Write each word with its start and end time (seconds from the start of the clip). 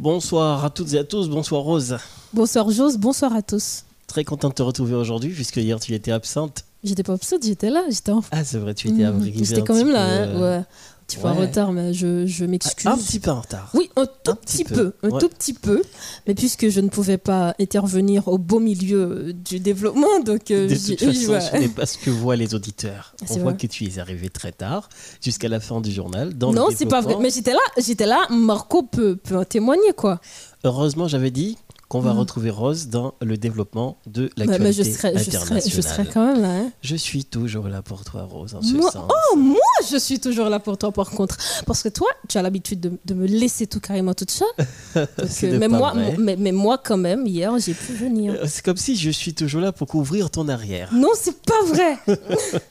Bonsoir 0.00 0.64
à 0.64 0.70
toutes 0.70 0.92
et 0.94 0.98
à 1.00 1.02
tous, 1.02 1.28
bonsoir 1.28 1.62
Rose. 1.62 1.96
Bonsoir 2.32 2.70
Jose, 2.70 2.96
bonsoir 2.98 3.34
à 3.34 3.42
tous. 3.42 3.82
Très 4.06 4.22
content 4.22 4.48
de 4.50 4.54
te 4.54 4.62
retrouver 4.62 4.94
aujourd'hui, 4.94 5.30
puisque 5.30 5.56
hier 5.56 5.80
tu 5.80 5.92
étais 5.92 6.12
absente. 6.12 6.64
J'étais 6.84 7.02
pas 7.02 7.14
absente, 7.14 7.42
j'étais 7.42 7.68
là, 7.68 7.82
j'étais 7.90 8.12
en 8.12 8.22
Ah, 8.30 8.44
c'est 8.44 8.58
vrai, 8.58 8.74
tu 8.74 8.86
étais 8.86 9.02
Mhm. 9.02 9.20
arrivée 9.20 9.44
J'étais 9.44 9.62
quand 9.64 9.74
même 9.74 9.90
là, 9.90 10.04
hein, 10.04 10.28
euh, 10.28 10.58
ouais. 10.60 10.64
Un 11.08 11.14
petit 11.14 11.22
peu 11.22 11.28
en 11.28 11.34
retard, 11.34 11.72
mais 11.72 11.94
je, 11.94 12.26
je 12.26 12.44
m'excuse. 12.44 12.86
Un 12.86 12.98
petit 12.98 13.18
peu 13.18 13.30
en 13.30 13.40
retard. 13.40 13.70
Oui, 13.72 13.88
un 13.96 14.04
tout 14.04 14.32
Un 14.32 14.34
petit 14.34 14.62
petit 14.62 14.74
peu, 14.74 14.90
peu, 14.90 15.06
un 15.08 15.10
ouais. 15.10 15.18
tout 15.20 15.28
petit 15.30 15.54
peu. 15.54 15.82
Mais 16.26 16.34
puisque 16.34 16.68
je 16.68 16.80
ne 16.80 16.90
pouvais 16.90 17.16
pas 17.16 17.54
intervenir 17.58 18.28
au 18.28 18.36
beau 18.36 18.60
milieu 18.60 19.32
du 19.32 19.58
développement, 19.58 20.20
donc 20.22 20.50
euh, 20.50 20.68
De 20.68 20.74
toute 20.74 20.98
façon, 21.00 21.40
ce 21.52 21.56
n'est 21.56 21.68
pas 21.68 21.86
ce 21.86 21.96
que 21.96 22.10
voient 22.10 22.36
les 22.36 22.54
auditeurs. 22.54 23.14
Ah, 23.22 23.24
On 23.30 23.38
voit 23.38 23.54
que 23.54 23.66
tu 23.66 23.86
es 23.86 23.98
arrivé 23.98 24.28
très 24.28 24.52
tard, 24.52 24.90
jusqu'à 25.22 25.48
la 25.48 25.60
fin 25.60 25.80
du 25.80 25.90
journal. 25.90 26.34
Dans 26.36 26.52
Non, 26.52 26.66
c'est 26.76 26.84
pas 26.84 27.00
vrai. 27.00 27.16
Mais 27.22 27.30
j'étais 27.30 27.54
là, 27.54 27.60
j'étais 27.78 28.06
là. 28.06 28.26
Marco 28.28 28.82
peut, 28.82 29.16
peut 29.16 29.38
en 29.38 29.44
témoigner, 29.46 29.94
quoi. 29.96 30.20
Heureusement, 30.62 31.08
j'avais 31.08 31.30
dit 31.30 31.56
qu'on 31.88 32.00
va 32.00 32.12
Mhm. 32.12 32.18
retrouver 32.18 32.50
Rose 32.50 32.88
dans 32.88 33.14
le 33.22 33.36
développement 33.38 33.96
de 34.06 34.30
Mais, 34.36 34.44
l'actualité 34.44 34.64
mais 34.64 34.72
je 34.72 34.82
serai, 34.82 35.12
je 35.18 35.24
serai, 35.30 35.36
internationale. 35.36 35.62
je 35.74 35.80
serai 35.80 36.06
quand 36.06 36.26
même 36.34 36.42
là. 36.42 36.50
hein. 36.58 36.70
Je 36.82 36.96
suis 36.96 37.24
toujours 37.24 37.68
là 37.68 37.80
pour 37.80 38.04
toi, 38.04 38.24
Rose, 38.30 38.54
en 38.54 38.60
ce 38.60 38.74
Moi- 38.74 38.90
sens. 38.90 39.10
Oh, 39.32 39.36
moi, 39.36 39.56
je 39.90 39.96
suis 39.96 40.20
toujours 40.20 40.50
là 40.50 40.58
pour 40.60 40.76
toi, 40.76 40.92
par 40.92 41.10
contre. 41.10 41.36
Parce 41.64 41.82
que 41.82 41.88
toi, 41.88 42.08
tu 42.28 42.36
as 42.36 42.42
l'habitude 42.42 42.80
de, 42.80 42.92
de 43.06 43.14
me 43.14 43.26
laisser 43.26 43.66
tout 43.66 43.80
carrément 43.80 44.12
toute 44.14 44.30
seule. 44.30 44.48
Euh, 44.96 45.58
mais, 45.58 45.68
moi, 45.68 45.94
mais, 46.18 46.36
mais 46.36 46.52
moi, 46.52 46.78
quand 46.82 46.96
même, 46.96 47.26
hier, 47.26 47.56
j'ai 47.58 47.74
pu 47.74 47.92
venir. 47.92 48.34
Euh, 48.34 48.44
C'est 48.48 48.64
comme 48.64 48.76
si 48.76 48.96
je 48.96 49.10
suis 49.10 49.32
toujours 49.34 49.60
là 49.60 49.72
pour 49.72 49.86
couvrir 49.86 50.30
ton 50.30 50.48
arrière. 50.48 50.90
Non, 50.92 51.10
c'est 51.14 51.40
pas 51.42 51.62
vrai. 51.66 51.96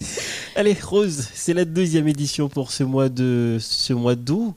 Allez, 0.56 0.76
Rose, 0.82 1.26
c'est 1.34 1.54
la 1.54 1.64
deuxième 1.64 2.08
édition 2.08 2.48
pour 2.48 2.70
ce 2.72 2.82
mois 2.84 3.08
de 3.08 3.58
ce 3.60 3.92
mois 3.92 4.14
d'août. 4.14 4.54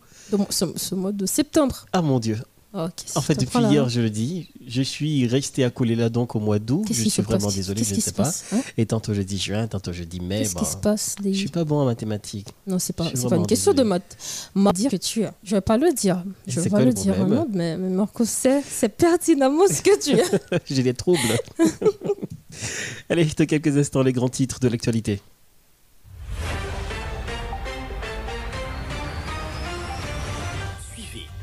Ce 0.50 0.96
mois 0.96 1.12
de 1.12 1.26
septembre. 1.26 1.86
Ah 1.94 2.02
mon 2.02 2.20
Dieu. 2.20 2.38
Oh, 2.74 2.88
En 3.16 3.22
fait, 3.22 3.36
depuis 3.38 3.60
hier, 3.66 3.90
je 3.90 4.00
le 4.00 4.10
dis, 4.10 4.50
je 4.66 4.82
suis 4.82 5.28
resté 5.28 5.66
accolé 5.66 5.96
là 5.96 6.08
donc 6.10 6.36
au 6.38 6.40
mois 6.40 6.58
d'août. 6.58 6.86
Je 6.88 6.94
suis 6.94 7.22
vraiment 7.22 7.46
passe 7.46 7.56
désolé, 7.56 7.84
je 7.84 7.96
ne 7.96 8.00
sais 8.00 8.14
pas. 8.14 8.32
hein 8.54 8.62
Et 8.78 8.86
tantôt 8.86 9.14
je 9.14 9.22
dis 9.22 9.38
juin, 9.38 9.68
tantôt 9.68 9.92
je 9.92 10.04
dis 10.04 10.22
mai. 10.22 10.40
Qu'est-ce 10.40 10.56
qui 10.56 10.66
se 10.66 10.78
passe 10.78 11.16
je 11.18 11.24
des... 11.24 11.34
suis 11.34 11.50
pas 11.50 11.66
bon 11.66 11.80
en 11.80 11.86
mathématiques. 11.86 12.48
Non, 12.68 12.80
c'est 12.80 12.96
pas, 12.96 13.10
je 13.10 13.12
pas 13.14 13.20
vraiment 13.28 13.42
une 13.42 13.48
question 13.48 13.74
désolé. 13.74 13.84
de 13.84 13.90
maths. 13.90 14.50
Ma 14.56 14.72
dire 14.72 14.90
que 14.90 14.96
tu 14.96 15.24
es. 15.24 15.32
Je 15.44 15.56
vais 15.56 15.62
pas 15.62 15.78
le 15.78 15.92
dire. 15.94 16.24
Je 16.48 16.62
vais 16.62 16.70
pas 16.70 16.86
le 16.86 16.94
dire. 16.94 17.28
Non, 17.28 17.46
mais, 17.52 17.76
mais 17.78 17.90
Marco, 17.90 18.24
c'est, 18.24 18.62
c'est 18.62 18.90
pertinemment 18.90 19.68
ce 19.68 19.82
que 19.82 20.00
tu 20.02 20.12
es. 20.18 20.60
J'ai 20.66 20.84
des 20.84 20.94
troubles. 20.94 21.20
Allez, 23.10 23.26
dans 23.26 23.46
quelques 23.46 23.78
instants, 23.78 24.02
les 24.02 24.14
grands 24.14 24.30
titres 24.30 24.60
de 24.62 24.70
l'actualité. 24.70 25.22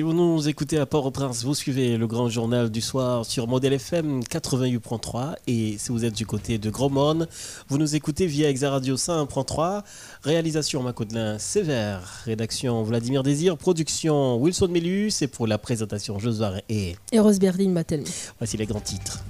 Si 0.00 0.02
vous 0.02 0.14
nous 0.14 0.48
écoutez 0.48 0.78
à 0.78 0.86
Port-au-Prince, 0.86 1.44
vous 1.44 1.54
suivez 1.54 1.98
le 1.98 2.06
grand 2.06 2.30
journal 2.30 2.70
du 2.70 2.80
soir 2.80 3.26
sur 3.26 3.46
Modèle 3.46 3.74
FM 3.74 4.20
88.3 4.20 5.34
et 5.46 5.76
si 5.76 5.92
vous 5.92 6.06
êtes 6.06 6.14
du 6.14 6.24
côté 6.24 6.56
de 6.56 6.70
Gromorne, 6.70 7.26
vous 7.68 7.76
nous 7.76 7.94
écoutez 7.94 8.26
via 8.26 8.48
Exaradio 8.48 8.96
101.3, 8.96 9.82
réalisation 10.22 10.82
Macodelin 10.82 11.38
Sévère, 11.38 12.22
rédaction 12.24 12.82
Vladimir 12.82 13.22
Désir, 13.22 13.58
production 13.58 14.36
Wilson 14.38 14.68
Mélus 14.68 15.20
et 15.20 15.28
pour 15.28 15.46
la 15.46 15.58
présentation 15.58 16.18
Josué 16.18 16.62
et 16.70 16.96
Et 17.12 17.20
Rose 17.20 17.38
Berdine 17.38 17.74
m'a 17.74 17.84
tellement. 17.84 18.06
Voici 18.38 18.56
les 18.56 18.64
grands 18.64 18.80
titres. 18.80 19.22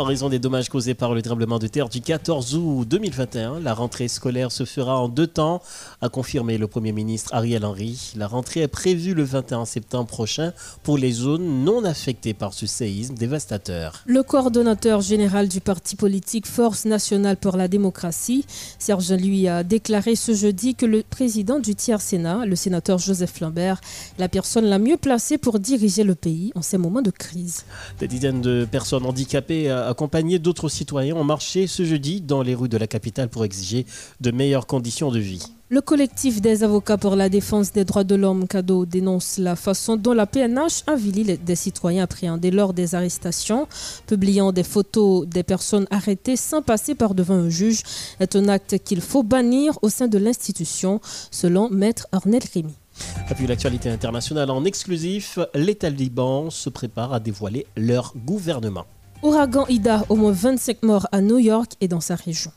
En 0.00 0.04
raison 0.04 0.28
des 0.28 0.38
dommages 0.38 0.68
causés 0.68 0.94
par 0.94 1.12
le 1.12 1.22
tremblement 1.22 1.58
de 1.58 1.66
terre 1.66 1.88
du 1.88 2.00
14 2.00 2.54
août 2.54 2.86
2021, 2.86 3.58
la 3.58 3.74
rentrée 3.74 4.06
scolaire 4.06 4.52
se 4.52 4.64
fera 4.64 4.96
en 5.00 5.08
deux 5.08 5.26
temps, 5.26 5.60
a 6.00 6.08
confirmé 6.08 6.56
le 6.56 6.68
Premier 6.68 6.92
ministre 6.92 7.34
Ariel 7.34 7.64
Henry. 7.64 8.12
La 8.14 8.28
rentrée 8.28 8.60
est 8.60 8.68
prévue 8.68 9.12
le 9.12 9.24
21 9.24 9.64
septembre 9.64 10.06
prochain 10.06 10.52
pour 10.84 10.98
les 10.98 11.10
zones 11.10 11.64
non 11.64 11.84
affectées 11.84 12.32
par 12.32 12.54
ce 12.54 12.64
séisme 12.64 13.16
dévastateur. 13.16 14.04
Le 14.06 14.22
coordonnateur 14.22 15.00
général 15.00 15.48
du 15.48 15.60
parti 15.60 15.96
politique 15.96 16.46
Force 16.46 16.84
nationale 16.84 17.36
pour 17.36 17.56
la 17.56 17.66
démocratie, 17.66 18.46
Serge 18.78 19.10
lui 19.10 19.48
a 19.48 19.64
déclaré 19.64 20.14
ce 20.14 20.32
jeudi 20.32 20.76
que 20.76 20.86
le 20.86 21.02
président 21.02 21.58
du 21.58 21.74
tiers 21.74 22.00
Sénat, 22.00 22.46
le 22.46 22.54
sénateur 22.54 22.98
Joseph 22.98 23.40
Lambert, 23.40 23.80
la 24.16 24.28
personne 24.28 24.66
la 24.66 24.78
mieux 24.78 24.96
placée 24.96 25.38
pour 25.38 25.58
diriger 25.58 26.04
le 26.04 26.14
pays 26.14 26.52
en 26.54 26.62
ces 26.62 26.78
moments 26.78 27.02
de 27.02 27.10
crise. 27.10 27.64
Des 27.98 28.06
dizaines 28.06 28.40
de 28.40 28.64
personnes 28.64 29.04
handicapées 29.04 29.68
accompagnées 29.88 30.38
d'autres 30.38 30.68
citoyens 30.68 31.16
ont 31.16 31.24
marché 31.24 31.66
ce 31.66 31.84
jeudi 31.84 32.20
dans 32.20 32.42
les 32.42 32.54
rues 32.54 32.68
de 32.68 32.76
la 32.76 32.86
capitale 32.86 33.28
pour 33.28 33.44
exiger 33.44 33.86
de 34.20 34.30
meilleures 34.30 34.66
conditions 34.66 35.10
de 35.10 35.18
vie. 35.18 35.42
Le 35.70 35.82
collectif 35.82 36.40
des 36.40 36.64
avocats 36.64 36.96
pour 36.96 37.14
la 37.14 37.28
défense 37.28 37.72
des 37.72 37.84
droits 37.84 38.04
de 38.04 38.14
l'homme, 38.14 38.48
CADO, 38.48 38.86
dénonce 38.86 39.36
la 39.36 39.54
façon 39.54 39.96
dont 39.96 40.14
la 40.14 40.24
PNH 40.24 40.84
avilit 40.86 41.36
des 41.36 41.56
citoyens 41.56 42.04
appréhendés 42.04 42.50
lors 42.50 42.72
des 42.72 42.94
arrestations, 42.94 43.68
publiant 44.06 44.50
des 44.50 44.62
photos 44.62 45.26
des 45.26 45.42
personnes 45.42 45.86
arrêtées 45.90 46.36
sans 46.36 46.62
passer 46.62 46.94
par 46.94 47.14
devant 47.14 47.34
un 47.34 47.50
juge, 47.50 47.82
est 48.18 48.34
un 48.34 48.48
acte 48.48 48.78
qu'il 48.78 49.02
faut 49.02 49.22
bannir 49.22 49.78
au 49.82 49.90
sein 49.90 50.08
de 50.08 50.16
l'institution, 50.16 51.02
selon 51.30 51.68
Maître 51.68 52.06
Arnel 52.12 52.42
Rémy. 52.54 52.74
Et 53.30 53.34
puis 53.34 53.46
l'actualité 53.46 53.90
internationale 53.90 54.50
en 54.50 54.64
exclusif, 54.64 55.38
les 55.54 55.74
talibans 55.74 56.50
se 56.50 56.70
préparent 56.70 57.12
à 57.12 57.20
dévoiler 57.20 57.66
leur 57.76 58.14
gouvernement. 58.16 58.86
Ouragan 59.22 59.66
Ida, 59.68 60.04
au 60.08 60.14
moins 60.14 60.30
25 60.30 60.82
morts 60.84 61.08
à 61.10 61.20
New 61.20 61.38
York 61.38 61.72
et 61.80 61.88
dans 61.88 62.00
sa 62.00 62.14
région. 62.14 62.52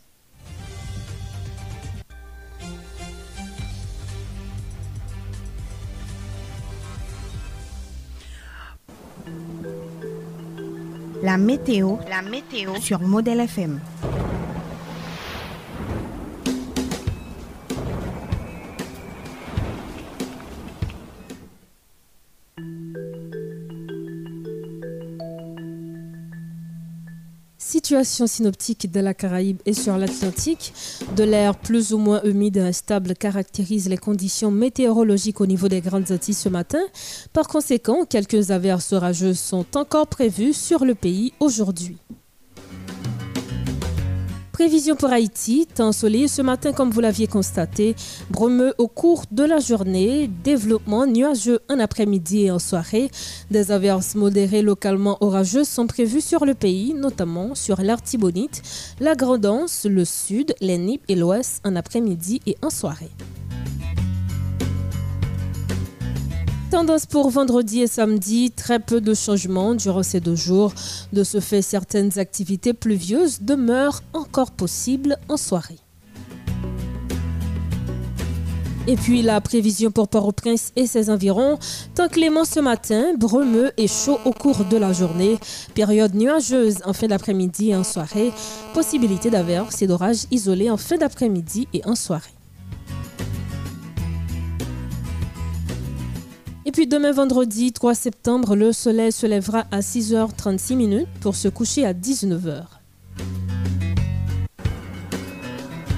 La 11.24 11.38
météo, 11.38 11.98
la 12.10 12.22
météo 12.22 12.76
sur 12.80 13.00
Modèle 13.00 13.42
FM. 13.42 13.80
Situation 27.72 28.28
synoptique 28.28 28.92
de 28.92 29.00
la 29.00 29.14
Caraïbe 29.14 29.62
et 29.66 29.72
sur 29.72 29.98
l'Atlantique. 29.98 30.74
De 31.16 31.24
l'air 31.24 31.58
plus 31.58 31.94
ou 31.94 32.00
moins 32.00 32.22
humide 32.24 32.58
et 32.58 32.60
instable 32.60 33.16
caractérise 33.16 33.88
les 33.88 33.96
conditions 33.96 34.52
météorologiques 34.52 35.40
au 35.40 35.46
niveau 35.46 35.70
des 35.70 35.80
Grandes 35.80 36.12
Antilles 36.12 36.34
ce 36.34 36.50
matin. 36.50 36.82
Par 37.32 37.48
conséquent, 37.48 38.04
quelques 38.04 38.52
averses 38.52 38.92
orageuses 38.92 39.40
sont 39.40 39.66
encore 39.78 40.08
prévues 40.08 40.52
sur 40.52 40.84
le 40.84 40.96
pays 40.96 41.32
aujourd'hui. 41.40 41.96
Prévision 44.62 44.96
pour 44.96 45.10
Haïti, 45.10 45.66
temps 45.66 45.88
ensoleillé 45.88 46.28
ce 46.28 46.44
matin 46.44 46.72
comme 46.72 46.92
vous 46.92 47.00
l'aviez 47.00 47.26
constaté, 47.26 47.96
brumeux 48.30 48.76
au 48.78 48.88
cours 48.88 49.24
de 49.32 49.44
la 49.44 49.58
journée, 49.58 50.30
développement 50.44 51.08
nuageux 51.08 51.62
en 51.68 51.80
après-midi 51.80 52.44
et 52.46 52.52
en 52.52 52.60
soirée. 52.60 53.10
Des 53.50 53.72
averses 53.72 54.14
modérées 54.14 54.62
localement 54.62 55.18
orageuses 55.22 55.68
sont 55.68 55.88
prévues 55.88 56.22
sur 56.22 56.46
le 56.46 56.54
pays, 56.54 56.94
notamment 56.94 57.56
sur 57.56 57.82
l'Artibonite, 57.82 58.62
la 59.00 59.16
Grandance, 59.16 59.88
le 59.90 60.06
sud, 60.06 60.54
les 60.62 61.00
et 61.08 61.16
l'ouest 61.16 61.60
en 61.66 61.76
après-midi 61.76 62.40
et 62.46 62.56
en 62.62 62.70
soirée. 62.70 63.10
Tendance 66.72 67.06
pour 67.06 67.30
vendredi 67.30 67.82
et 67.82 67.88
samedi, 67.88 68.50
très 68.50 68.80
peu 68.80 69.02
de 69.02 69.14
changements 69.14 69.76
durant 69.76 70.04
ces 70.04 70.22
deux 70.22 70.38
jours. 70.38 70.74
De 71.12 71.26
ce 71.26 71.42
fait, 71.42 71.62
certaines 71.62 72.18
activités 72.18 72.72
pluvieuses 72.72 73.42
demeurent 73.42 74.02
encore 74.14 74.52
possibles 74.52 75.18
en 75.28 75.36
soirée. 75.36 75.80
Et 78.88 78.96
puis 78.96 79.22
la 79.22 79.42
prévision 79.42 79.92
pour 79.92 80.08
Port-au-Prince 80.08 80.72
et 80.78 80.88
ses 80.88 81.10
environs, 81.10 81.60
temps 81.94 82.08
clément 82.08 82.46
ce 82.46 82.62
matin, 82.62 83.16
brumeux 83.18 83.72
et 83.76 83.90
chaud 83.90 84.20
au 84.24 84.32
cours 84.32 84.64
de 84.64 84.78
la 84.78 84.94
journée, 84.94 85.38
période 85.76 86.16
nuageuse 86.16 86.78
en 86.86 86.94
fin 86.94 87.08
d'après-midi 87.08 87.72
et 87.72 87.76
en 87.76 87.84
soirée, 87.84 88.32
possibilité 88.74 89.30
d'averses 89.30 89.82
et 89.82 89.88
d'orages 89.88 90.24
isolés 90.32 90.70
en 90.70 90.78
fin 90.78 90.96
d'après-midi 90.96 91.68
et 91.74 91.82
en 91.86 91.96
soirée. 91.96 92.32
Et 96.72 96.74
puis 96.74 96.88
demain 96.88 97.12
vendredi 97.12 97.74
3 97.74 97.94
septembre, 97.94 98.56
le 98.56 98.72
soleil 98.72 99.12
se 99.12 99.28
lèvera 99.28 99.66
à 99.72 99.82
6h36 99.82 100.76
minutes 100.78 101.10
pour 101.20 101.36
se 101.36 101.50
coucher 101.50 101.86
à 101.86 101.94
19h. 101.94 102.64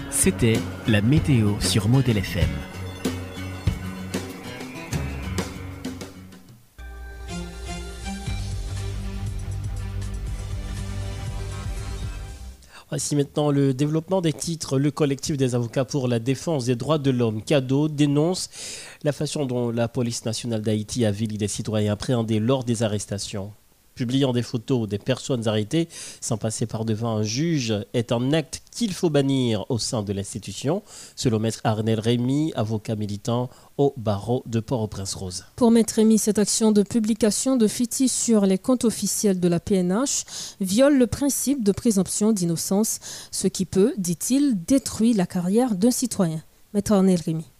C'était 0.09 0.57
la 0.87 1.03
météo 1.03 1.51
sur 1.59 1.87
Model 1.89 2.17
FM. 2.17 2.49
Voici 12.93 13.15
maintenant 13.15 13.49
le 13.49 13.73
développement 13.73 14.21
des 14.21 14.33
titres. 14.33 14.77
Le 14.77 14.91
collectif 14.91 15.35
des 15.35 15.55
avocats 15.55 15.83
pour 15.83 16.07
la 16.07 16.19
défense 16.19 16.65
des 16.65 16.75
droits 16.75 16.99
de 16.99 17.09
l'homme, 17.09 17.41
CADO, 17.41 17.87
dénonce 17.87 18.51
la 19.03 19.11
façon 19.11 19.45
dont 19.45 19.71
la 19.71 19.87
police 19.87 20.25
nationale 20.25 20.61
d'Haïti 20.61 21.05
a 21.05 21.11
vilé 21.11 21.37
des 21.37 21.47
citoyens 21.47 21.93
appréhendés 21.93 22.39
lors 22.39 22.63
des 22.63 22.83
arrestations 22.83 23.51
publiant 23.95 24.33
des 24.33 24.41
photos 24.41 24.87
des 24.87 24.97
personnes 24.97 25.47
arrêtées 25.47 25.87
sans 26.21 26.37
passer 26.37 26.65
par 26.65 26.85
devant 26.85 27.17
un 27.17 27.23
juge 27.23 27.73
est 27.93 28.11
un 28.11 28.33
acte 28.33 28.61
qu'il 28.71 28.93
faut 28.93 29.09
bannir 29.09 29.65
au 29.69 29.77
sein 29.77 30.03
de 30.03 30.13
l'institution, 30.13 30.83
selon 31.15 31.39
Maître 31.39 31.61
Arnel 31.63 31.99
Rémy, 31.99 32.51
avocat 32.55 32.95
militant 32.95 33.49
au 33.77 33.93
barreau 33.97 34.43
de 34.45 34.59
Port-au-Prince-Rose. 34.59 35.45
Pour 35.55 35.71
Maître 35.71 35.95
Rémy, 35.95 36.17
cette 36.17 36.39
action 36.39 36.71
de 36.71 36.83
publication 36.83 37.55
de 37.55 37.67
fitis 37.67 38.09
sur 38.09 38.45
les 38.45 38.57
comptes 38.57 38.85
officiels 38.85 39.39
de 39.39 39.47
la 39.47 39.59
PNH 39.59 40.23
viole 40.59 40.97
le 40.97 41.07
principe 41.07 41.63
de 41.63 41.71
présomption 41.71 42.31
d'innocence, 42.31 42.99
ce 43.31 43.47
qui 43.47 43.65
peut, 43.65 43.93
dit-il, 43.97 44.63
détruire 44.65 45.17
la 45.17 45.27
carrière 45.27 45.75
d'un 45.75 45.91
citoyen. 45.91 46.41
Maître 46.73 46.93
Arnel 46.93 47.21
Rémy. 47.23 47.52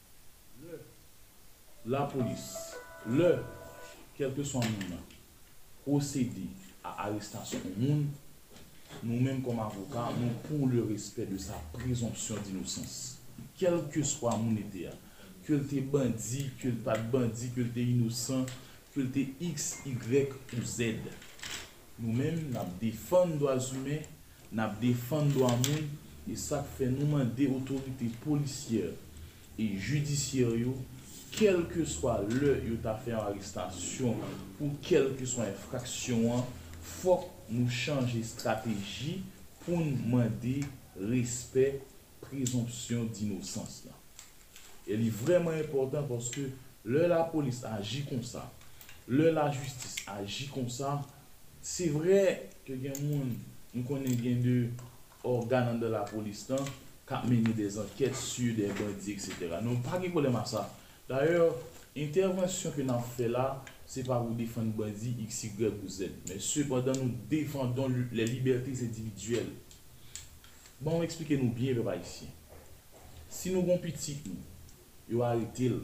la 1.85 2.03
police, 2.03 2.75
le, 3.07 3.37
quel 4.17 4.33
que 4.33 4.43
soit 4.43 4.61
le 4.61 4.87
monde, 4.89 4.99
procéder 5.83 6.47
à 6.83 7.07
l'arrestation 7.07 7.59
du 7.77 7.87
monde, 7.87 8.05
nous-mêmes 9.03 9.41
comme 9.41 9.59
avocats, 9.59 10.11
nous 10.19 10.29
pour 10.47 10.67
le 10.67 10.83
respect 10.83 11.25
de 11.25 11.37
sa 11.37 11.53
présomption 11.73 12.35
d'innocence. 12.45 13.17
Quel 13.57 13.87
que 13.91 14.01
soit 14.03 14.37
mon 14.37 14.55
été, 14.55 14.87
que 15.45 15.53
tu 15.55 15.77
es 15.77 15.81
bandit, 15.81 16.51
que 16.57 16.69
tu 16.69 16.75
pas 16.75 16.97
bandit, 16.97 17.49
que 17.49 17.61
tu 17.61 17.81
es 17.81 17.83
innocent, 17.83 18.45
que 18.95 19.01
tu 19.01 19.21
es 19.21 19.33
X, 19.41 19.79
Y 19.85 20.29
ou 20.57 20.63
Z. 20.63 20.95
Nous-mêmes, 21.99 22.51
nous 22.51 22.59
défendons 22.79 23.33
les 23.33 23.39
droits 23.39 23.57
humains, 23.57 24.01
nous 24.51 24.79
défendons 24.79 25.25
les 25.25 25.33
droits 25.33 25.49
humains, 25.49 25.87
et 26.31 26.35
ça 26.35 26.65
fait 26.77 26.87
nous 26.87 26.99
demander 26.99 27.47
autorités 27.47 28.09
policières 28.23 28.93
et 29.59 29.77
judiciaires 29.77 30.49
kel 31.33 31.63
ke 31.71 31.85
swa 31.89 32.19
le 32.29 32.57
yo 32.67 32.77
ta 32.83 32.93
fè 33.01 33.15
an 33.15 33.29
arrestasyon 33.31 34.19
ou 34.59 34.69
kel 34.85 35.11
ke 35.17 35.27
swa 35.29 35.47
infraksyon 35.49 36.27
an, 36.35 36.43
fòk 36.83 37.25
nou 37.49 37.71
chanje 37.73 38.21
strategi 38.27 39.17
pou 39.63 39.79
nou 39.79 40.13
mande 40.13 40.59
respè 40.99 41.71
prezompsyon 42.23 43.09
d'inosans 43.15 43.81
la. 43.87 43.95
E 44.85 44.97
li 44.99 45.09
vreman 45.23 45.57
important 45.61 46.05
pwoske 46.09 46.49
le 46.85 47.07
la 47.09 47.23
polis 47.31 47.63
aji 47.67 48.03
kon 48.09 48.21
sa, 48.27 48.43
le 49.07 49.31
la 49.33 49.49
justis 49.51 50.03
aji 50.11 50.49
kon 50.53 50.69
sa, 50.71 50.99
se 51.63 51.89
vre 51.93 52.21
ke 52.67 52.77
gen 52.79 52.99
moun 53.07 53.33
nou 53.73 53.87
konen 53.87 54.15
gen 54.19 54.43
de 54.43 54.57
organan 55.27 55.79
de 55.81 55.89
la 55.91 56.03
polis 56.09 56.43
tan, 56.49 56.61
kap 57.07 57.25
meni 57.27 57.55
de 57.55 57.65
zanket 57.71 58.15
su, 58.19 58.51
de 58.55 58.69
bandi, 58.77 59.15
etc. 59.15 59.57
Nou 59.63 59.79
pa 59.83 59.99
gen 60.03 60.13
kolem 60.13 60.37
a 60.39 60.45
sa. 60.47 60.67
D'ayor, 61.09 61.57
intervensyon 61.99 62.71
ke 62.77 62.83
nan 62.87 63.01
fe 63.03 63.27
la, 63.27 63.49
se 63.89 64.05
pa 64.07 64.21
ou 64.23 64.31
defan 64.37 64.69
bandi 64.77 65.11
x, 65.25 65.41
y 65.49 65.67
ou 65.67 65.89
z. 65.91 66.07
Men 66.29 66.39
se 66.39 66.63
padan 66.69 66.95
nou 66.95 67.11
defan 67.31 67.73
don 67.75 67.91
le 67.91 68.27
libertis 68.29 68.85
individuel. 68.85 69.49
Bon, 70.79 71.03
eksplike 71.03 71.35
nou 71.41 71.51
bien 71.55 71.75
ve 71.75 71.83
ba 71.83 71.97
isi. 71.99 72.29
Si 73.27 73.51
nou 73.51 73.67
gon 73.67 73.81
pitik 73.83 74.23
nou, 74.29 74.39
yo 75.11 75.25
harite 75.27 75.67
l, 75.73 75.81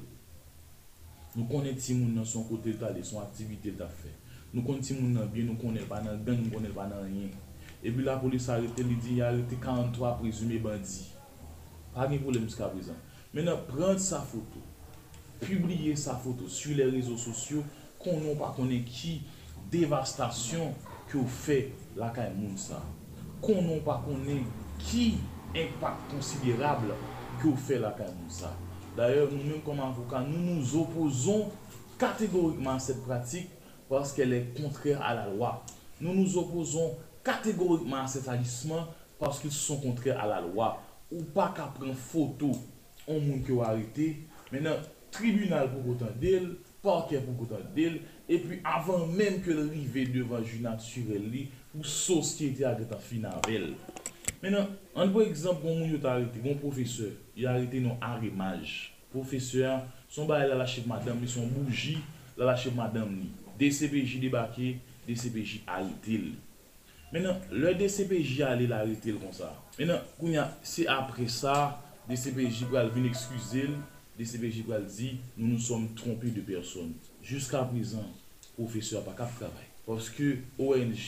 nou 1.36 1.50
konen 1.52 1.76
ti 1.76 1.98
moun 1.98 2.16
nan 2.16 2.28
son 2.28 2.48
kote 2.48 2.72
l 2.72 2.80
tale, 2.80 3.04
son 3.04 3.20
aktivite 3.26 3.76
l 3.76 3.78
ta 3.82 3.90
fe. 4.00 4.14
Nou 4.54 4.64
konen 4.64 4.88
ti 4.88 4.96
moun 4.96 5.12
nan 5.20 5.28
bien, 5.36 5.52
nou 5.52 5.60
konen 5.60 5.84
pa 5.92 6.00
nan 6.06 6.24
gang, 6.24 6.40
nou 6.46 6.56
konen 6.56 6.72
pa 6.76 6.88
nan 6.88 7.12
yen. 7.12 7.36
E 7.84 7.92
pi 7.92 8.08
la 8.08 8.16
polis 8.24 8.48
harite 8.52 8.88
li 8.88 8.96
di, 9.04 9.20
harite 9.20 9.60
43 9.60 10.16
prezume 10.24 10.64
bandi. 10.64 11.10
Pa 11.92 12.08
gen 12.08 12.24
pou 12.24 12.32
le 12.32 12.48
miska 12.48 12.72
prezant. 12.72 13.08
Men 13.36 13.52
nan 13.52 13.68
pren 13.68 14.00
sa 14.00 14.24
foto. 14.24 14.69
Publier 15.40 15.96
sa 15.96 16.16
photo 16.16 16.48
sur 16.48 16.76
les 16.76 16.86
réseaux 16.86 17.18
sociaux, 17.18 17.64
qu'on 17.98 18.20
n'a 18.20 18.36
pas 18.36 18.54
connaît 18.56 18.82
qui 18.82 19.22
dévastation 19.72 20.74
que 21.08 21.20
fait 21.24 21.72
la 21.96 22.10
caille. 22.10 22.34
Qu'on 23.42 23.62
n'a 23.62 23.80
pas 23.82 24.04
connaît 24.06 24.44
qui 24.78 25.16
impact 25.56 26.12
considérable 26.12 26.94
que 27.42 27.52
fait 27.56 27.80
la 27.80 27.92
caille. 27.92 28.08
D'ailleurs, 28.96 29.30
nous-mêmes 29.32 29.62
comme 29.62 29.80
avocats, 29.80 30.22
nous 30.22 30.56
nous 30.56 30.76
opposons 30.76 31.50
catégoriquement 31.98 32.72
à 32.72 32.80
cette 32.80 33.04
pratique 33.04 33.50
parce 33.90 34.14
qu'elle 34.14 34.34
est 34.34 34.62
contraire 34.62 35.02
à 35.02 35.14
la 35.14 35.28
loi. 35.28 35.64
Nous 36.02 36.14
nous 36.14 36.38
opposons 36.38 36.96
catégoriquement 37.24 38.04
à 38.04 38.08
cet 38.08 38.28
agissement 38.28 38.88
parce 39.20 39.40
qu'ils 39.40 39.52
sont 39.52 39.78
contraires 39.78 40.20
à 40.20 40.28
la 40.28 40.42
loi. 40.42 40.82
Ou 41.12 41.24
pas 41.24 41.54
qu'à 41.56 41.64
prendre 41.64 41.94
photo 41.96 42.52
au 43.08 43.20
monde 43.20 43.64
arrêté. 43.66 44.28
Maintenant, 44.52 44.78
tribunal 45.16 45.70
pou 45.74 45.92
kote 45.92 46.12
del, 46.22 46.52
parke 46.84 47.20
pou 47.26 47.44
kote 47.44 47.62
del, 47.76 48.00
epi 48.30 48.60
avan 48.68 49.10
menm 49.14 49.40
ke 49.46 49.56
rive 49.58 50.06
devan 50.14 50.46
junat 50.48 50.84
surel 50.86 51.26
li, 51.32 51.48
pou 51.74 51.86
sosyete 51.86 52.66
agata 52.68 53.00
finavel. 53.02 53.74
Menan, 54.40 54.70
an 54.96 55.10
pou 55.12 55.26
ekzamp 55.26 55.60
kon 55.60 55.74
bon 55.74 55.82
moun 55.82 55.92
yo 55.92 56.00
t'arete, 56.02 56.40
kon 56.44 56.60
profeseur, 56.62 57.12
yo 57.36 57.50
arete 57.52 57.82
nou 57.84 57.98
aremaj. 58.04 58.90
Profeseur, 59.12 59.82
son 60.12 60.30
ba 60.30 60.40
el 60.46 60.54
alache 60.56 60.86
madame 60.88 61.26
li, 61.26 61.32
son 61.32 61.50
bouji 61.52 61.98
lalache 62.38 62.72
madame 62.76 63.18
li. 63.18 63.30
DCPJ 63.60 64.22
debake, 64.24 64.78
DCPJ 65.08 65.66
arete 65.68 66.22
li. 66.22 66.34
Menan, 67.12 67.42
le 67.52 67.74
DCPJ 67.76 68.46
ale 68.48 68.70
l'arete 68.70 69.12
li 69.12 69.20
kon 69.20 69.36
sa. 69.36 69.52
Menan, 69.76 70.06
koun 70.20 70.38
ya, 70.38 70.48
se 70.64 70.88
apre 70.90 71.28
sa, 71.34 71.58
DCPJ 72.08 72.70
pou 72.70 72.80
al 72.80 72.94
vin 72.96 73.10
ekskuse 73.10 73.68
li, 73.68 73.80
DCPJ 74.20 74.66
pral 74.68 74.84
di, 74.92 75.14
nou 75.38 75.48
nou 75.48 75.64
som 75.64 75.86
trompi 75.98 76.34
de 76.36 76.44
person. 76.44 76.92
Juska 77.24 77.64
prezan, 77.70 78.08
profeseur 78.58 79.06
pa 79.06 79.16
kap 79.16 79.32
travay. 79.40 79.68
Paske 79.86 80.34
ONG, 80.60 81.06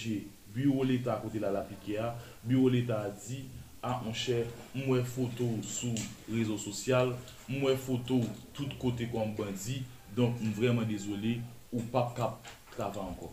bureau 0.56 0.86
l'Etat 0.88 1.20
kote 1.24 1.42
la 1.44 1.52
l'apike 1.52 1.98
a, 2.00 2.14
bureau 2.46 2.72
l'Etat 2.72 3.10
a 3.10 3.12
di, 3.26 3.44
a 3.82 3.96
ah, 3.96 4.02
anche 4.06 4.44
mwen 4.78 5.04
foto 5.10 5.48
sou 5.66 5.92
rezo 6.30 6.56
sosyal, 6.62 7.16
mwen 7.50 7.80
foto 7.82 8.20
tout 8.56 8.76
kote 8.82 9.08
kon 9.12 9.34
bandi, 9.38 9.82
donk 10.16 10.38
mwen 10.40 10.56
vreman 10.60 10.88
dezolé 10.90 11.40
ou 11.74 11.84
pap 11.92 12.14
kap 12.18 12.52
travay 12.76 13.04
anko. 13.10 13.32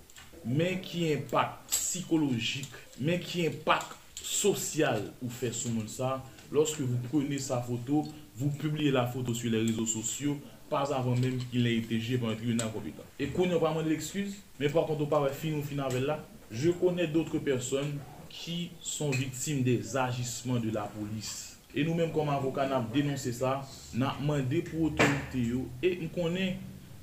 Men 0.49 0.79
ki 0.83 1.05
impak 1.13 1.59
psikologik, 1.71 2.73
men 2.99 3.21
ki 3.23 3.47
impak 3.51 3.95
sosyal 4.23 5.05
ou 5.21 5.31
fè 5.33 5.53
sou 5.53 5.73
moun 5.75 5.89
sa, 5.93 6.17
loske 6.55 6.85
vous 6.85 7.11
prene 7.13 7.39
sa 7.43 7.61
foto, 7.65 8.07
vous 8.39 8.51
publiez 8.51 8.91
la 8.91 9.07
photo 9.07 9.35
sur 9.35 9.51
les 9.51 9.61
réseaux 9.61 9.87
sociaux, 9.87 10.39
pas 10.71 10.95
avant 10.95 11.17
même 11.17 11.39
qu'il 11.51 11.67
ait 11.67 11.77
été 11.77 11.99
jugé 11.99 12.19
par 12.19 12.31
un 12.31 12.35
tribunal 12.35 12.71
compétent. 12.73 13.03
Et 13.19 13.27
qu'on 13.27 13.47
n'a 13.47 13.59
pas 13.59 13.71
demandé 13.71 13.91
d'excuses, 13.91 14.37
mais 14.61 14.69
par 14.69 14.87
contre, 14.87 15.03
on 15.03 15.07
parle 15.07 15.31
fin 15.31 15.53
ou 15.53 15.63
fin 15.63 15.79
avec 15.79 16.03
là. 16.03 16.25
Je 16.51 16.71
connais 16.71 17.07
d'autres 17.07 17.39
personnes 17.39 17.99
qui 18.29 18.71
sont 18.81 19.11
victimes 19.11 19.63
des 19.63 19.97
agissements 19.97 20.61
de 20.61 20.71
la 20.71 20.83
police. 20.83 21.59
E 21.77 21.85
nou 21.85 21.95
menm 21.95 22.13
kom 22.15 22.31
avoka 22.33 22.65
nan 22.67 22.81
ap 22.81 22.95
denonse 22.95 23.31
sa, 23.37 23.59
nan 23.93 24.09
ap 24.11 24.21
mande 24.25 24.63
pou 24.67 24.89
otorite 24.89 25.43
yo. 25.51 25.67
E 25.85 25.93
m 26.01 26.09
konen, 26.15 26.57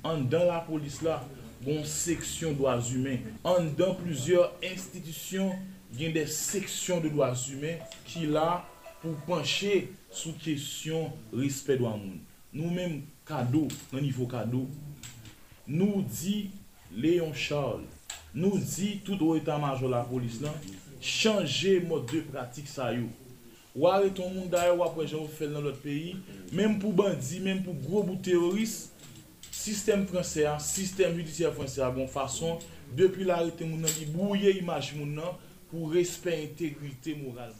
an 0.06 0.24
dan 0.30 0.48
la 0.50 0.58
polis 0.66 0.98
la, 1.06 1.20
bon 1.62 1.84
seksyon 1.86 2.56
doaz 2.58 2.90
humen. 2.92 3.22
An 3.46 3.70
dan 3.78 3.94
plusieurs 4.00 4.56
institisyon, 4.66 5.54
gen 5.96 6.12
de 6.16 6.26
seksyon 6.28 7.00
de 7.04 7.12
doaz 7.14 7.46
humen 7.52 7.78
ki 8.10 8.26
la 8.34 8.64
pou 9.06 9.26
panche 9.28 9.86
sou 10.10 10.34
kesyon 10.42 11.12
respet 11.36 11.78
do 11.78 11.86
amoun. 11.88 12.18
Nou 12.56 12.72
menm 12.72 13.02
kado, 13.28 13.66
nan 13.92 14.02
nivou 14.02 14.26
kado, 14.30 14.64
nou 15.68 16.02
di 16.08 16.48
Leon 16.94 17.34
Charles, 17.36 17.86
nou 18.34 18.58
di 18.58 18.96
tout 19.06 19.20
ou 19.22 19.36
etan 19.38 19.62
majo 19.62 19.90
la 19.90 20.02
polis 20.08 20.40
lan, 20.42 20.54
chanje 20.98 21.76
mod 21.86 22.08
de 22.10 22.22
pratik 22.26 22.68
sa 22.70 22.90
yo. 22.96 23.06
Ware 23.76 24.08
ton 24.16 24.32
moun 24.32 24.48
daye 24.48 24.72
wapwe 24.72 25.04
jan 25.04 25.20
ou 25.20 25.32
fel 25.36 25.52
nan 25.52 25.66
lot 25.66 25.76
peyi, 25.82 26.14
menm 26.48 26.78
pou 26.80 26.96
bandi, 26.96 27.42
menm 27.44 27.60
pou 27.66 27.76
grobou 27.84 28.16
teoris, 28.24 28.86
sistem 29.52 30.06
franse 30.08 30.46
a, 30.48 30.56
sistem 30.62 31.18
judisye 31.18 31.52
franse 31.54 31.84
a 31.84 31.90
bon 31.92 32.08
fason, 32.08 32.56
depi 32.96 33.28
la 33.28 33.42
rete 33.44 33.68
moun 33.68 33.84
nan 33.84 33.92
li 34.00 34.08
bouye 34.14 34.56
imaj 34.62 34.94
moun 34.96 35.12
nan, 35.20 35.36
pou 35.68 35.92
respet 35.92 36.46
integrite 36.46 37.18
moral. 37.20 37.52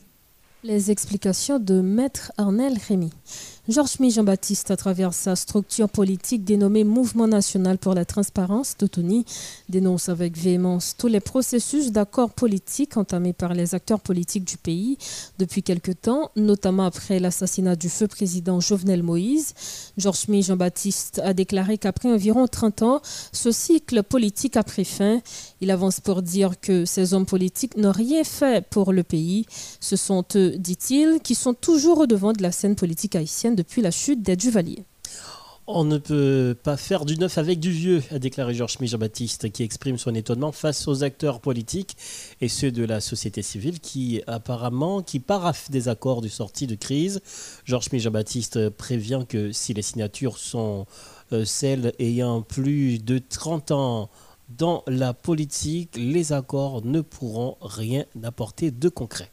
Les 0.64 0.90
explications 0.90 1.58
de 1.58 1.80
Maître 1.80 2.32
Arnel 2.38 2.78
Rémy. 2.88 3.10
Georges 3.68 3.98
Mi 3.98 4.12
Jean-Baptiste, 4.12 4.70
à 4.70 4.76
travers 4.76 5.12
sa 5.12 5.34
structure 5.34 5.88
politique 5.88 6.44
dénommée 6.44 6.84
Mouvement 6.84 7.26
national 7.26 7.78
pour 7.78 7.94
la 7.94 8.04
transparence 8.04 8.76
d'Otoni, 8.78 9.24
dénonce 9.68 10.08
avec 10.08 10.38
véhémence 10.38 10.94
tous 10.96 11.08
les 11.08 11.18
processus 11.18 11.90
d'accord 11.90 12.30
politique 12.30 12.96
entamés 12.96 13.32
par 13.32 13.54
les 13.54 13.74
acteurs 13.74 13.98
politiques 13.98 14.44
du 14.44 14.56
pays 14.56 14.98
depuis 15.40 15.64
quelque 15.64 15.90
temps, 15.90 16.30
notamment 16.36 16.84
après 16.84 17.18
l'assassinat 17.18 17.74
du 17.74 17.88
feu 17.88 18.06
président 18.06 18.60
Jovenel 18.60 19.02
Moïse. 19.02 19.52
Georges 19.98 20.28
Mi 20.28 20.44
Jean-Baptiste 20.44 21.20
a 21.24 21.34
déclaré 21.34 21.76
qu'après 21.76 22.12
environ 22.12 22.46
30 22.46 22.82
ans, 22.82 23.02
ce 23.32 23.50
cycle 23.50 24.04
politique 24.04 24.56
a 24.56 24.62
pris 24.62 24.84
fin. 24.84 25.20
Il 25.60 25.72
avance 25.72 25.98
pour 25.98 26.22
dire 26.22 26.60
que 26.60 26.84
ces 26.84 27.14
hommes 27.14 27.26
politiques 27.26 27.76
n'ont 27.76 27.90
rien 27.90 28.22
fait 28.22 28.64
pour 28.70 28.92
le 28.92 29.02
pays. 29.02 29.44
Ce 29.80 29.96
sont 29.96 30.24
eux, 30.36 30.54
dit-il, 30.56 31.18
qui 31.20 31.34
sont 31.34 31.54
toujours 31.54 31.98
au 31.98 32.06
devant 32.06 32.32
de 32.32 32.42
la 32.42 32.52
scène 32.52 32.76
politique 32.76 33.16
haïtienne 33.16 33.55
depuis 33.56 33.82
la 33.82 33.90
chute 33.90 34.22
des. 34.22 34.36
On 35.68 35.82
ne 35.82 35.98
peut 35.98 36.56
pas 36.62 36.76
faire 36.76 37.04
du 37.04 37.16
neuf 37.18 37.38
avec 37.38 37.58
du 37.58 37.72
vieux, 37.72 38.00
a 38.12 38.20
déclaré 38.20 38.54
Georges 38.54 38.76
Jean-Baptiste, 38.80 39.50
qui 39.50 39.64
exprime 39.64 39.98
son 39.98 40.14
étonnement 40.14 40.52
face 40.52 40.86
aux 40.86 41.02
acteurs 41.02 41.40
politiques 41.40 41.96
et 42.40 42.46
ceux 42.46 42.70
de 42.70 42.84
la 42.84 43.00
société 43.00 43.42
civile 43.42 43.80
qui 43.80 44.22
apparemment 44.28 45.02
qui 45.02 45.18
paraffent 45.18 45.68
des 45.68 45.88
accords 45.88 46.22
de 46.22 46.28
sortie 46.28 46.68
de 46.68 46.76
crise. 46.76 47.20
Georges 47.64 47.88
Jean-Baptiste 47.92 48.68
prévient 48.70 49.24
que 49.28 49.50
si 49.50 49.74
les 49.74 49.82
signatures 49.82 50.38
sont 50.38 50.86
euh, 51.32 51.44
celles 51.44 51.92
ayant 51.98 52.42
plus 52.42 53.02
de 53.02 53.18
30 53.18 53.72
ans 53.72 54.10
dans 54.48 54.84
la 54.86 55.14
politique, 55.14 55.96
les 55.96 56.32
accords 56.32 56.84
ne 56.84 57.00
pourront 57.00 57.56
rien 57.60 58.04
apporter 58.22 58.70
de 58.70 58.88
concret. 58.88 59.32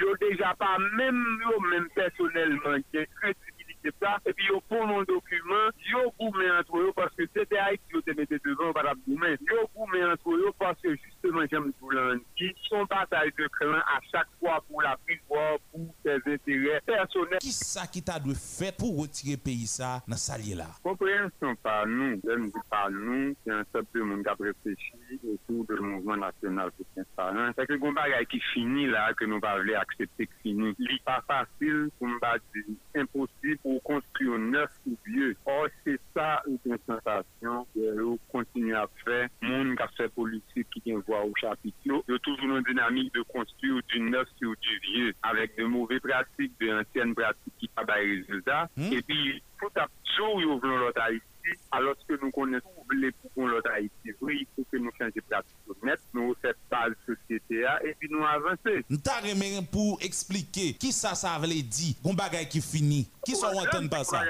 yo 0.01 0.15
deja 0.17 0.53
pa 0.57 0.77
menm 0.97 1.19
yo 1.45 1.53
menm 1.69 1.85
personelman 1.93 2.81
ke 2.91 3.05
kredi 3.21 3.60
septa, 3.81 4.15
epi 4.29 4.47
yo 4.49 4.59
pou 4.69 4.87
nou 4.87 5.05
dokumen, 5.09 5.71
yo 5.89 6.03
pou 6.17 6.31
men 6.37 6.53
antro 6.59 6.81
yo, 6.85 6.93
paske 6.97 7.27
sete 7.31 7.59
a 7.59 7.69
ek 7.75 7.93
yo 7.93 8.01
te 8.05 8.15
mette 8.17 8.39
devan 8.45 8.73
para 8.77 8.93
boumen, 9.03 9.37
yo 9.49 9.65
pou 9.75 9.87
men 9.91 10.13
antro 10.13 10.37
yo, 10.39 10.53
paske 10.61 10.93
justement 10.95 11.51
jem 11.51 11.69
pou 11.79 11.93
lan 11.95 12.21
ki, 12.39 12.51
son 12.67 12.87
batal 12.91 13.31
de 13.37 13.49
kran 13.57 13.79
a 13.81 13.99
chak 14.09 14.29
fwa 14.39 14.59
pou 14.67 14.83
la 14.85 14.95
prizwa, 15.05 15.45
pou 15.71 15.87
ses 16.05 16.27
interè 16.35 16.79
personel. 16.87 17.41
Ki 17.43 17.53
sa 17.55 17.87
ki 17.91 18.03
ta 18.05 18.17
dwe 18.21 18.35
fet 18.39 18.77
pou 18.79 19.01
retire 19.01 19.37
peyi 19.41 19.67
sa 19.69 19.97
nan 20.09 20.21
salye 20.21 20.57
la? 20.59 20.69
Komprensyon 20.85 21.57
pa 21.65 21.81
nou, 21.89 22.17
jen 22.25 22.49
di 22.49 22.65
pa 22.71 22.85
nou, 22.93 23.31
se 23.45 23.55
an 23.55 23.65
septe 23.71 24.03
moun 24.03 24.25
ka 24.27 24.35
prefeshi, 24.39 25.19
etou 25.21 25.65
de 25.69 25.79
mouvment 25.79 26.25
nasyonal 26.25 26.73
pou 26.75 26.87
sen 26.95 27.07
sa 27.15 27.29
nan, 27.35 27.55
se 27.57 27.67
ke 27.69 27.79
gomba 27.81 28.07
ya 28.11 28.21
ki 28.29 28.41
fini 28.51 28.87
la, 28.91 29.09
ke 29.17 29.29
nou 29.29 29.43
pa 29.43 29.55
vle 29.61 29.77
aksepte 29.79 30.27
ki 30.27 30.41
fini, 30.45 30.73
li 30.81 30.99
pa 31.07 31.19
fasil 31.29 31.87
pou 31.99 32.09
mba 32.09 32.35
di 32.51 32.65
imposib 32.99 33.61
pou 33.63 33.70
konstri 33.87 34.27
ou 34.27 34.37
neuf 34.37 34.71
ou 34.87 34.97
vieux. 35.05 35.35
Or, 35.45 35.67
c'est 35.83 35.99
ça 36.15 36.41
ou 36.47 36.57
ten 36.65 36.77
sensasyon 36.87 37.65
ou 38.03 38.17
kontinu 38.33 38.75
ap 38.77 38.91
fè. 39.05 39.23
Moun 39.45 39.75
ka 39.79 39.87
fè 39.95 40.09
politik 40.15 40.69
ki 40.73 40.83
ten 40.85 41.03
vwa 41.07 41.23
ou 41.27 41.37
chapit 41.39 41.87
yo. 41.87 42.01
Yo 42.11 42.19
toujou 42.25 42.49
nou 42.49 42.65
dinamik 42.67 43.13
de 43.15 43.23
konstri 43.31 43.71
ou 43.71 43.83
du 43.93 44.03
neuf 44.09 44.29
ou 44.43 44.55
du 44.55 44.79
vieux. 44.87 45.15
Avèk 45.31 45.55
de 45.59 45.69
mouvè 45.69 46.01
pratik, 46.03 46.53
de 46.61 46.73
ansyen 46.81 47.15
pratik 47.17 47.55
ki 47.61 47.71
pa 47.75 47.87
bay 47.87 48.07
rezultat. 48.17 48.71
Et 48.91 49.01
pi, 49.07 49.39
tout 49.61 49.81
ap 49.81 49.93
sou 50.15 50.41
yo 50.43 50.57
vlon 50.61 50.81
lot 50.85 50.99
Haïti, 51.41 51.57
alos 51.71 51.97
ke 52.07 52.17
nou 52.19 52.31
konen 52.35 52.61
sou 52.61 52.85
vle 52.91 53.09
pou 53.17 53.31
kon 53.35 53.51
lot 53.51 53.67
Haïti. 53.71 54.13
Vri, 54.21 54.43
pou 54.55 54.67
ke 54.69 54.79
nou 54.81 54.93
chanje 54.97 55.21
pratik 55.27 55.85
net, 55.85 56.01
nou 56.13 56.35
fè 56.43 56.53
pal 56.69 56.93
sosyete 57.07 57.63
a, 57.65 57.77
epi 57.87 58.09
nou 58.11 58.25
avanse. 58.27 58.81
Nta 58.91 59.19
remen 59.25 59.65
pou 59.71 59.97
explike, 60.05 60.71
ki 60.81 60.91
sa 60.95 61.15
sa 61.17 61.37
vle 61.41 61.61
di, 61.65 61.95
goun 62.03 62.17
bagay 62.19 62.45
ki 62.51 62.61
fini, 62.61 63.05
ki 63.25 63.37
sa 63.39 63.51
wanten 63.55 63.89
pa 63.91 64.03
sa? 64.07 64.21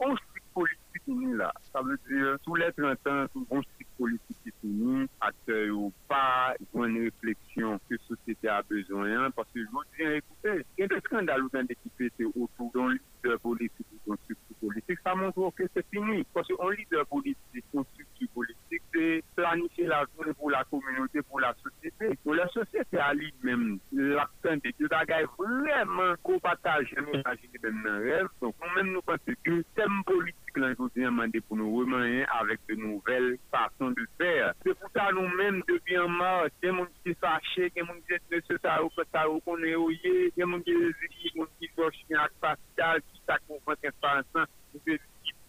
Konstrik 0.00 0.44
politik 0.56 1.08
ni 1.08 1.32
la, 1.38 1.50
sa 1.70 1.84
vle 1.86 1.96
di, 2.08 2.20
sou 2.44 2.58
let 2.60 2.80
rentan, 2.80 3.30
konstrik 3.48 3.88
politik 4.00 4.36
ki 4.44 4.54
fini, 4.60 5.06
akte 5.24 5.62
ou 5.72 5.92
pa, 6.10 6.52
goun 6.74 6.98
refleksyon 7.06 7.80
ke 7.88 8.00
sosyete 8.08 8.52
a 8.52 8.60
bezoyan, 8.68 9.32
parce 9.36 9.56
joun 9.56 9.88
diyan 9.96 10.18
ekoute, 10.20 10.58
gen 10.76 10.92
de 10.92 11.00
skandal 11.06 11.46
ou 11.46 11.54
gen 11.54 11.70
de 11.70 11.78
kipe 11.80 12.12
se 12.16 12.28
otou 12.34 12.68
don 12.76 12.92
li, 12.92 13.00
lider 13.22 13.38
politik 13.38 13.86
ou 13.92 13.98
son 14.04 14.16
struktu 14.24 14.54
politik, 14.60 14.98
sa 15.02 15.14
montrou 15.14 15.50
ke 15.52 15.66
se 15.74 15.82
fini. 15.90 16.24
Kose 16.32 16.54
on 16.58 16.72
lider 16.74 17.04
politik, 17.06 17.64
son 17.72 17.84
struktu 17.92 18.28
politik, 18.34 18.82
se 18.92 19.22
planifi 19.36 19.86
la 19.86 20.04
zone 20.16 20.34
pou 20.38 20.50
la 20.50 20.64
komunote, 20.70 21.22
pou 21.28 21.38
la 21.38 21.52
sosete. 21.60 22.14
Pou 22.24 22.34
la 22.34 22.48
sosete 22.54 23.00
a 23.00 23.12
li 23.16 23.30
men 23.44 23.78
l'aktante, 23.92 24.72
yo 24.78 24.90
bagay 24.92 25.26
vremen 25.38 26.16
ko 26.26 26.38
pataj, 26.44 26.88
jemou 26.94 27.20
sa 27.24 27.36
jine 27.38 27.62
ben 27.62 27.80
nan 27.84 28.00
rev. 28.04 28.30
Son 28.40 28.54
kon 28.58 28.76
men 28.76 28.92
nou 28.94 29.04
pense 29.06 29.36
ke 29.44 29.60
tem 29.78 30.02
politik 30.08 30.58
lan 30.58 30.74
jodi 30.78 31.06
an 31.06 31.14
mande 31.14 31.40
pou 31.46 31.58
nou 31.58 31.82
remanyen 31.84 32.26
avek 32.40 32.62
de 32.68 32.76
nouvel 32.80 33.36
fason 33.52 33.94
de 33.96 34.06
fer. 34.18 34.50
Se 34.64 34.74
pou 34.74 34.90
ta 34.96 35.10
nou 35.14 35.28
men 35.38 35.60
devyen 35.68 36.10
mar, 36.16 36.48
gen 36.62 36.78
moun 36.80 36.90
ki 37.04 37.14
fache, 37.22 37.70
gen 37.76 37.86
moun 37.86 38.00
ki 38.08 38.42
se 38.48 38.58
sa 38.58 38.80
ou, 38.82 38.90
se 38.96 39.06
sa 39.12 39.26
ou 39.30 39.42
konen 39.46 39.76
ouye, 39.78 40.30
gen 40.36 40.50
moun 40.50 40.64
ki 40.66 40.74
lezi, 40.74 41.12
gen 41.22 41.38
moun 41.42 41.52
ki 41.60 41.70
foshin 41.76 42.18
ak 42.24 42.34
paskal, 42.42 43.02
sa 43.26 43.38
konpon 43.46 43.78
transparansan, 43.82 44.46
nou 44.72 44.82
pe 44.84 44.98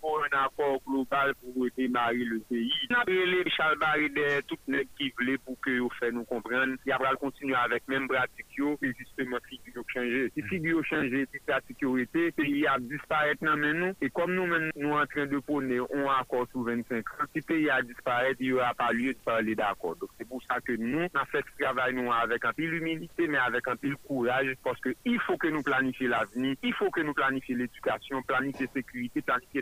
pou 0.01 0.19
un 0.25 0.35
akor 0.41 0.79
global 0.87 1.33
pou 1.39 1.69
demari 1.77 2.25
le 2.27 2.39
peyi. 2.49 2.71
Nabrele 2.91 3.43
chalbari 3.55 4.09
de 4.15 4.27
tout 4.49 4.59
nek 4.73 4.89
ki 4.97 5.11
vle 5.19 5.37
pou 5.45 5.57
ke 5.63 5.77
yo 5.77 5.89
fè 5.99 6.11
nou 6.13 6.27
kompren, 6.29 6.75
y 6.87 6.93
apra 6.95 7.13
l 7.13 7.19
kontinu 7.21 7.55
avèk 7.57 7.87
men 7.91 8.07
pratik 8.11 8.57
yo, 8.57 8.73
pe 8.81 8.91
justement 8.97 9.49
figi 9.49 9.73
yo 9.75 9.85
chanje. 9.93 10.27
Si 10.35 10.45
figi 10.49 10.73
yo 10.73 10.81
chanje, 10.89 11.23
si 11.31 11.41
pratik 11.47 11.85
yo 11.85 11.95
ete, 12.01 12.29
peyi 12.37 12.65
a 12.69 12.77
disparet 12.81 13.43
nan 13.45 13.61
men 13.61 13.79
nou, 13.83 13.97
e 14.01 14.11
kom 14.13 14.33
nou 14.35 14.49
men 14.49 14.69
nou 14.75 14.97
an 14.99 15.09
tren 15.13 15.29
de 15.31 15.41
pone, 15.45 15.79
on 15.87 16.09
akor 16.17 16.47
sou 16.51 16.65
25 16.67 17.13
an, 17.19 17.31
si 17.35 17.45
peyi 17.47 17.69
a 17.73 17.81
disparet, 17.85 18.41
yo 18.41 18.61
a 18.65 18.73
pa 18.77 18.89
liye 18.95 19.15
de 19.15 19.23
parli 19.27 19.55
d'akor. 19.57 19.99
Se 20.17 20.25
pou 20.25 20.41
sa 20.47 20.59
ke 20.65 20.77
nou, 20.81 21.07
nan 21.13 21.29
fèk 21.31 21.49
travay 21.59 21.93
nou 21.97 22.13
avèk 22.15 22.49
an 22.49 22.57
pil 22.57 22.73
humilite, 22.79 23.27
men 23.27 23.41
avèk 23.43 23.69
an 23.71 23.79
pil 23.81 23.95
kouraj, 24.07 24.49
poske 24.65 24.95
y 25.07 25.17
fò 25.27 25.37
ke 25.41 25.51
nou 25.53 25.65
planifi 25.65 26.09
la 26.09 26.23
veni, 26.33 26.55
y 26.65 26.73
fò 26.77 26.89
ke 26.93 27.05
nou 27.05 27.17
planifi 27.17 27.55
l'edukasyon, 27.57 28.25
planifi 28.29 28.67
sekurite, 28.73 29.23
planifi 29.27 29.61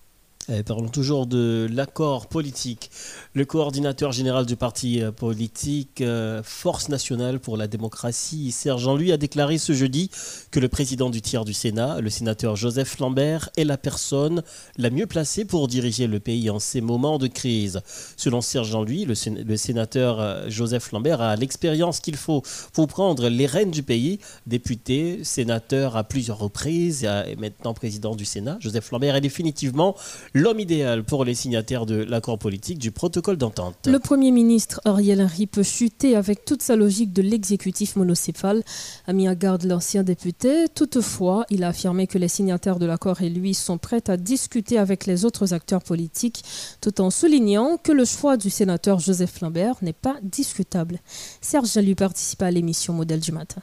Eh, 0.53 0.63
parlons 0.63 0.89
toujours 0.89 1.27
de 1.27 1.65
l'accord 1.71 2.27
politique. 2.27 2.91
Le 3.33 3.45
coordinateur 3.45 4.11
général 4.11 4.45
du 4.45 4.57
parti 4.57 5.01
euh, 5.01 5.11
politique 5.11 6.01
euh, 6.01 6.41
Force 6.43 6.89
nationale 6.89 7.39
pour 7.39 7.55
la 7.55 7.67
démocratie, 7.67 8.51
Serge 8.51 8.83
Jean-Louis, 8.83 9.13
a 9.13 9.17
déclaré 9.17 9.57
ce 9.57 9.71
jeudi 9.71 10.09
que 10.49 10.59
le 10.59 10.67
président 10.67 11.09
du 11.09 11.21
tiers 11.21 11.45
du 11.45 11.53
Sénat, 11.53 12.01
le 12.01 12.09
sénateur 12.09 12.57
Joseph 12.57 12.99
Lambert, 12.99 13.49
est 13.55 13.63
la 13.63 13.77
personne 13.77 14.43
la 14.77 14.89
mieux 14.89 15.05
placée 15.05 15.45
pour 15.45 15.69
diriger 15.69 16.07
le 16.07 16.19
pays 16.19 16.49
en 16.49 16.59
ces 16.59 16.81
moments 16.81 17.17
de 17.17 17.27
crise. 17.27 17.79
Selon 18.17 18.41
Serge 18.41 18.71
Jean-Louis, 18.71 19.05
le, 19.05 19.55
sénateur 19.55 20.19
euh, 20.19 20.49
Joseph 20.49 20.91
Lambert 20.91 21.21
a 21.21 21.37
l'expérience 21.37 22.01
qu'il 22.01 22.17
faut 22.17 22.43
pour 22.73 22.87
prendre 22.87 23.29
les 23.29 23.45
rênes 23.45 23.71
du 23.71 23.83
pays. 23.83 24.19
Député, 24.47 25.23
sénateur 25.23 25.95
à 25.95 26.03
plusieurs 26.03 26.39
reprises 26.39 27.05
et 27.05 27.37
maintenant 27.37 27.73
président 27.73 28.15
du 28.15 28.25
Sénat, 28.25 28.57
Joseph 28.59 28.91
Lambert 28.91 29.15
est 29.15 29.21
définitivement 29.21 29.95
l'homme 30.41 30.59
idéal 30.59 31.03
pour 31.03 31.23
les 31.23 31.35
signataires 31.35 31.85
de 31.85 31.95
l'accord 31.95 32.39
politique 32.39 32.79
du 32.79 32.91
protocole 32.91 33.37
d'entente. 33.37 33.75
Le 33.85 33.99
Premier 33.99 34.31
ministre 34.31 34.81
Ariel 34.85 35.21
Henry 35.21 35.45
peut 35.45 35.61
chuter 35.61 36.15
avec 36.15 36.45
toute 36.45 36.63
sa 36.63 36.75
logique 36.75 37.13
de 37.13 37.21
l'exécutif 37.21 37.95
monocéphale, 37.95 38.63
a 39.05 39.13
mis 39.13 39.27
à 39.27 39.35
garde 39.35 39.65
l'ancien 39.65 40.01
député. 40.01 40.65
Toutefois, 40.73 41.45
il 41.51 41.63
a 41.63 41.67
affirmé 41.67 42.07
que 42.07 42.17
les 42.17 42.27
signataires 42.27 42.79
de 42.79 42.87
l'accord 42.87 43.21
et 43.21 43.29
lui 43.29 43.53
sont 43.53 43.77
prêts 43.77 44.03
à 44.07 44.17
discuter 44.17 44.79
avec 44.79 45.05
les 45.05 45.25
autres 45.25 45.53
acteurs 45.53 45.83
politiques, 45.83 46.43
tout 46.81 47.01
en 47.01 47.11
soulignant 47.11 47.77
que 47.77 47.91
le 47.91 48.05
choix 48.05 48.35
du 48.35 48.49
sénateur 48.49 48.99
Joseph 48.99 49.41
Lambert 49.41 49.75
n'est 49.83 49.93
pas 49.93 50.15
discutable. 50.23 50.99
Serge 51.39 51.77
lui 51.77 51.93
participe 51.93 52.41
à 52.41 52.49
l'émission 52.49 52.93
Modèle 52.93 53.19
du 53.19 53.31
matin 53.31 53.61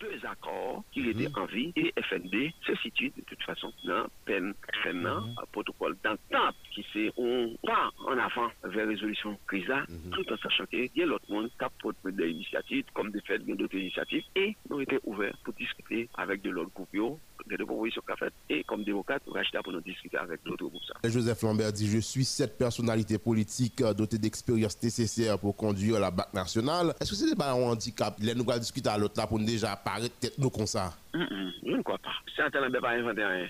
deux 0.00 0.18
accords 0.24 0.84
qui 0.92 1.08
étaient 1.08 1.28
en 1.36 1.46
vie 1.46 1.72
et 1.76 1.92
FND 2.02 2.52
se 2.66 2.74
situe 2.76 3.10
de 3.16 3.22
toute 3.26 3.42
façon 3.42 3.72
dans 3.84 4.06
peine 4.24 4.54
extrême, 4.68 5.06
un 5.06 5.46
protocole 5.52 5.96
d'entente 6.04 6.56
qui 6.72 6.84
c'est 6.92 7.12
on 7.16 7.56
pas 7.66 7.90
en 8.06 8.18
avant 8.18 8.50
vers 8.64 8.86
résolution 8.86 9.38
crise 9.46 9.66
tout 10.12 10.32
en 10.32 10.36
sachant 10.38 10.66
qu'il 10.66 10.88
y 10.94 11.02
a 11.02 11.06
l'autre 11.06 11.30
monde 11.30 11.50
qui 11.58 11.64
a 11.64 11.70
proposé 11.70 12.16
des 12.16 12.30
initiatives 12.30 12.84
comme 12.94 13.10
des 13.10 13.20
faits 13.22 13.44
d'autres 13.44 13.76
initiatives 13.76 14.24
et 14.36 14.56
nous 14.70 14.80
été 14.80 14.98
ouverts 15.04 15.36
pour 15.44 15.54
discuter 15.54 16.08
avec 16.16 16.42
de 16.42 16.50
l'autre 16.50 16.70
groupe 16.74 17.18
des 17.46 17.56
propositions 17.56 18.02
qu'a 18.06 18.16
faites 18.16 18.32
et 18.48 18.64
comme 18.64 18.84
démocrate, 18.84 19.22
on 19.26 19.32
va 19.32 19.42
pour 19.62 19.72
nous 19.72 19.80
discuter 19.80 20.16
avec 20.16 20.42
d'autres 20.44 20.66
groupes. 20.66 20.82
Joseph 21.04 21.42
Lambert 21.42 21.72
dit 21.72 21.88
Je 21.88 21.98
suis 21.98 22.24
cette 22.24 22.58
personnalité 22.58 23.18
politique 23.18 23.80
euh, 23.80 23.94
dotée 23.94 24.18
d'expérience 24.18 24.80
nécessaire 24.82 25.38
pour 25.38 25.56
conduire 25.56 25.98
la 26.00 26.10
Banque 26.10 26.32
nationale. 26.34 26.94
Est-ce 27.00 27.10
que 27.10 27.16
c'est 27.16 27.36
pas 27.36 27.50
un 27.50 27.54
handicap? 27.54 28.14
Les 28.20 28.34
nous 28.34 28.48
allons 28.48 28.58
discuter 28.58 28.88
à 28.88 28.98
l'autre 28.98 29.14
là 29.16 29.26
pour 29.26 29.38
déjà 29.38 29.72
apparaître 29.72 30.18
tête 30.20 30.38
nous 30.38 30.50
comme 30.50 30.66
ça 30.66 30.92
Je 31.14 31.70
ne 31.70 31.82
crois 31.82 31.98
pas. 31.98 32.12
C'est 32.36 32.42
un 32.42 32.50
talent 32.50 32.70
pas 32.80 32.90
inventé 32.90 33.24
rien. 33.24 33.48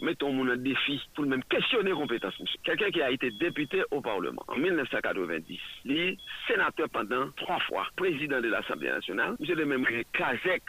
Mettons 0.00 0.32
mon 0.32 0.56
défi 0.56 1.00
pour 1.14 1.24
même 1.26 1.42
questionner 1.44 1.92
compétence. 1.92 2.34
Quelqu'un 2.64 2.90
qui 2.90 3.02
a 3.02 3.10
été 3.10 3.30
député 3.32 3.82
au 3.90 4.00
Parlement 4.00 4.42
en 4.48 4.56
1990, 4.56 5.58
il 5.84 6.16
sénateur 6.46 6.88
pendant 6.90 7.30
trois 7.36 7.60
fois, 7.60 7.86
président 7.96 8.40
de 8.40 8.48
l'Assemblée 8.48 8.90
nationale, 8.90 9.36
monsieur 9.38 9.54
le 9.54 9.66
même 9.66 9.84
Kazek 10.12 10.62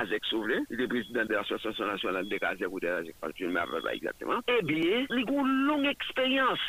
AZEK 0.00 0.28
Souvle, 0.30 0.62
li 0.70 0.80
de 0.80 0.88
prezident 0.90 1.30
de 1.30 1.36
l'Association 1.38 1.90
Nationale 1.90 2.28
de 2.30 2.40
Kazek 2.42 2.72
ou 2.72 2.82
de 2.82 2.90
l'AZEK 2.90 3.20
Palpil, 3.22 3.52
mè 3.54 3.62
apè 3.62 3.84
pa 3.84 3.94
exactement, 3.94 4.44
eh 4.48 4.60
e 4.60 4.66
bie, 4.68 5.04
li 5.10 5.24
goun 5.28 5.64
long 5.68 5.88
eksperyans 5.90 6.68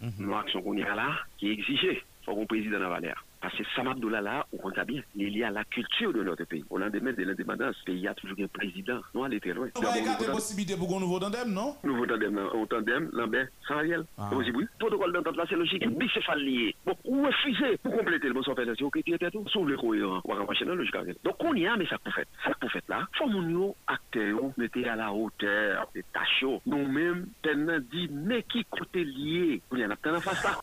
nou 0.00 0.36
aksyon 0.38 0.62
kon 0.62 0.78
y 0.78 0.84
a 0.84 0.92
mm-hmm. 0.92 1.00
la 1.00 1.38
ki 1.40 1.54
exije, 1.56 1.96
fò 2.26 2.36
kon 2.36 2.50
prezident 2.50 2.86
avalèr. 2.86 3.18
Parce 3.40 3.56
que 3.56 3.62
Samad 3.76 4.02
là, 4.04 4.46
on 4.52 4.56
compte 4.58 4.80
bien, 4.86 5.00
il 5.14 5.26
est 5.26 5.30
lié 5.30 5.44
à 5.44 5.50
la 5.50 5.64
culture 5.64 6.12
de 6.12 6.22
notre 6.22 6.44
pays. 6.44 6.64
Au 6.70 6.78
lendemain 6.78 7.12
de 7.12 7.22
l'indépendance, 7.22 7.76
le 7.86 7.92
pays 7.92 8.08
a 8.08 8.14
toujours 8.14 8.36
un 8.40 8.48
président. 8.48 9.00
Non, 9.14 9.26
elle 9.26 9.34
était 9.34 9.52
loin. 9.52 9.68
On 9.76 9.80
va 9.80 9.92
regarder 9.92 10.26
la 10.26 10.32
possibilité 10.32 10.76
pour 10.76 10.96
un 10.96 11.00
nouveau 11.00 11.20
tandem, 11.20 11.52
non? 11.52 11.76
Nouveau 11.84 12.06
tandem, 12.06 12.38
un 12.38 12.66
tandem, 12.66 13.08
Lambert, 13.12 13.48
sans 13.66 13.76
Ariel. 13.76 14.04
Ah. 14.16 14.30
Oui. 14.34 14.66
Protocole 14.78 15.12
d'entente 15.12 15.36
là, 15.36 15.44
c'est 15.48 15.56
logique. 15.56 15.86
Bicéphale 15.88 16.40
lié. 16.40 16.74
Bon, 16.84 16.94
ou 17.04 17.24
refuser 17.24 17.76
pour 17.82 17.96
compléter 17.96 18.28
le 18.28 18.34
bon 18.34 18.42
sans 18.42 18.54
faire 18.54 18.66
ok, 18.80 19.02
qui 19.02 19.12
était 19.12 19.30
tout? 19.30 19.46
Sauve 19.48 19.68
le 19.68 19.76
cohérent. 19.76 20.20
On 20.24 20.34
va 20.34 20.44
dans 20.44 20.74
logique. 20.74 20.94
Donc, 21.22 21.36
on 21.40 21.54
y 21.54 21.66
a, 21.66 21.76
mais 21.76 21.86
ça 21.86 21.98
pour 21.98 22.12
fait. 22.12 22.26
Ça 22.44 22.52
pour 22.60 22.70
fait 22.72 22.84
là. 22.88 23.06
Faut 23.16 23.28
mon 23.28 23.74
acteur, 23.86 24.40
mettez 24.56 24.88
à 24.88 24.96
la 24.96 25.12
hauteur 25.12 25.88
des 25.94 26.04
tâches. 26.12 26.44
Nous-mêmes, 26.66 27.26
tellement 27.42 27.78
dit, 27.92 28.08
mais 28.10 28.42
qui 28.42 28.64
côté 28.64 29.04
lié? 29.04 29.62
On 29.70 29.76
y 29.76 29.84
en 29.84 29.90
a 29.90 29.96
tant 29.96 30.14
en 30.14 30.20
face 30.20 30.42
là. 30.44 30.60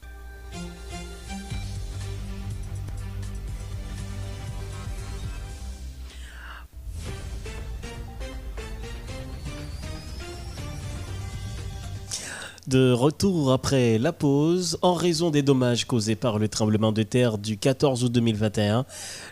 De 12.67 12.91
retour 12.91 13.51
après 13.51 13.99
la 13.99 14.11
pause, 14.11 14.79
en 14.81 14.95
raison 14.95 15.29
des 15.29 15.43
dommages 15.43 15.85
causés 15.85 16.15
par 16.15 16.39
le 16.39 16.47
tremblement 16.47 16.91
de 16.91 17.03
terre 17.03 17.37
du 17.37 17.59
14 17.59 18.03
août 18.03 18.11
2021, 18.11 18.87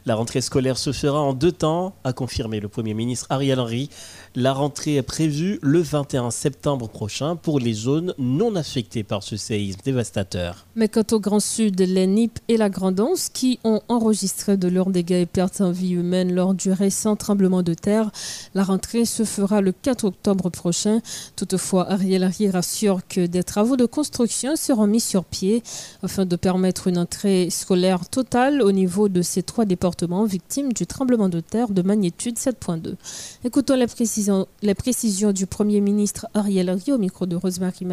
la 0.05 0.13
rentrée 0.13 0.39
scolaire 0.41 0.77
se 0.77 0.91
fera 0.91 1.19
en 1.19 1.33
deux 1.33 1.51
temps, 1.51 1.95
a 2.03 2.13
confirmé 2.13 2.59
le 2.59 2.67
Premier 2.67 2.93
ministre 2.93 3.25
Ariel 3.31 3.59
Henry. 3.59 3.89
La 4.35 4.51
rentrée 4.51 4.95
est 4.95 5.03
prévue 5.03 5.59
le 5.61 5.79
21 5.79 6.31
septembre 6.31 6.89
prochain 6.89 7.35
pour 7.35 7.59
les 7.59 7.73
zones 7.73 8.15
non 8.17 8.55
affectées 8.55 9.03
par 9.03 9.21
ce 9.21 9.37
séisme 9.37 9.81
dévastateur. 9.85 10.65
Mais 10.75 10.87
quant 10.87 11.03
au 11.11 11.19
Grand 11.19 11.39
Sud, 11.39 11.79
les 11.79 12.07
NIP 12.07 12.39
et 12.47 12.57
la 12.57 12.71
Grandance, 12.71 13.29
qui 13.29 13.59
ont 13.63 13.81
enregistré 13.89 14.57
de 14.57 14.67
lourds 14.67 14.89
dégâts 14.89 15.11
et 15.11 15.25
pertes 15.27 15.61
en 15.61 15.69
vie 15.69 15.91
humaine 15.91 16.33
lors 16.33 16.55
du 16.55 16.71
récent 16.71 17.15
tremblement 17.15 17.61
de 17.61 17.75
terre, 17.75 18.09
la 18.55 18.63
rentrée 18.63 19.05
se 19.05 19.23
fera 19.23 19.61
le 19.61 19.71
4 19.71 20.05
octobre 20.05 20.49
prochain. 20.49 21.01
Toutefois, 21.35 21.91
Ariel 21.91 22.23
Henry 22.23 22.49
rassure 22.49 23.01
que 23.07 23.27
des 23.27 23.43
travaux 23.43 23.77
de 23.77 23.85
construction 23.85 24.55
seront 24.55 24.87
mis 24.87 24.99
sur 24.99 25.25
pied 25.25 25.61
afin 26.01 26.25
de 26.25 26.35
permettre 26.35 26.87
une 26.87 26.97
entrée 26.97 27.51
scolaire 27.51 28.09
totale 28.09 28.63
au 28.63 28.71
niveau 28.71 29.09
de 29.09 29.21
ces 29.21 29.43
trois 29.43 29.65
départements 29.65 30.25
victimes 30.25 30.73
du 30.73 30.87
tremblement 30.87 31.29
de 31.29 31.39
terre 31.39 31.69
de 31.69 31.83
magnitude 31.83 32.39
7.2. 32.39 32.95
Écoutons 33.43 33.75
les 33.75 33.85
précisions, 33.85 34.22
les 34.61 34.73
précisions 34.75 35.31
du 35.31 35.45
Premier 35.45 35.81
ministre 35.81 36.27
Ariel 36.33 36.69
Henry 36.69 36.91
au 36.91 36.97
micro 36.97 37.25
de 37.25 37.35
Rosemary 37.35 37.85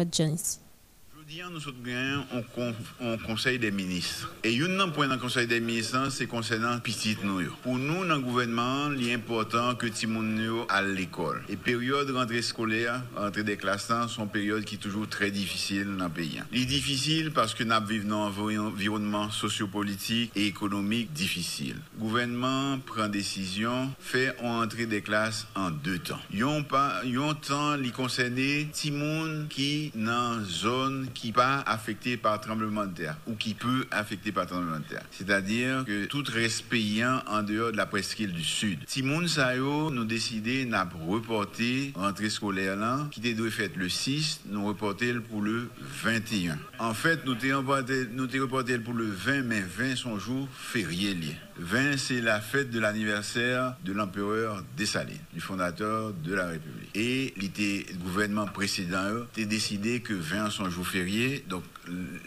Diyan 1.31 1.53
nou 1.55 1.63
sot 1.63 1.77
gen 1.79 2.25
yon 2.27 3.19
konsey 3.23 3.55
de 3.61 3.69
minis. 3.71 4.25
E 4.43 4.49
yon 4.51 4.73
nan 4.75 4.89
pwen 4.91 5.07
nan 5.07 5.19
konsey 5.21 5.45
de 5.47 5.61
minis 5.63 5.93
nan, 5.95 6.09
se 6.11 6.25
konsen 6.27 6.59
nan 6.59 6.81
pitit 6.83 7.21
nou 7.23 7.39
yo. 7.39 7.53
Pou 7.63 7.79
nou 7.79 8.03
nan 8.03 8.19
gouvenman, 8.19 8.97
li 8.99 9.13
important 9.15 9.79
ke 9.79 9.87
ti 9.95 10.09
moun 10.11 10.33
yo 10.43 10.65
al 10.75 10.89
l'ekol. 10.97 11.39
E 11.47 11.55
peryode 11.55 12.11
rentre 12.11 12.41
skole, 12.43 12.81
rentre 13.15 13.45
de 13.47 13.55
klas 13.61 13.85
nan, 13.87 14.11
son 14.11 14.27
peryode 14.33 14.67
ki 14.67 14.75
toujou 14.83 15.07
tre 15.07 15.29
difisil 15.31 15.93
nan 16.01 16.11
peyen. 16.11 16.49
Li 16.51 16.65
difisil 16.67 17.31
paske 17.37 17.63
nap 17.63 17.87
vive 17.87 18.11
nan 18.11 18.27
environnement 18.27 19.31
sosyo-politik 19.31 20.35
e 20.35 20.49
ekonomik 20.49 21.15
difisil. 21.15 21.79
Gouvenman 21.95 22.83
pren 22.91 23.15
desisyon, 23.15 23.93
fe 24.03 24.33
an 24.33 24.65
rentre 24.65 24.89
de 24.91 24.99
klas 24.99 25.45
an 25.55 25.79
de 25.87 25.95
tan. 26.11 26.27
Yon, 26.35 26.67
pa, 26.67 26.83
yon 27.07 27.39
tan 27.39 27.79
li 27.79 27.95
konsene 27.95 28.51
ti 28.75 28.91
moun 28.91 29.47
ki 29.55 29.71
nan 29.95 30.43
zon 30.43 31.05
ki 31.07 31.20
qui 31.21 31.31
pas 31.31 31.59
affecté 31.67 32.17
par 32.17 32.41
tremblement 32.41 32.87
de 32.87 32.93
terre 32.93 33.15
ou 33.27 33.35
qui 33.35 33.53
peut 33.53 33.85
affecter 33.91 34.31
par 34.31 34.47
tremblement 34.47 34.79
de 34.79 34.85
terre. 34.85 35.03
C'est-à-dire 35.11 35.85
que 35.85 36.05
tout 36.05 36.23
reste 36.27 36.65
payant 36.65 37.21
en 37.27 37.43
dehors 37.43 37.71
de 37.71 37.77
la 37.77 37.85
presqu'île 37.85 38.33
du 38.33 38.43
Sud. 38.43 38.85
Timoun 38.85 39.27
Sayo 39.27 39.91
nous 39.91 40.05
décidé 40.05 40.65
de 40.65 40.75
reporter 41.07 41.91
rentrée 41.93 42.31
scolaire 42.31 42.71
qui 43.11 43.19
était 43.19 43.49
fait 43.51 43.75
le 43.75 43.87
6, 43.87 44.41
nous 44.47 44.65
reporter 44.65 45.21
pour 45.21 45.41
le 45.41 45.69
21. 46.03 46.57
En 46.79 46.95
fait, 46.95 47.23
nous 47.25 47.35
t'ai 47.35 47.53
reporté, 47.53 48.07
reporté 48.39 48.79
pour 48.79 48.95
le 48.95 49.05
20, 49.05 49.43
mais 49.43 49.61
20 49.61 49.95
son 49.95 50.17
jour 50.17 50.47
férié. 50.57 51.15
20, 51.57 51.97
c'est 51.97 52.21
la 52.21 52.39
fête 52.41 52.69
de 52.69 52.79
l'anniversaire 52.79 53.75
de 53.83 53.93
l'empereur 53.93 54.63
Dessalines, 54.77 55.17
du 55.33 55.41
fondateur 55.41 56.13
de 56.13 56.33
la 56.33 56.47
République. 56.47 56.89
Et 56.95 57.33
le 57.37 57.97
gouvernement 58.03 58.45
précédent 58.45 59.25
a 59.37 59.43
décidé 59.43 60.01
que 60.01 60.13
20 60.13 60.49
son 60.49 60.69
jour 60.69 60.87
férié, 60.87 61.43
donc 61.49 61.63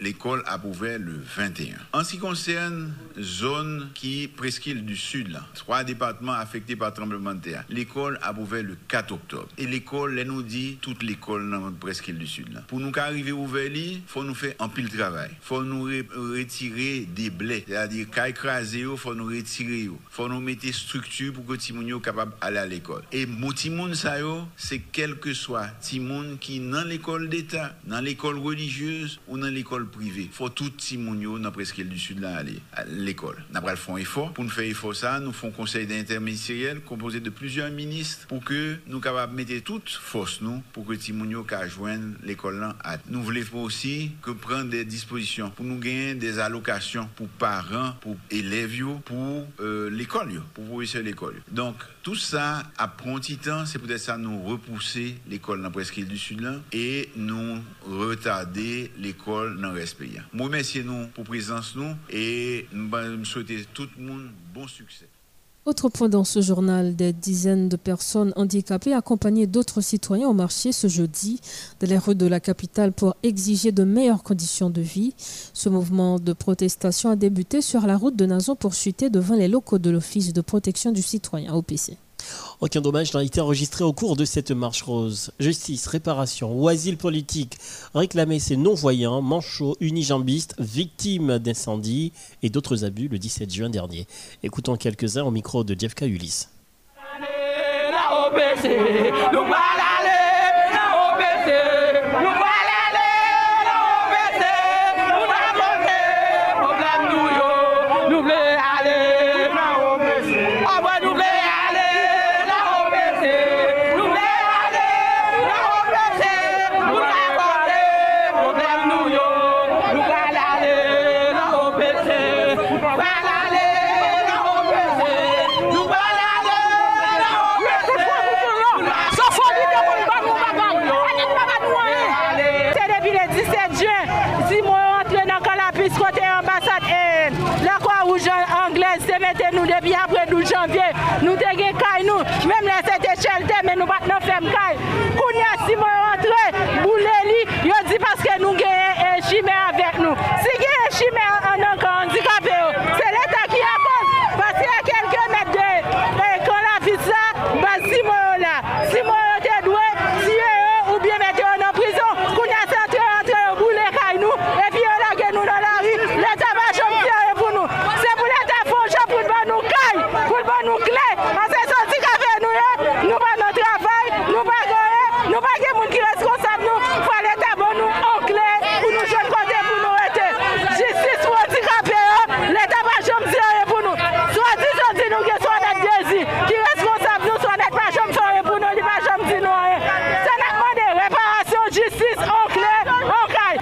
l'école 0.00 0.42
a 0.46 0.58
ouvert 0.64 0.98
le 0.98 1.20
21. 1.36 1.76
En 1.92 2.04
ce 2.04 2.12
qui 2.12 2.18
concerne 2.18 2.92
zone 3.20 3.90
qui 3.94 4.28
presqu'île 4.28 4.84
du 4.84 4.96
sud, 4.96 5.38
trois 5.54 5.84
départements 5.84 6.32
affectés 6.32 6.76
par 6.76 6.92
tremblement 6.92 7.34
de 7.34 7.40
terre, 7.40 7.64
l'école 7.68 8.18
a 8.22 8.32
ouvert 8.32 8.62
le 8.62 8.76
4 8.88 9.12
octobre. 9.12 9.48
Et 9.58 9.66
l'école, 9.66 10.18
elle 10.18 10.28
nous 10.28 10.42
dit 10.42 10.78
toute 10.80 11.02
l'école 11.02 11.50
dans 11.50 11.72
presqu'île 11.72 12.18
du 12.18 12.26
sud. 12.26 12.62
Pour 12.66 12.80
nous 12.80 12.92
arriver 12.96 13.32
ouvert, 13.32 13.70
il 13.74 14.02
faut 14.06 14.24
nous 14.24 14.34
faire 14.34 14.54
un 14.58 14.68
pile 14.68 14.88
travail. 14.88 15.30
faut 15.40 15.62
nous 15.62 15.84
retirer 15.84 17.06
des 17.14 17.30
blés, 17.30 17.64
c'est-à-dire 17.66 18.10
qu'à 18.10 18.28
écraser, 18.28 18.80
il 18.80 18.96
faut 18.96 19.14
nous 19.14 19.26
retirer. 19.26 19.82
Il 19.84 19.90
faut 20.10 20.28
nous 20.28 20.40
mettre 20.40 20.72
structure 20.72 21.32
pour 21.32 21.46
que 21.46 21.54
Timoun 21.54 22.00
capable 22.00 22.32
d'aller 22.40 22.58
à 22.58 22.66
l'école. 22.66 23.02
Et 23.12 23.26
Timoun, 23.54 23.94
ça, 23.94 24.16
c'est 24.56 24.80
quel 24.92 25.16
que 25.16 25.32
soit 25.32 25.68
Timoun 25.80 26.38
qui 26.38 26.60
dans 26.60 26.86
l'école 26.86 27.28
d'État, 27.28 27.76
dans 27.84 28.00
l'école 28.00 28.38
religieuse 28.38 29.20
ou 29.28 29.38
dans 29.38 29.43
l'école 29.50 29.88
privée. 29.88 30.28
faut 30.32 30.48
tout 30.48 30.70
Timoun 30.70 31.40
dans 31.40 31.50
presqu'île 31.50 31.88
du 31.88 31.98
sud 31.98 32.20
là 32.20 32.36
aller 32.36 32.58
à 32.72 32.84
l'école. 32.84 33.44
Nous 33.50 33.56
avons 33.56 33.76
fait 33.76 33.92
un 33.92 33.96
effort. 33.96 34.32
Pour 34.32 34.44
nous 34.44 34.50
faire 34.50 34.64
effort 34.64 34.94
ça, 34.94 35.20
nous 35.20 35.32
faisons 35.32 35.48
un 35.48 35.50
conseil 35.52 35.86
d'interministériel 35.86 36.80
composé 36.80 37.20
de 37.20 37.30
plusieurs 37.30 37.70
ministres 37.70 38.26
pour 38.26 38.42
que 38.42 38.76
nous 38.86 39.00
capables 39.00 39.34
mettre 39.34 39.62
toute 39.62 39.88
force 39.88 40.40
nous 40.40 40.62
pour 40.72 40.86
que 40.86 40.94
Timoun 40.94 41.44
puisse 41.44 41.70
joindre 41.70 42.14
l'école 42.24 42.60
là. 42.60 42.76
Nous 43.08 43.22
voulons 43.22 43.62
aussi 43.62 44.12
que 44.22 44.30
prendre 44.30 44.70
des 44.70 44.84
dispositions 44.84 45.50
pour 45.50 45.64
nous 45.64 45.78
gagner 45.78 46.14
des 46.14 46.38
allocations 46.38 47.08
pour 47.16 47.28
parents, 47.28 47.92
pour 48.00 48.16
élèves, 48.30 48.64
pour 49.04 49.46
euh, 49.60 49.90
l'école, 49.90 50.42
pour 50.54 50.64
professeurs 50.64 51.02
l'école. 51.02 51.42
Donc 51.50 51.76
tout 52.04 52.14
ça 52.14 52.62
apprend 52.76 53.18
petit 53.18 53.38
temps, 53.38 53.64
c'est 53.64 53.78
peut-être 53.78 53.98
ça 53.98 54.18
nous 54.18 54.42
repousser 54.42 55.16
l'école 55.26 55.62
dans 55.62 55.70
presqu'île 55.70 56.06
du 56.06 56.18
sud 56.18 56.46
et 56.70 57.08
nous 57.16 57.58
retarder 57.82 58.92
l'école 58.98 59.58
dans 59.58 59.72
le 59.72 59.80
respect. 59.80 60.10
Moi, 60.34 60.50
merci 60.50 60.84
nous 60.84 61.06
pour 61.08 61.24
présence 61.24 61.74
nous 61.74 61.96
et 62.10 62.68
nous 62.72 63.24
souhaiter 63.24 63.64
tout 63.72 63.88
le 63.98 64.04
monde 64.04 64.28
bon 64.52 64.68
succès. 64.68 65.08
Autre 65.66 65.88
point 65.88 66.10
dans 66.10 66.24
ce 66.24 66.42
journal, 66.42 66.94
des 66.94 67.14
dizaines 67.14 67.70
de 67.70 67.76
personnes 67.76 68.34
handicapées 68.36 68.92
accompagnées 68.92 69.46
d'autres 69.46 69.80
citoyens 69.80 70.28
ont 70.28 70.34
marché 70.34 70.72
ce 70.72 70.88
jeudi 70.88 71.40
dans 71.80 71.88
les 71.88 71.96
rues 71.96 72.14
de 72.14 72.26
la 72.26 72.38
capitale 72.38 72.92
pour 72.92 73.16
exiger 73.22 73.72
de 73.72 73.82
meilleures 73.82 74.22
conditions 74.22 74.68
de 74.68 74.82
vie. 74.82 75.14
Ce 75.54 75.70
mouvement 75.70 76.18
de 76.18 76.34
protestation 76.34 77.08
a 77.08 77.16
débuté 77.16 77.62
sur 77.62 77.86
la 77.86 77.96
route 77.96 78.14
de 78.14 78.26
Nazon 78.26 78.56
pour 78.56 78.74
chuter 78.74 79.08
devant 79.08 79.36
les 79.36 79.48
locaux 79.48 79.78
de 79.78 79.88
l'Office 79.88 80.34
de 80.34 80.42
protection 80.42 80.92
du 80.92 81.00
citoyen 81.00 81.54
OPC. 81.54 81.96
Aucun 82.60 82.80
dommage 82.80 83.12
n'a 83.14 83.22
été 83.22 83.40
enregistré 83.40 83.84
au 83.84 83.92
cours 83.92 84.16
de 84.16 84.24
cette 84.24 84.50
marche 84.50 84.82
rose. 84.82 85.32
Justice, 85.38 85.86
réparation 85.86 86.52
ou 86.52 86.68
asile 86.68 86.96
politique 86.96 87.58
réclamaient 87.94 88.38
ces 88.38 88.56
non-voyants, 88.56 89.22
manchots, 89.22 89.76
unijambistes, 89.80 90.54
victimes 90.58 91.38
d'incendies 91.38 92.12
et 92.42 92.50
d'autres 92.50 92.84
abus 92.84 93.08
le 93.08 93.18
17 93.18 93.52
juin 93.52 93.70
dernier. 93.70 94.06
Écoutons 94.42 94.76
quelques-uns 94.76 95.24
au 95.24 95.30
micro 95.30 95.64
de 95.64 95.78
Jeff 95.78 95.94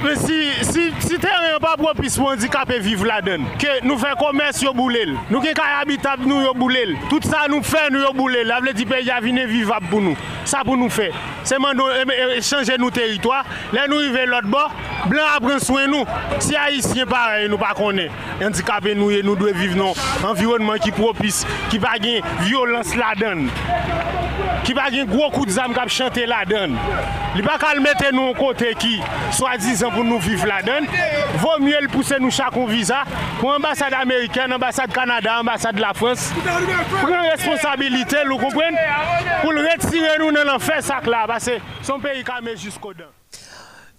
Men 0.02 0.16
si 0.18 1.16
teren 1.22 1.60
pa 1.62 1.76
propis 1.78 2.16
pou 2.18 2.32
handikap 2.32 2.70
e 2.74 2.78
viv 2.82 3.04
la 3.06 3.20
den, 3.22 3.44
ke 3.62 3.76
nou 3.86 3.94
fe 4.00 4.10
komers 4.18 4.58
yo 4.64 4.72
boulel, 4.74 5.12
nou 5.28 5.38
ke 5.44 5.52
kaya 5.54 5.78
abitab 5.84 6.24
nou 6.26 6.42
yo 6.42 6.50
boulel, 6.58 6.96
tout 7.06 7.22
sa 7.28 7.44
nou 7.50 7.62
fe 7.66 7.84
nou 7.92 8.02
yo 8.02 8.10
boulel, 8.16 8.48
la 8.50 8.58
vle 8.64 8.72
di 8.74 8.86
pe 8.88 8.98
yavine 9.06 9.44
vivab 9.46 9.86
pou 9.92 10.02
nou. 10.02 10.18
Sa 10.48 10.64
pou 10.66 10.74
nou 10.78 10.90
fe. 10.90 11.12
Seman 11.46 11.78
nou 11.78 11.86
e, 11.94 12.40
chanje 12.42 12.74
nou 12.82 12.90
teritwa, 12.94 13.44
le 13.70 13.86
nou 13.92 14.02
rive 14.02 14.26
lot 14.26 14.48
bo, 14.50 14.64
blan 15.06 15.36
apren 15.36 15.62
souen 15.62 15.94
nou. 15.94 16.02
Si 16.42 16.58
a 16.58 16.66
isyen 16.74 17.06
pare 17.10 17.46
nou 17.46 17.62
pa 17.62 17.70
konen, 17.78 18.10
handikap 18.42 18.90
e 18.90 18.96
nou 18.98 19.14
ye 19.14 19.22
nou 19.22 19.38
dwe 19.38 19.54
viv 19.54 19.78
nou, 19.78 19.94
environman 20.32 20.82
ki 20.82 20.96
propis, 20.98 21.44
ki 21.70 21.78
pa 21.82 21.94
gen 22.02 22.26
violans 22.42 22.98
la 22.98 23.14
den. 23.22 23.46
ki 24.66 24.74
pa 24.76 24.88
gen 24.92 25.08
gwo 25.10 25.28
kout 25.34 25.52
zam 25.52 25.74
kap 25.76 25.90
chante 25.92 26.24
la 26.28 26.42
den. 26.48 26.76
Li 27.36 27.44
pa 27.46 27.56
kal 27.60 27.80
mette 27.84 28.10
nou 28.14 28.34
kote 28.38 28.72
ki 28.80 28.98
swa 29.34 29.54
dizan 29.60 29.94
pou 29.94 30.04
nou 30.06 30.20
viv 30.22 30.44
la 30.48 30.60
den. 30.66 30.88
Vò 31.42 31.56
mye 31.62 31.80
l 31.84 31.88
pousse 31.92 32.18
nou 32.22 32.34
chakon 32.34 32.68
viza 32.70 33.02
pou 33.38 33.52
ambasade 33.54 33.96
Ameriken, 33.98 34.56
ambasade 34.58 34.94
Kanada, 34.94 35.38
ambasade 35.40 35.82
la 35.82 35.94
Frans. 35.96 36.28
Pren 36.98 37.26
responsabilite, 37.30 38.22
lou 38.28 38.40
kompren, 38.42 38.76
pou 39.40 39.54
l 39.54 39.64
retire 39.64 40.18
nou 40.20 40.34
nan 40.34 40.52
an 40.56 40.62
fè 40.62 40.82
sak 40.84 41.08
la. 41.10 41.24
Basè, 41.30 41.58
son 41.86 42.02
peyi 42.02 42.24
kame 42.26 42.56
jisko 42.58 42.94
den. 42.96 43.10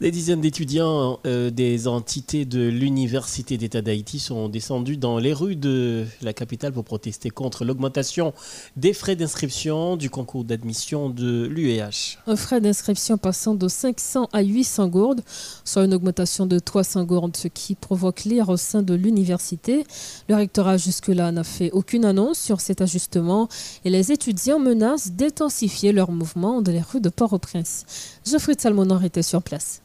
Des 0.04 0.12
dizaines 0.12 0.42
d'étudiants 0.42 1.22
euh, 1.26 1.50
des 1.50 1.88
entités 1.88 2.44
de 2.44 2.68
l'Université 2.68 3.58
d'État 3.58 3.82
d'Haïti 3.82 4.20
sont 4.20 4.50
descendus 4.50 4.98
dans 4.98 5.18
les 5.18 5.32
rues 5.32 5.56
de 5.56 6.06
la 6.22 6.34
capitale 6.34 6.74
pour 6.74 6.84
protester 6.84 7.30
contre 7.30 7.64
l'augmentation 7.64 8.34
des 8.76 8.92
frais 8.92 9.16
d'inscription 9.16 9.96
du 9.96 10.10
concours 10.10 10.44
d'admission 10.44 11.10
de 11.10 11.46
l'UEH. 11.46 12.18
Un 12.28 12.36
frais 12.36 12.60
d'inscription 12.60 13.18
passant 13.18 13.56
de 13.56 13.70
500 13.70 14.28
à 14.34 14.42
800 14.42 14.90
gourdes, 14.90 15.22
soit 15.64 15.86
une 15.86 15.94
augmentation 15.94 16.48
de 16.48 16.60
300 16.60 17.06
gourdes, 17.06 17.38
ce 17.38 17.48
qui 17.48 17.74
provoque 17.74 18.26
l'ire 18.26 18.50
au 18.50 18.58
sein 18.58 18.82
de 18.82 18.96
l'université. 18.96 19.86
Le 20.28 20.36
rectorat 20.36 20.76
jusque-là 20.76 21.32
n'a 21.32 21.46
fait 21.46 21.72
aucune 21.72 22.04
annonce 22.04 22.40
sur 22.40 22.60
cet 22.60 22.82
ajustement 22.82 23.48
et 23.86 23.90
les 23.90 24.12
étudiants 24.12 24.60
menacent 24.60 25.14
d'intensifier 25.14 25.94
leur 25.94 26.12
mouvement 26.12 26.62
dans 26.62 26.74
les 26.74 26.82
rues 26.82 27.00
de 27.00 27.08
Port-au-Prince. 27.08 27.86
Geoffrey 28.30 28.56
Salmonor 28.60 29.06
était 29.06 29.24
sur 29.24 29.42
place. 29.42 29.80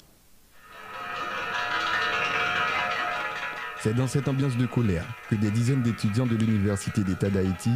C'est 3.89 3.95
dans 3.95 4.07
cette 4.07 4.29
ambiance 4.29 4.55
de 4.59 4.67
colère 4.67 5.07
que 5.31 5.35
des 5.35 5.51
dizaines 5.51 5.81
d'étudiants 5.81 6.27
de 6.27 6.37
l'Université 6.37 7.03
d'État 7.03 7.31
d'Haïti 7.31 7.71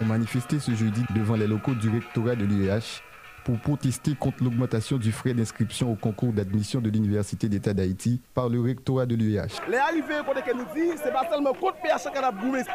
ont 0.00 0.06
manifesté 0.06 0.58
ce 0.58 0.74
jeudi 0.74 1.04
devant 1.14 1.36
les 1.36 1.46
locaux 1.46 1.74
du 1.74 1.90
rectorat 1.90 2.36
de 2.36 2.46
l'UEH 2.46 3.02
pour 3.44 3.58
protester 3.58 4.14
contre 4.14 4.44
l'augmentation 4.44 4.96
du 4.96 5.12
frais 5.12 5.34
d'inscription 5.34 5.92
au 5.92 5.94
concours 5.94 6.32
d'admission 6.32 6.80
de 6.80 6.88
l'Université 6.88 7.50
d'État 7.50 7.74
d'Haïti 7.74 8.22
par 8.32 8.48
le 8.48 8.62
rectorat 8.62 9.04
de 9.04 9.14
l'UEH. 9.14 9.60
Les 9.68 9.76
arrivées 9.76 10.22
que 10.24 10.56
nous 10.56 10.64
dit, 10.74 10.98
c'est 11.04 11.12
pas 11.12 11.28
seulement 11.30 11.52
contre 11.52 11.76
PH 11.82 12.08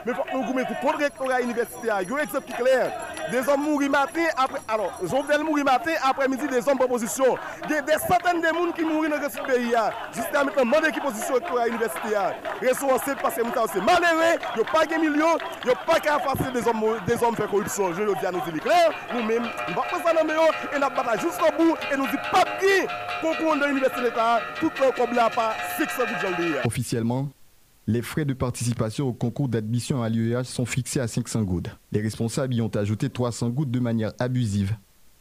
mais 0.06 0.14
contre 0.14 0.98
le 1.00 1.04
rectorat 1.04 1.42
universitaire. 1.42 2.02
Il 2.04 2.10
y 2.10 2.12
a 2.12 2.16
un 2.16 2.20
exemple 2.20 2.54
clair. 2.62 2.92
Des 3.32 3.48
hommes 3.50 3.64
mourent 3.64 3.90
matin, 3.90 4.26
après, 4.38 4.60
alors, 4.68 4.94
Jovenel 5.04 5.44
mourir 5.44 5.66
matin, 5.66 5.92
après-midi, 6.02 6.48
des 6.48 6.68
hommes 6.68 6.78
proposition. 6.78 7.38
Il 7.66 7.72
y 7.72 7.78
a 7.78 7.82
des 7.82 7.94
centaines 7.94 8.42
de 8.42 8.54
monde 8.54 8.74
qui 8.74 8.84
mourent 8.84 9.10
dans 9.10 9.30
ce 9.30 9.42
pays. 9.46 9.74
Jusqu'à 10.16 10.44
maintenant, 10.44 10.64
demandez 10.64 10.92
qui 10.92 11.00
position 11.00 11.36
rectorat 11.36 11.68
universitaire. 11.68 12.36
Ressourcé 12.62 13.12
parce 13.22 13.36
que 13.36 13.42
c'est 13.74 13.82
malheureux, 13.82 14.40
il 14.56 14.62
n'y 14.62 14.68
a 14.68 14.72
pas 14.72 14.86
de 14.86 14.96
millions, 14.96 15.38
il 15.64 15.68
n'y 15.68 15.74
a 15.74 15.76
pas 15.76 16.00
qu'à 16.00 16.20
faire 16.20 16.52
des 16.52 16.68
hommes, 16.68 16.82
des 17.06 17.24
hommes 17.24 17.36
faire 17.36 17.50
corruption. 17.50 17.94
Je 17.94 18.04
le 18.04 18.14
dis 18.16 18.26
à 18.26 18.32
nous 18.32 18.42
dire 18.42 18.62
clair, 18.62 18.92
nous-mêmes, 19.14 19.44
nous 19.44 19.74
ne 19.74 19.76
pas 19.76 19.84
ça 19.92 20.12
et 20.76 20.80
nous 20.80 20.90
battu 20.90 21.22
jusqu'au 21.22 21.52
bout 21.58 21.76
et 21.92 21.98
nous 21.98 22.08
dit 22.08 22.18
pas 22.32 22.44
de 22.44 22.88
concours 23.22 23.56
de 23.58 23.66
l'université 23.66 24.02
d'État, 24.04 24.40
tout 24.60 24.72
le 24.80 24.92
comme 24.92 25.14
là 25.14 25.30
pas 25.30 25.56
600 25.78 26.04
gouttes 26.06 26.66
Officiellement, 26.66 27.28
les 27.88 28.02
frais 28.02 28.26
de 28.26 28.34
participation 28.34 29.08
au 29.08 29.14
concours 29.14 29.48
d'admission 29.48 30.04
à 30.04 30.10
l'UEH 30.10 30.44
sont 30.44 30.66
fixés 30.66 31.00
à 31.00 31.08
500 31.08 31.44
gouttes. 31.44 31.70
Les 31.94 32.02
responsables 32.02 32.54
y 32.54 32.62
ont 32.62 32.68
ajouté 32.76 33.10
300 33.10 33.50
gouttes 33.50 33.72
de 33.72 33.80
manière 33.80 34.12
abusive, 34.20 34.76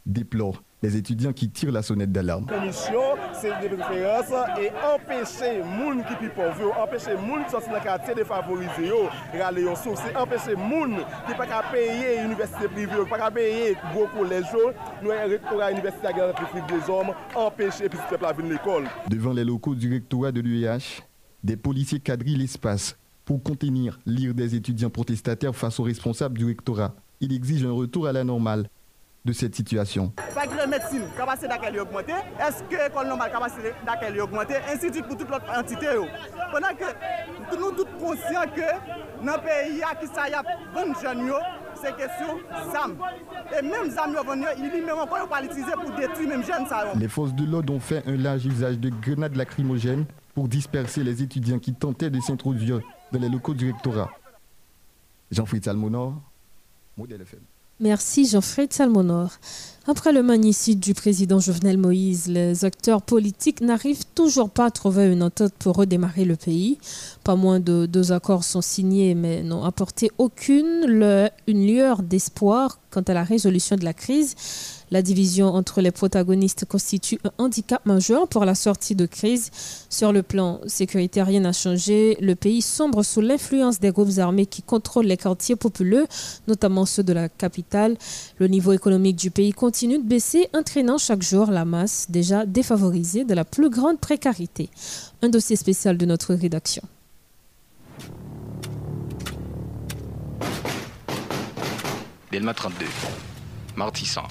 déplore 0.05 0.62
les 0.83 0.96
étudiants 0.96 1.33
qui 1.33 1.48
tirent 1.48 1.72
la 1.72 1.83
sonnette 1.83 2.12
d'alarme. 2.12 2.46
La 2.50 2.61
mission, 2.61 3.00
c'est 3.33 3.48
de 3.48 3.76
préférence 3.76 4.31
et 4.61 4.70
empêcher 4.85 5.59
les 5.59 5.62
gens 5.62 6.05
qui 6.18 6.24
sont 6.26 6.31
pauvres, 6.35 6.79
empêcher 6.79 7.11
les 7.11 7.16
gens 7.16 7.44
qui 7.44 7.50
sont 7.50 7.70
dans 7.70 7.74
le 7.74 7.83
quartier 7.83 8.14
défavorisé, 8.14 8.92
râler 9.33 9.64
c'est 9.74 10.16
empêcher 10.16 10.50
les 10.50 10.57
gens 10.57 10.87
qui 10.87 11.33
ne 11.33 11.37
peuvent 11.37 11.48
pas 11.48 11.62
payer 11.72 12.22
l'université 12.22 12.68
privée, 12.68 12.90
qui 12.90 12.92
ne 12.92 13.05
peuvent 13.05 13.18
pas 13.18 13.31
payer 13.31 13.76
gros 13.92 14.07
collège, 14.09 14.44
nous, 15.02 15.11
rectorat 15.11 15.70
universitaire 15.70 16.12
de 16.12 16.79
des 16.79 16.90
hommes, 16.90 17.14
empêcher 17.35 17.85
les 17.85 17.88
peuple 17.88 18.24
à 18.26 18.33
venir 18.33 18.52
l'école. 18.52 18.85
Devant 19.09 19.33
les 19.33 19.44
locaux 19.44 19.74
du 19.74 19.90
rectorat 19.90 20.31
de 20.31 20.40
l'UEH, 20.40 21.02
des 21.46 21.56
policiers 21.56 22.00
quadrillent 22.00 22.37
l'espace 22.37 22.96
pour 23.24 23.42
contenir 23.42 23.98
l'ire 24.04 24.35
des 24.35 24.54
étudiants 24.54 24.90
protestataires 24.90 25.54
face 25.54 25.80
aux 25.80 25.85
responsables 25.85 26.37
du 26.37 26.44
rectorat. 26.44 26.94
Il 27.20 27.32
exige 27.32 27.64
un 27.64 27.72
retour 27.72 28.06
à 28.06 28.12
la 28.12 28.24
normale 28.24 28.68
de 29.24 29.32
cette 29.32 29.54
situation. 29.54 30.12
Faculté 30.35 30.66
médecine, 30.66 31.02
capacité 31.16 31.48
d'accueil 31.48 31.80
augmenté. 31.80 32.12
Est-ce 32.12 32.62
que 32.64 32.82
l'école 32.82 33.09
normale, 33.09 33.30
capacité 33.30 33.72
d'accueil 33.85 34.20
augmenté, 34.20 34.54
ainsi 34.72 34.90
de 34.90 35.00
pour 35.00 35.16
toute 35.16 35.30
l'autre 35.30 35.46
entité. 35.56 35.87
Pendant 36.52 36.74
que 36.76 37.56
nous 37.56 37.72
tous 37.72 37.87
conscients 37.98 38.46
que 38.54 39.24
dans 39.24 39.35
le 39.35 39.40
pays, 39.40 39.82
qui 40.00 40.06
ça 40.14 40.28
y 40.28 40.35
a 40.35 40.42
20 40.74 41.00
jeunes, 41.00 41.32
se 41.76 41.92
kesyon 41.92 42.38
zam. 42.72 42.94
E 43.52 43.62
menm 43.62 43.90
zam 43.92 44.14
yo 44.16 44.22
ven 44.24 44.44
yo, 44.46 44.52
ili 44.59 44.80
menm 44.80 45.02
anpon 45.04 45.24
yo 45.24 45.28
pal 45.30 45.44
itize 45.44 45.74
pou 45.76 45.92
detri 45.98 46.26
menm 46.30 46.44
jen 46.46 46.66
sa 46.70 46.85
yo. 46.87 46.94
Les 46.98 47.09
forces 47.09 47.35
de 47.35 47.44
l'ordre 47.44 47.74
ont 47.74 47.80
fait 47.80 48.02
un 48.06 48.16
large 48.16 48.46
usage 48.46 48.78
de 48.78 48.90
grenades 48.90 49.37
lacrymogènes 49.37 50.06
pour 50.37 50.49
disperser 50.49 51.03
les 51.03 51.22
étudiants 51.22 51.59
qui 51.59 51.72
tentaient 51.72 52.11
de 52.11 52.20
s'introduire 52.20 52.83
dans 53.11 53.18
les 53.18 53.31
locaux 53.31 53.55
du 53.55 53.72
rectorat. 53.72 54.11
Jean-Fritz 55.31 55.66
Almonor, 55.66 56.12
Modèle 56.99 57.22
FM. 57.22 57.40
Merci 57.81 58.27
Jean-Fred 58.27 58.72
Salmonor. 58.72 59.33
Après 59.87 60.12
le 60.12 60.22
magnicide 60.22 60.81
du 60.81 60.92
président 60.92 61.40
Jovenel 61.40 61.79
Moïse, 61.79 62.27
les 62.27 62.66
acteurs 62.66 63.01
politiques 63.01 63.62
n'arrivent 63.62 64.05
toujours 64.14 64.51
pas 64.51 64.66
à 64.66 64.70
trouver 64.70 65.11
une 65.12 65.22
entente 65.22 65.53
pour 65.59 65.77
redémarrer 65.77 66.27
le 66.27 66.37
pays. 66.37 66.79
Pas 67.25 67.37
moins 67.37 67.61
de 67.61 67.87
deux 67.87 68.12
accords 68.12 68.44
sont 68.44 68.62
signés 68.62 69.14
mais 69.14 69.42
n'ont 69.42 69.64
apporté 69.64 70.11
aucune 70.18 70.85
une 71.46 71.66
lueur 71.66 72.03
d'espoir 72.03 72.79
quant 72.90 73.03
à 73.03 73.14
la 73.14 73.25
résolution 73.25 73.77
de 73.77 73.85
la 73.85 73.94
crise. 73.94 74.35
La 74.90 75.03
division 75.03 75.49
entre 75.49 75.81
les 75.81 75.90
protagonistes 75.90 76.64
constitue 76.64 77.18
un 77.25 77.33
handicap 77.38 77.85
majeur 77.87 78.29
pour 78.29 78.44
la 78.44 78.55
sortie 78.55 78.94
de 78.94 79.07
crise. 79.07 79.51
Sur 79.90 80.12
le 80.12 80.22
plan 80.22 80.61
sécuritaire, 80.66 81.27
rien 81.27 81.40
n'a 81.40 81.53
changé. 81.53 82.16
Le 82.20 82.35
pays 82.35 82.62
sombre 82.62 83.03
sous 83.03 83.20
l'influence 83.20 83.81
des 83.81 83.90
groupes 83.90 84.18
armés 84.18 84.46
qui 84.46 84.62
contrôlent 84.62 85.07
les 85.07 85.16
quartiers 85.16 85.57
populeux, 85.57 86.07
notamment 86.46 86.87
ceux 86.87 87.03
de 87.03 87.12
la 87.12 87.29
capitale. 87.29 87.96
Le 88.38 88.46
niveau 88.46 88.72
économique 88.72 89.16
du 89.16 89.31
pays 89.31 89.53
continue 89.53 89.99
de 89.99 90.07
baisser, 90.07 90.49
entraînant 90.55 90.99
chaque 90.99 91.22
jour 91.22 91.51
la 91.51 91.64
masse 91.64 92.07
déjà 92.09 92.46
défavorisée 92.46 93.25
de 93.25 93.35
la 93.35 93.44
plus 93.44 93.70
grande 93.70 93.99
précarité. 93.99 94.70
Un 95.22 95.29
dossier 95.29 95.57
spécial 95.57 95.99
de 95.99 96.07
notre 96.07 96.35
rédaction. 96.35 96.83
Delma 102.31 102.53
32, 102.53 102.85
Martissan, 103.77 104.25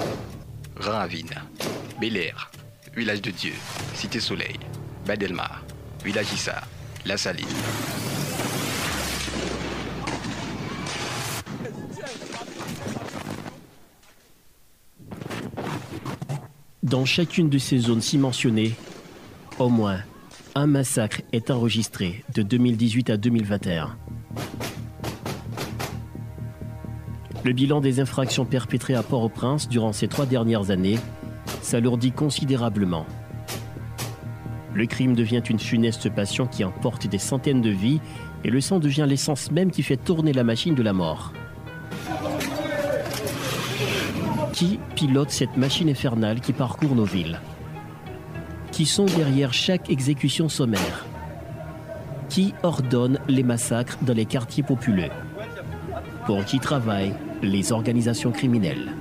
Ravine, 0.78 1.30
Bel 2.00 2.18
Air, 2.18 2.52
Village 2.96 3.22
de 3.22 3.32
Dieu, 3.32 3.54
Cité 3.94 4.20
Soleil, 4.20 4.60
Badelma, 5.06 5.50
Village 6.04 6.34
Issa, 6.34 6.62
La 7.06 7.18
Saline. 7.18 7.46
Dans 16.84 17.06
chacune 17.06 17.50
de 17.50 17.58
ces 17.58 17.80
zones 17.80 18.02
ci 18.02 18.18
mentionnées, 18.18 18.74
au 19.58 19.70
moins 19.70 20.00
un 20.54 20.68
massacre 20.68 21.22
est 21.34 21.52
enregistré 21.52 22.24
de 22.34 22.44
2018 22.44 23.10
à 23.10 23.18
2021. 23.18 23.98
Le 27.46 27.54
bilan 27.54 27.80
des 27.80 28.00
infractions 28.00 28.44
perpétrées 28.44 28.96
à 28.96 29.04
Port-au-Prince 29.04 29.70
durant 29.70 29.94
ces 29.94 30.08
trois 30.08 30.26
dernières 30.26 30.72
années 30.72 30.98
s'alourdit 31.62 32.12
considérablement. 32.12 33.06
Le 34.74 34.88
crime 34.88 35.16
devient 35.16 35.44
une 35.48 35.60
funeste 35.60 36.10
passion 36.10 36.48
qui 36.48 36.64
emporte 36.64 37.06
des 37.06 37.20
centaines 37.20 37.62
de 37.62 37.70
vies 37.70 38.02
et 38.44 38.50
le 38.50 38.60
sang 38.62 38.80
devient 38.80 39.06
l'essence 39.08 39.52
même 39.52 39.70
qui 39.70 39.84
fait 39.84 39.96
tourner 39.96 40.34
la 40.34 40.44
machine 40.44 40.74
de 40.74 40.82
la 40.82 40.92
mort. 40.92 41.34
Qui 44.52 44.80
pilote 44.96 45.30
cette 45.30 45.56
machine 45.56 45.90
infernale 45.90 46.42
qui 46.42 46.52
parcourt 46.52 46.96
nos 46.96 47.06
villes? 47.06 47.40
Qui 48.72 48.88
sont 48.88 49.06
derrière 49.06 49.54
chaque 49.54 49.92
exécution 49.92 50.50
sommaire? 50.50 51.06
Qui 52.28 52.56
ordonne 52.64 53.20
les 53.28 53.44
massacres 53.44 54.00
dans 54.02 54.16
les 54.16 54.26
quartiers 54.26 54.64
populeux? 54.64 55.12
Pour 56.26 56.44
qui 56.44 56.60
travaillent 56.60 57.14
les 57.46 57.72
organisations 57.72 58.32
criminelles 58.32 58.92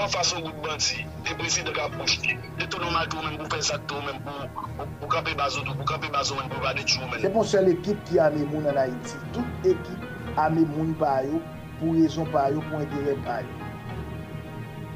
Lò 0.00 0.06
fason 0.08 0.40
gout 0.44 0.56
bandi, 0.62 1.04
de 1.24 1.34
prezident 1.36 1.72
ka 1.74 1.88
poujte, 1.92 2.36
de 2.58 2.66
tout 2.66 2.78
nou 2.82 2.92
matou 2.94 3.22
men 3.24 3.38
pou 3.40 3.48
fè 3.52 3.60
sak 3.64 3.86
tou 3.90 4.00
men 4.04 4.20
pou 4.26 4.66
pou 5.00 5.08
kampe 5.12 5.32
bazo 5.38 5.64
tou, 5.64 5.74
pou 5.78 5.88
kampe 5.88 6.10
bazo 6.14 6.36
men 6.38 6.50
pou 6.52 6.62
bade 6.64 6.84
chou 6.84 7.08
men. 7.08 7.20
Se 7.24 7.30
pon 7.34 7.48
sel 7.48 7.70
ekip 7.72 8.02
ki 8.08 8.20
ame 8.22 8.44
moun 8.52 8.68
an 8.70 8.78
Haiti. 8.80 9.16
Tout 9.34 9.68
ekip 9.72 10.38
ame 10.44 10.66
moun 10.74 10.92
pa 11.00 11.18
yo, 11.26 11.40
pou 11.80 11.96
rezon 11.96 12.28
pa 12.32 12.46
yo, 12.54 12.62
pou 12.68 12.84
intérêt 12.84 13.18
pa 13.24 13.40
yo. 13.42 13.56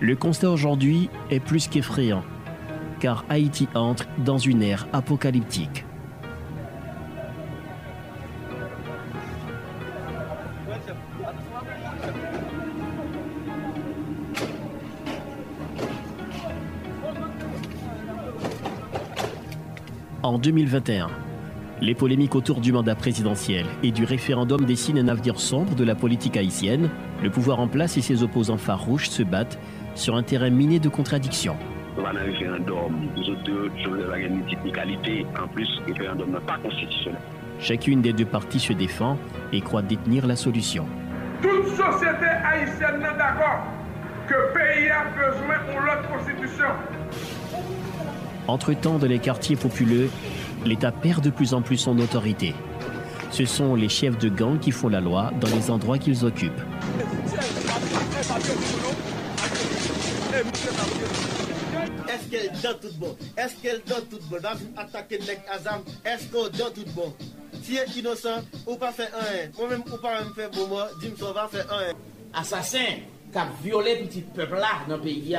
Le 0.01 0.16
constat 0.16 0.51
aujourd'hui 0.51 1.09
est 1.31 1.40
plus 1.40 1.66
qu'effrayant, 1.68 2.25
car 3.01 3.25
Haïti 3.29 3.68
entre 3.75 4.07
dans 4.18 4.38
une 4.38 4.62
ère 4.62 4.87
apocalyptique. 4.92 5.85
En 20.35 20.38
2021, 20.38 21.11
les 21.81 21.94
polémiques 21.94 22.35
autour 22.35 22.61
du 22.61 22.73
mandat 22.73 22.97
présidentiel 22.97 23.66
et 23.85 23.92
du 23.92 24.05
référendum 24.05 24.64
dessinent 24.64 24.99
un 24.99 25.07
avenir 25.07 25.38
sombre 25.38 25.77
de 25.77 25.85
la 25.85 25.94
politique 25.94 26.37
haïtienne. 26.37 26.90
Le 27.23 27.31
pouvoir 27.31 27.61
en 27.61 27.68
place 27.68 27.97
et 27.99 28.01
ses 28.01 28.25
opposants 28.25 28.57
farouches 28.57 29.09
se 29.11 29.23
battent 29.23 29.61
sur 29.94 30.16
un 30.16 30.25
terrain 30.25 30.51
miné 30.51 30.81
de 30.81 30.88
contradictions. 30.88 31.55
Référendum, 31.97 33.11
technicalité. 34.51 35.25
En 35.40 35.47
plus, 35.47 35.68
référendum 35.87 36.33
n'est 36.33 36.40
pas 36.40 36.59
constitutionnel. 36.59 37.20
Chacune 37.61 38.03
des 38.03 38.12
deux 38.12 38.27
parties 38.27 38.59
se 38.59 38.73
défend 38.73 39.16
et 39.53 39.61
croit 39.61 39.83
détenir 39.83 40.27
la 40.27 40.35
solution. 40.35 40.85
Toute 41.42 41.68
société 41.68 42.27
haïtienne 42.44 42.99
n'est 42.99 43.18
d'accord 43.18 43.68
que 44.27 44.35
le 44.35 44.53
pays 44.53 44.90
a 44.90 45.05
besoin 45.14 45.59
de 45.68 45.79
l'autre 45.79 46.09
constitution. 46.09 46.70
Entre-temps, 48.46 48.98
dans 48.98 49.07
les 49.07 49.18
quartiers 49.18 49.57
populeux, 49.57 50.11
l'État 50.64 50.92
perd 50.92 51.22
de 51.24 51.30
plus 51.30 51.54
en 51.54 51.62
plus 51.62 51.78
son 51.78 51.98
autorité. 51.98 52.54
Ce 53.30 53.44
sont 53.46 53.74
les 53.74 53.88
chefs 53.88 54.18
de 54.18 54.28
gang 54.28 54.59
qui 54.59 54.70
font 54.70 54.88
la 54.88 55.00
loi 55.00 55.33
dans 55.40 55.48
les 55.48 55.70
endroits 55.70 55.98
qu'ils 55.98 56.24
occupent. 56.24 56.52
Est-ce 62.09 62.30
qu'elle 62.30 62.52
donne 62.62 62.78
tout 62.80 62.94
bon? 62.98 63.16
Est-ce 63.37 63.54
qu'elle 63.62 63.83
donne 63.87 64.04
tout 64.11 64.20
bon? 64.30 64.37
Dans 64.42 64.57
une 64.59 64.78
attaque 64.78 65.11
de 65.11 65.26
nek 65.26 65.40
Azam, 65.50 65.80
est-ce 66.04 66.26
qu'on 66.28 66.44
donne 66.44 66.72
tout 66.74 66.90
bon? 66.94 67.12
Si 67.62 67.76
est 67.76 67.96
innocent, 67.96 68.42
ou 68.66 68.76
pas 68.76 68.92
fait 68.92 69.09
un 69.14 69.59
Moi-même, 69.59 69.83
ou 69.92 69.96
pas 69.96 70.20
même 70.20 70.33
fait 70.35 70.50
pour 70.50 70.68
moi, 70.68 70.88
dis-moi, 71.00 71.33
va 71.33 71.48
faire 71.48 71.66
un 71.72 72.38
Assassin 72.38 72.78
qui 73.33 73.38
a 73.38 73.48
violé 73.62 74.04
petit 74.04 74.20
peuple 74.20 74.57
là 74.57 74.85
dans 74.88 74.96
le 74.96 75.02
pays. 75.02 75.37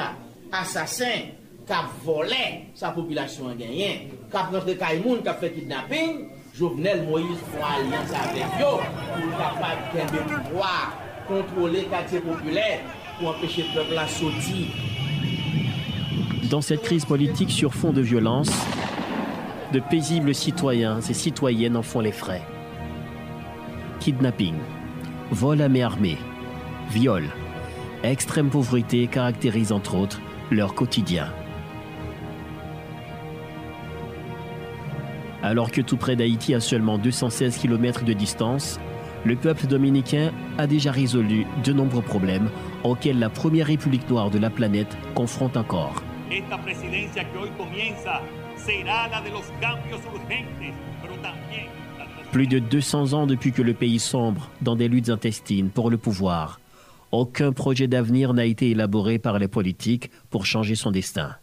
Assassin 0.51 1.29
qui 1.65 1.73
a 1.73 1.85
volé 2.03 2.67
sa 2.73 2.89
population 2.89 3.45
en 3.45 3.55
gagné. 3.55 4.09
Qui 4.29 4.37
a 4.37 4.49
qui 4.51 5.27
a 5.29 5.33
fait 5.33 5.51
kidnapping. 5.51 6.27
Jovenel 6.53 7.05
Moïse 7.05 7.37
font 7.51 7.65
alliance 7.65 8.11
avec 8.11 8.45
eux 8.61 8.81
pour 9.13 9.37
capable 9.37 10.11
de 10.11 10.49
pouvoir 10.49 10.93
contrôler 11.27 11.81
le 11.81 11.87
quartier 11.87 12.19
populaire 12.19 12.79
pour 13.19 13.29
empêcher 13.29 13.63
le 13.63 13.73
peuple 13.73 13.97
à 13.97 14.07
sortir. 14.07 14.67
Dans 16.49 16.61
cette 16.61 16.81
crise 16.83 17.03
politique 17.03 17.51
sur 17.51 17.73
fond 17.73 17.91
de 17.91 18.01
violence, 18.01 18.51
de 19.73 19.81
paisibles 19.81 20.33
citoyens 20.33 21.01
et 21.01 21.13
citoyennes 21.13 21.75
en 21.75 21.81
font 21.81 21.99
les 21.99 22.13
frais. 22.13 22.43
Kidnapping, 23.99 24.55
vol 25.31 25.61
à 25.61 25.67
main 25.67 25.85
armée, 25.85 26.17
viol, 26.91 27.25
extrême 28.03 28.49
pauvreté 28.49 29.07
caractérisent 29.07 29.73
entre 29.73 29.95
autres 29.95 30.21
leur 30.51 30.73
quotidien. 30.73 31.33
Alors 35.45 35.69
que 35.69 35.79
tout 35.79 35.95
près 35.95 36.15
d'Haïti, 36.15 36.55
à 36.55 36.59
seulement 36.59 36.97
216 36.97 37.59
km 37.59 38.03
de 38.03 38.13
distance, 38.13 38.79
le 39.25 39.35
peuple 39.35 39.67
dominicain 39.67 40.31
a 40.57 40.65
déjà 40.65 40.91
résolu 40.91 41.45
de 41.63 41.71
nombreux 41.71 42.01
problèmes 42.01 42.49
auxquels 42.83 43.19
la 43.19 43.29
première 43.29 43.67
république 43.67 44.09
noire 44.09 44.31
de 44.31 44.39
la 44.39 44.49
planète 44.49 44.97
confronte 45.13 45.55
encore. 45.55 46.01
Plus 52.31 52.47
de 52.47 52.57
200 52.57 53.13
ans 53.13 53.27
depuis 53.27 53.51
que 53.51 53.61
le 53.61 53.75
pays 53.75 53.99
sombre 53.99 54.49
dans 54.63 54.75
des 54.75 54.87
luttes 54.87 55.09
intestines 55.09 55.69
pour 55.69 55.91
le 55.91 55.99
pouvoir. 55.99 56.59
Aucun 57.11 57.51
projet 57.51 57.85
d'avenir 57.85 58.33
n'a 58.33 58.45
été 58.45 58.71
élaboré 58.71 59.19
par 59.19 59.37
les 59.37 59.47
politiques 59.47 60.09
pour 60.31 60.47
changer 60.47 60.73
son 60.73 60.89
destin. 60.89 61.35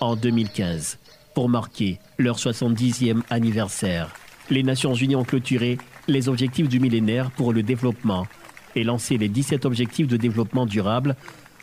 en 0.00 0.16
2015. 0.16 0.98
Pour 1.34 1.48
marquer 1.48 1.98
leur 2.18 2.38
70e 2.38 3.22
anniversaire, 3.30 4.14
les 4.50 4.62
Nations 4.62 4.94
Unies 4.94 5.16
ont 5.16 5.24
clôturé 5.24 5.78
les 6.08 6.28
objectifs 6.28 6.68
du 6.68 6.80
millénaire 6.80 7.30
pour 7.30 7.52
le 7.52 7.62
développement 7.62 8.26
et 8.74 8.84
lancé 8.84 9.18
les 9.18 9.28
17 9.28 9.64
objectifs 9.64 10.06
de 10.06 10.16
développement 10.16 10.66
durable 10.66 11.16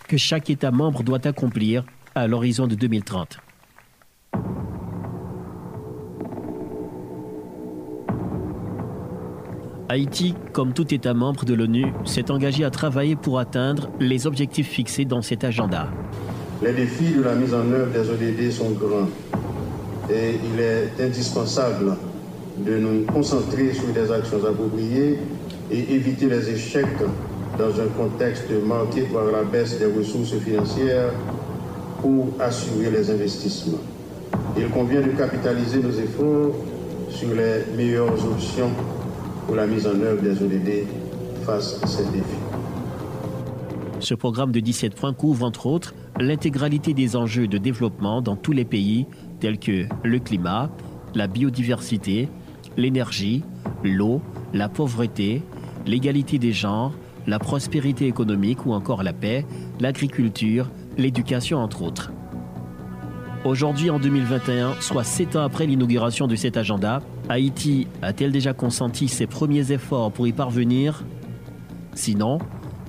que 0.08 0.18
chaque 0.18 0.50
État 0.50 0.72
membre 0.72 1.04
doit 1.04 1.26
accomplir 1.26 1.84
à 2.16 2.28
l'horizon 2.28 2.68
de 2.68 2.76
2030. 2.76 3.38
Haïti, 9.90 10.34
comme 10.54 10.74
tout 10.74 10.92
État 10.94 11.14
membre 11.14 11.46
de 11.46 11.54
l'ONU, 11.54 11.94
s'est 12.04 12.32
engagé 12.32 12.64
à 12.64 12.72
travailler 12.72 13.16
pour 13.16 13.38
atteindre 13.38 13.90
les 14.00 14.26
objectifs 14.26 14.70
fixés 14.70 15.06
dans 15.06 15.22
cet 15.22 15.44
agenda. 15.44 15.90
Les 16.64 16.72
défis 16.72 17.12
de 17.14 17.22
la 17.22 17.36
mise 17.36 17.54
en 17.54 17.70
œuvre 17.74 17.92
des 17.92 18.10
ODD 18.10 18.50
sont 18.50 18.72
grands 18.72 19.10
et 20.10 20.36
il 20.54 20.62
est 20.62 21.04
indispensable 21.04 21.98
de 22.58 22.78
nous 22.78 23.04
concentrer 23.06 23.74
sur 23.74 23.88
des 23.88 24.10
actions 24.10 24.38
appropriées 24.46 25.18
et 25.70 25.94
éviter 25.94 26.28
les 26.28 26.50
échecs 26.50 26.86
dans 27.60 27.82
un 27.82 27.88
contexte 27.98 28.46
marqué 28.66 29.02
par 29.02 29.26
la 29.26 29.44
baisse 29.44 29.78
des 29.78 29.88
ressources 29.88 30.36
financières 30.36 31.12
pour 32.02 32.30
assurer 32.40 32.92
les 32.92 33.12
investissements. 33.12 33.82
Il 34.56 34.70
convient 34.70 35.02
de 35.02 35.10
capitaliser 35.18 35.80
nos 35.80 35.92
efforts 35.92 36.56
sur 37.10 37.30
les 37.36 37.76
meilleures 37.76 38.14
options 38.14 38.72
pour 39.46 39.58
la 39.58 39.68
mise 39.68 39.86
en 39.86 40.00
œuvre 40.00 40.22
des 40.22 40.42
ODD 40.42 40.88
face 41.46 41.78
à 41.84 41.88
ces 41.88 42.04
défis. 42.06 42.43
Ce 44.04 44.14
programme 44.14 44.52
de 44.52 44.60
17 44.60 44.96
points 44.96 45.14
couvre 45.14 45.46
entre 45.46 45.66
autres 45.66 45.94
l'intégralité 46.20 46.94
des 46.94 47.16
enjeux 47.16 47.48
de 47.48 47.58
développement 47.58 48.22
dans 48.22 48.36
tous 48.36 48.52
les 48.52 48.66
pays 48.66 49.06
tels 49.40 49.58
que 49.58 49.86
le 50.04 50.20
climat, 50.20 50.70
la 51.16 51.28
biodiversité, 51.28 52.28
l'énergie, 52.76 53.44
l'eau, 53.82 54.22
la 54.54 54.68
pauvreté, 54.68 55.42
l'égalité 55.86 56.38
des 56.38 56.52
genres, 56.52 56.92
la 57.28 57.40
prospérité 57.40 58.06
économique 58.06 58.66
ou 58.66 58.74
encore 58.74 59.04
la 59.04 59.14
paix, 59.14 59.46
l'agriculture, 59.80 60.70
l'éducation 60.98 61.60
entre 61.60 61.82
autres. 61.82 62.12
Aujourd'hui, 63.46 63.90
en 63.90 64.00
2021, 64.00 64.82
soit 64.82 65.06
sept 65.06 65.38
ans 65.38 65.44
après 65.44 65.66
l'inauguration 65.66 66.28
de 66.28 66.36
cet 66.36 66.58
agenda, 66.58 67.02
Haïti 67.30 67.88
a-t-elle 68.02 68.34
déjà 68.34 68.52
consenti 68.52 69.08
ses 69.08 69.28
premiers 69.28 69.72
efforts 69.72 70.12
pour 70.12 70.28
y 70.28 70.34
parvenir? 70.34 71.06
Sinon, 71.94 72.40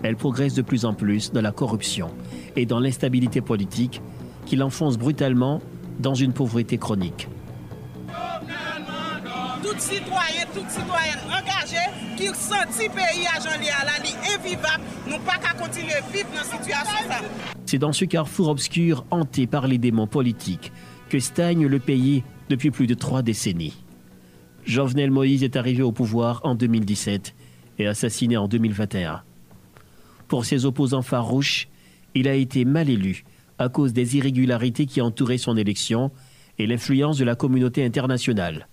elle 0.05 0.17
progresse 0.17 0.55
de 0.55 0.63
plus 0.63 0.85
en 0.85 0.93
plus 0.93 1.33
dans 1.33 1.41
la 1.41 1.51
corruption 1.51 2.11
et 2.57 2.67
dans 2.67 2.79
l'instabilité 2.79 3.41
politique 3.41 4.03
qui 4.45 4.55
l'enfonce 4.55 4.99
brutalement 4.99 5.63
dans 5.99 6.15
une 6.15 6.33
pauvreté 6.33 6.77
chronique. 6.77 7.27
Tout 9.63 9.79
citoyen, 9.79 10.45
tout 10.53 10.69
citoyen 10.69 11.17
engagé 11.29 11.79
qui 12.17 12.27
pays 12.89 13.27
à 13.27 13.85
la 13.85 14.37
invivable, 14.37 14.83
nous 15.09 15.19
pas 15.21 15.39
qu'à 15.39 15.55
continuer 15.55 15.95
à 15.95 16.01
vivre 16.13 16.29
dans 16.35 16.45
cette 16.45 16.63
situation. 16.63 17.27
C'est 17.65 17.79
dans 17.79 17.93
ce 17.93 18.05
carrefour 18.05 18.49
obscur 18.49 19.07
hanté 19.11 19.47
par 19.47 19.67
les 19.67 19.79
démons 19.79 20.07
politiques 20.07 20.71
que 21.09 21.19
stagne 21.19 21.67
le 21.67 21.79
pays 21.79 22.23
depuis 22.51 22.71
plus 22.71 22.87
de 22.87 22.95
trois 22.95 23.23
décennies. 23.23 23.83
Jovenel 24.65 25.11
Moïse 25.11 25.43
est 25.43 25.57
arrivé 25.57 25.83
au 25.83 25.93
pouvoir 25.93 26.41
en 26.45 26.55
2017 26.55 27.35
et 27.79 27.87
assassiné 27.87 28.37
en 28.37 28.49
2021. 28.49 29.23
Pour 30.35 30.47
ses 30.47 30.65
opposants 30.65 31.03
farouches, 31.03 31.69
il 32.17 32.27
a 32.27 32.35
été 32.35 32.65
mal 32.65 32.91
élu 32.91 33.23
à 33.61 33.69
cause 33.69 33.93
des 33.93 34.17
irrégularités 34.17 34.85
qui 34.85 35.01
entouraient 35.01 35.39
son 35.39 35.57
élection 35.57 36.11
et 36.59 36.67
l'influence 36.67 37.19
de 37.19 37.25
la 37.25 37.37
communauté 37.37 37.85
internationale. 37.85 38.67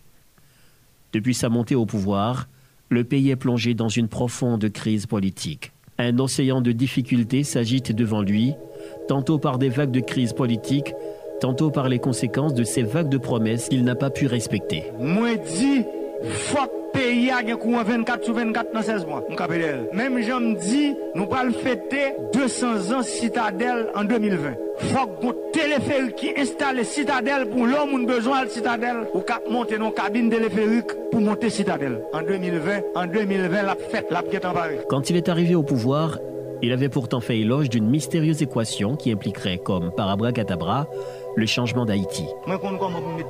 Depuis 1.13 1.35
sa 1.35 1.49
montée 1.49 1.75
au 1.75 1.85
pouvoir, 1.85 2.47
le 2.89 3.03
pays 3.03 3.29
est 3.29 3.35
plongé 3.35 3.75
dans 3.75 3.89
une 3.89 4.07
profonde 4.07 4.67
crise 4.69 5.05
politique. 5.05 5.71
Un 5.99 6.17
océan 6.17 6.61
de 6.61 6.71
difficultés 6.71 7.43
s'agite 7.43 7.91
devant 7.91 8.23
lui, 8.23 8.55
tantôt 9.07 9.37
par 9.37 9.59
des 9.59 9.69
vagues 9.69 9.91
de 9.91 9.99
crise 9.99 10.33
politique, 10.33 10.95
tantôt 11.41 11.69
par 11.69 11.89
les 11.89 11.99
conséquences 11.99 12.55
de 12.55 12.63
ces 12.63 12.81
vagues 12.81 13.09
de 13.09 13.19
promesses 13.19 13.69
qu'il 13.69 13.83
n'a 13.83 13.93
pas 13.93 14.09
pu 14.09 14.25
respecter. 14.25 14.85
Pays 17.31 17.77
a 17.77 17.83
24 17.83 18.23
sur 18.23 18.33
24 18.33 18.73
dans 18.73 18.81
16 18.81 19.05
mois. 19.05 19.23
Même 19.93 20.21
j'en 20.21 20.41
dit, 20.41 20.95
nous 21.15 21.27
allons 21.31 21.53
fêter 21.53 22.13
200 22.33 22.91
ans 22.93 23.03
citadelle 23.03 23.87
en 23.95 24.03
2020. 24.03 24.53
Faut 24.77 25.07
qu'on 25.07 25.33
téléphérique 25.51 26.15
qui 26.15 26.33
installe 26.37 26.83
citadelle 26.85 27.49
pour 27.49 27.65
l'homme 27.65 27.99
qui 27.99 28.05
besoin 28.05 28.45
de 28.45 28.49
citadelle 28.49 29.07
ou 29.13 29.19
qu'à 29.21 29.41
monter 29.49 29.77
nos 29.77 29.91
cabines 29.91 30.29
téléphériques 30.29 30.91
pour 31.11 31.21
monter 31.21 31.49
citadelle. 31.49 32.01
En 32.13 32.21
2020, 32.21 32.81
en 32.95 33.07
2020, 33.07 33.63
la 33.63 33.75
fête, 33.75 34.07
la 34.11 34.23
pièce 34.23 34.45
en 34.45 34.53
Paris. 34.53 34.77
Quand 34.89 35.09
il 35.09 35.17
est 35.17 35.29
arrivé 35.29 35.55
au 35.55 35.63
pouvoir, 35.63 36.17
il 36.61 36.71
avait 36.73 36.89
pourtant 36.89 37.21
fait 37.21 37.39
éloge 37.39 37.69
d'une 37.69 37.89
mystérieuse 37.89 38.41
équation 38.41 38.95
qui 38.95 39.11
impliquerait, 39.11 39.57
comme 39.57 39.91
par 39.91 40.09
abracadabra, 40.09 40.87
le 41.35 41.45
changement 41.45 41.85
d'Haïti. 41.85 42.25
Moi, 42.45 42.59
je 42.61 42.77
comment 42.77 43.01
mettre 43.17 43.29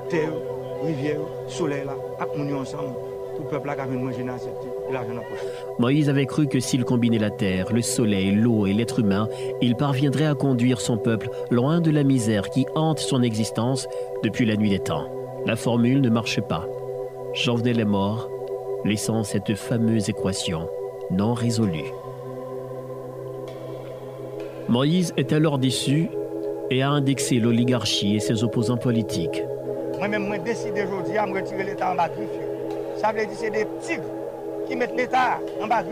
là. 4.91 5.01
Moïse 5.79 6.09
avait 6.09 6.25
cru 6.25 6.47
que 6.47 6.59
s'il 6.59 6.83
combinait 6.83 7.17
la 7.17 7.29
terre, 7.29 7.71
le 7.73 7.81
soleil, 7.81 8.31
l'eau 8.31 8.65
et 8.65 8.73
l'être 8.73 8.99
humain, 8.99 9.27
il 9.61 9.75
parviendrait 9.75 10.25
à 10.25 10.35
conduire 10.35 10.81
son 10.81 10.97
peuple 10.97 11.29
loin 11.49 11.81
de 11.81 11.91
la 11.91 12.03
misère 12.03 12.49
qui 12.49 12.65
hante 12.75 12.99
son 12.99 13.21
existence 13.21 13.87
depuis 14.23 14.45
la 14.45 14.55
nuit 14.55 14.69
des 14.69 14.79
temps. 14.79 15.07
La 15.45 15.55
formule 15.55 16.01
ne 16.01 16.09
marche 16.09 16.41
pas. 16.41 16.67
Jovenel 17.33 17.79
est 17.79 17.85
mort, 17.85 18.29
laissant 18.85 19.23
cette 19.23 19.55
fameuse 19.55 20.09
équation 20.09 20.67
non 21.11 21.33
résolue. 21.33 21.91
Moïse 24.69 25.13
est 25.17 25.33
alors 25.33 25.57
déçu 25.57 26.09
et 26.69 26.81
a 26.81 26.89
indexé 26.89 27.39
l'oligarchie 27.39 28.15
et 28.15 28.19
ses 28.19 28.43
opposants 28.43 28.77
politiques. 28.77 29.43
Moi-même, 29.97 30.27
moi 30.27 30.37
décidé 30.37 30.83
aujourd'hui 30.85 31.17
à 31.17 31.27
me 31.27 31.33
retirer 31.33 31.63
l'État 31.63 31.91
en 31.91 31.95
ça 33.01 33.11
veut 33.11 33.25
dire 33.25 33.29
que 33.29 33.35
c'est 33.35 33.49
des 33.49 33.67
tigres 33.81 34.03
qui 34.67 34.75
mettent 34.75 34.95
l'État 34.95 35.39
en 35.61 35.67
bas 35.67 35.81
de 35.83 35.89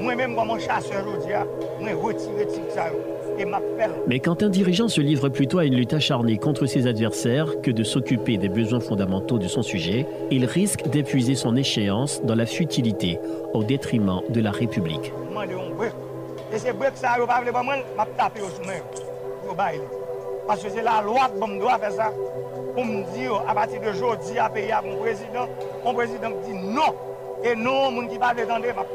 Moi-même, 0.00 0.36
comme 0.36 0.50
un 0.52 0.58
chasseur 0.58 1.04
aujourd'hui, 1.06 1.34
moi, 1.80 1.90
retire 2.00 2.30
les 2.38 2.46
tigres 2.46 2.70
ça. 2.72 2.86
Mais 4.08 4.18
quand 4.18 4.42
un 4.42 4.48
dirigeant 4.48 4.88
se 4.88 5.00
livre 5.00 5.28
plutôt 5.28 5.58
à 5.58 5.64
une 5.64 5.76
lutte 5.76 5.92
acharnée 5.92 6.38
contre 6.38 6.66
ses 6.66 6.88
adversaires 6.88 7.60
que 7.62 7.70
de 7.70 7.84
s'occuper 7.84 8.36
des 8.36 8.48
besoins 8.48 8.80
fondamentaux 8.80 9.38
de 9.38 9.46
son 9.46 9.62
sujet, 9.62 10.06
il 10.32 10.44
risque 10.44 10.88
d'épuiser 10.88 11.36
son 11.36 11.54
échéance 11.54 12.20
dans 12.24 12.34
la 12.34 12.46
futilité 12.46 13.20
au 13.54 13.62
détriment 13.62 14.22
de 14.28 14.40
la 14.40 14.50
République. 14.50 15.12
Parce 20.48 20.62
que 20.62 20.70
c'est 20.70 20.82
la 20.82 21.02
loi 21.02 21.30
qui 21.32 21.58
doit 21.58 21.78
faire 21.78 21.92
ça 21.92 22.12
pour 22.78 22.86
me 22.86 23.02
dire 23.18 23.42
à 23.48 23.54
partir 23.54 23.80
de 23.80 23.88
aujourd'hui 23.88 24.38
à 24.38 24.48
payer 24.48 24.70
à 24.70 24.80
mon 24.80 24.98
président, 24.98 25.48
mon 25.84 25.94
président 25.94 26.30
dit 26.46 26.54
non. 26.54 26.94
Et 27.42 27.56
non, 27.56 27.90
mon 27.90 28.06
qui 28.06 28.18
va 28.18 28.32
détendre, 28.32 28.66
va 28.66 28.86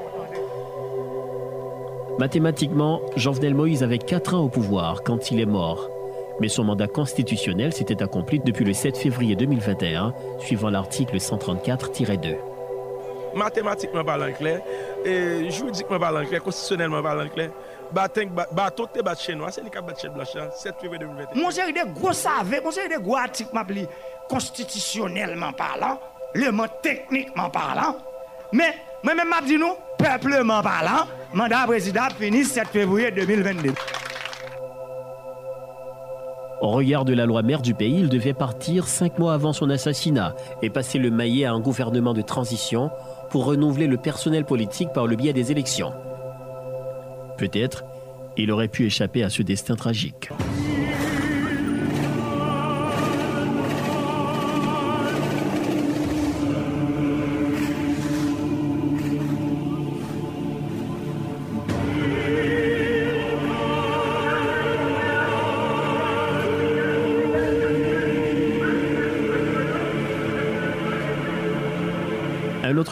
Mathématiquement, 2.17 3.01
Jean-Venel 3.17 3.53
Moïse 3.53 3.83
avait 3.83 3.97
4 3.97 4.35
ans 4.35 4.43
au 4.45 4.47
pouvoir 4.47 5.03
quand 5.03 5.31
il 5.31 5.41
est 5.41 5.45
mort. 5.45 5.89
Mais 6.39 6.47
son 6.47 6.63
mandat 6.63 6.87
constitutionnel 6.87 7.73
s'était 7.73 8.01
accompli 8.01 8.39
depuis 8.39 8.63
le 8.63 8.71
7 8.71 8.97
février 8.97 9.35
2021, 9.35 10.13
suivant 10.39 10.69
l'article 10.69 11.17
134-2. 11.17 12.37
Mathématiquement 13.35 14.05
parlant 14.05 14.31
clair, 14.31 14.61
et 15.05 15.49
juridiquement 15.49 15.99
parlant 15.99 16.25
clair, 16.25 16.41
constitutionnellement 16.41 17.01
parlant 17.01 17.27
clair, 17.27 17.49
bateau 17.91 18.87
te 18.87 19.01
bat 19.01 19.15
chez 19.15 19.35
nous, 19.35 19.45
c'est 19.49 19.63
le 19.63 19.69
cas 19.69 19.81
bat 19.81 19.93
chez 19.95 20.09
blanche, 20.09 20.29
7 20.55 20.75
février 20.79 20.99
2021. 20.99 21.41
Mon 21.41 21.51
série 21.51 21.73
de 21.73 21.93
gros 21.93 22.13
savés, 22.13 22.61
mon 22.63 22.71
série 22.71 22.89
de 22.89 23.01
gros 23.01 23.17
articles 23.17 23.53
m'appelé 23.53 23.87
constitutionnellement 24.29 25.53
parlant, 25.53 25.99
le 26.33 26.51
mot 26.51 26.65
techniquement 26.81 27.49
parlant, 27.49 27.97
mais 28.51 28.75
moi-même 29.03 29.29
m'a 29.29 29.41
dit 29.41 29.57
nous, 29.57 29.73
peuplement 29.97 30.61
parlant, 30.61 31.05
mandat 31.33 31.65
président 31.67 32.07
fini 32.17 32.43
7 32.43 32.67
février 32.67 33.11
2022. 33.11 33.73
Au 36.63 36.69
regard 36.69 37.03
de 37.03 37.13
la 37.13 37.25
loi 37.25 37.41
mère 37.41 37.61
du 37.61 37.73
pays, 37.73 37.99
il 37.99 38.07
devait 38.07 38.33
partir 38.33 38.87
cinq 38.87 39.19
mois 39.19 39.33
avant 39.33 39.51
son 39.51 39.69
assassinat 39.69 40.33
et 40.61 40.69
passer 40.69 40.97
le 40.97 41.11
maillet 41.11 41.43
à 41.43 41.51
un 41.51 41.59
gouvernement 41.59 42.13
de 42.13 42.21
transition 42.21 42.89
pour 43.33 43.45
renouveler 43.45 43.87
le 43.87 43.97
personnel 43.97 44.45
politique 44.45 44.89
par 44.93 45.07
le 45.07 45.15
biais 45.15 45.33
des 45.33 45.51
élections. 45.51 45.91
Peut-être, 47.35 47.83
il 48.37 48.51
aurait 48.51 48.67
pu 48.67 48.85
échapper 48.85 49.23
à 49.23 49.31
ce 49.31 49.41
destin 49.41 49.75
tragique. 49.75 50.29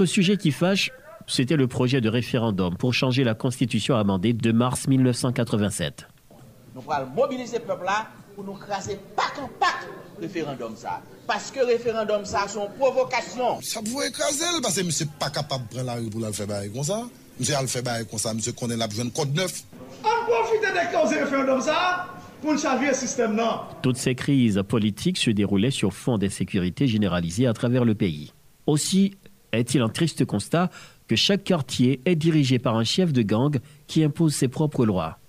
Un 0.02 0.04
autre 0.04 0.14
sujet 0.14 0.36
qui 0.36 0.50
fâche, 0.50 0.90
c'était 1.28 1.56
le 1.56 1.68
projet 1.68 2.02
de 2.02 2.10
référendum 2.10 2.76
pour 2.76 2.92
changer 2.92 3.24
la 3.24 3.36
constitution 3.36 3.96
amendée 3.96 4.34
de 4.34 4.52
mars 4.52 4.88
1987. 4.88 6.08
Nous 6.74 6.82
allons 6.90 7.12
mobiliser 7.12 7.60
le 7.60 7.66
peuple 7.66 7.86
là 7.86 8.08
pour 8.34 8.44
nous 8.44 8.54
craser 8.54 8.98
pack 9.16 9.34
en 9.40 9.48
pack 9.60 9.86
référendum 10.20 10.76
ça. 10.76 11.04
Parce 11.28 11.52
que 11.52 11.64
référendum 11.64 12.26
ça, 12.26 12.48
son 12.48 12.68
provocation. 12.80 13.62
Ça 13.62 13.80
pouvait 13.84 14.08
écraser, 14.08 14.46
parce 14.64 14.76
que 14.76 14.82
monsieur 14.82 15.06
pas 15.20 15.30
capable 15.30 15.66
de 15.66 15.76
prendre 15.76 15.86
la 15.86 15.94
rue 15.94 16.10
pour 16.10 16.22
le 16.22 16.32
faire 16.32 16.48
comme 16.74 16.84
ça. 16.84 17.04
Monsieur 17.40 17.56
a 17.56 17.62
le 17.62 17.68
fait 17.68 17.84
bailler 17.84 18.08
comme 18.08 18.18
ça, 18.18 18.34
monsieur 18.34 18.54
connaît 18.54 18.78
la 18.78 18.88
besoin 18.88 19.06
de 19.06 19.12
code 19.12 19.36
neuf. 19.36 19.62
On 20.04 20.26
profite 20.26 20.62
de 20.62 21.00
causes 21.00 21.14
référendum 21.16 21.62
ça 21.62 22.08
pour 22.42 22.58
changer 22.58 22.88
le 22.88 22.96
système 22.96 23.36
non. 23.36 23.60
Toutes 23.84 23.98
ces 23.98 24.16
crises 24.16 24.64
politiques 24.68 25.20
se 25.20 25.30
déroulaient 25.30 25.70
sur 25.70 25.94
fond 25.94 26.18
d'insécurité 26.18 26.88
généralisée 26.88 27.46
à 27.46 27.54
travers 27.54 27.86
le 27.86 27.94
pays. 27.94 28.34
Aussi 28.66 29.16
est-il 29.52 29.82
un 29.82 29.90
triste 29.90 30.26
constat 30.26 30.70
que 31.08 31.16
chaque 31.16 31.44
quartier 31.44 32.02
est 32.06 32.16
dirigé 32.16 32.60
par 32.60 32.76
un 32.76 32.84
chef 32.84 33.12
de 33.14 33.22
gang 33.22 33.58
qui 33.88 34.04
impose 34.04 34.34
ses 34.34 34.48
propres 34.48 34.86
lois? 34.86 35.20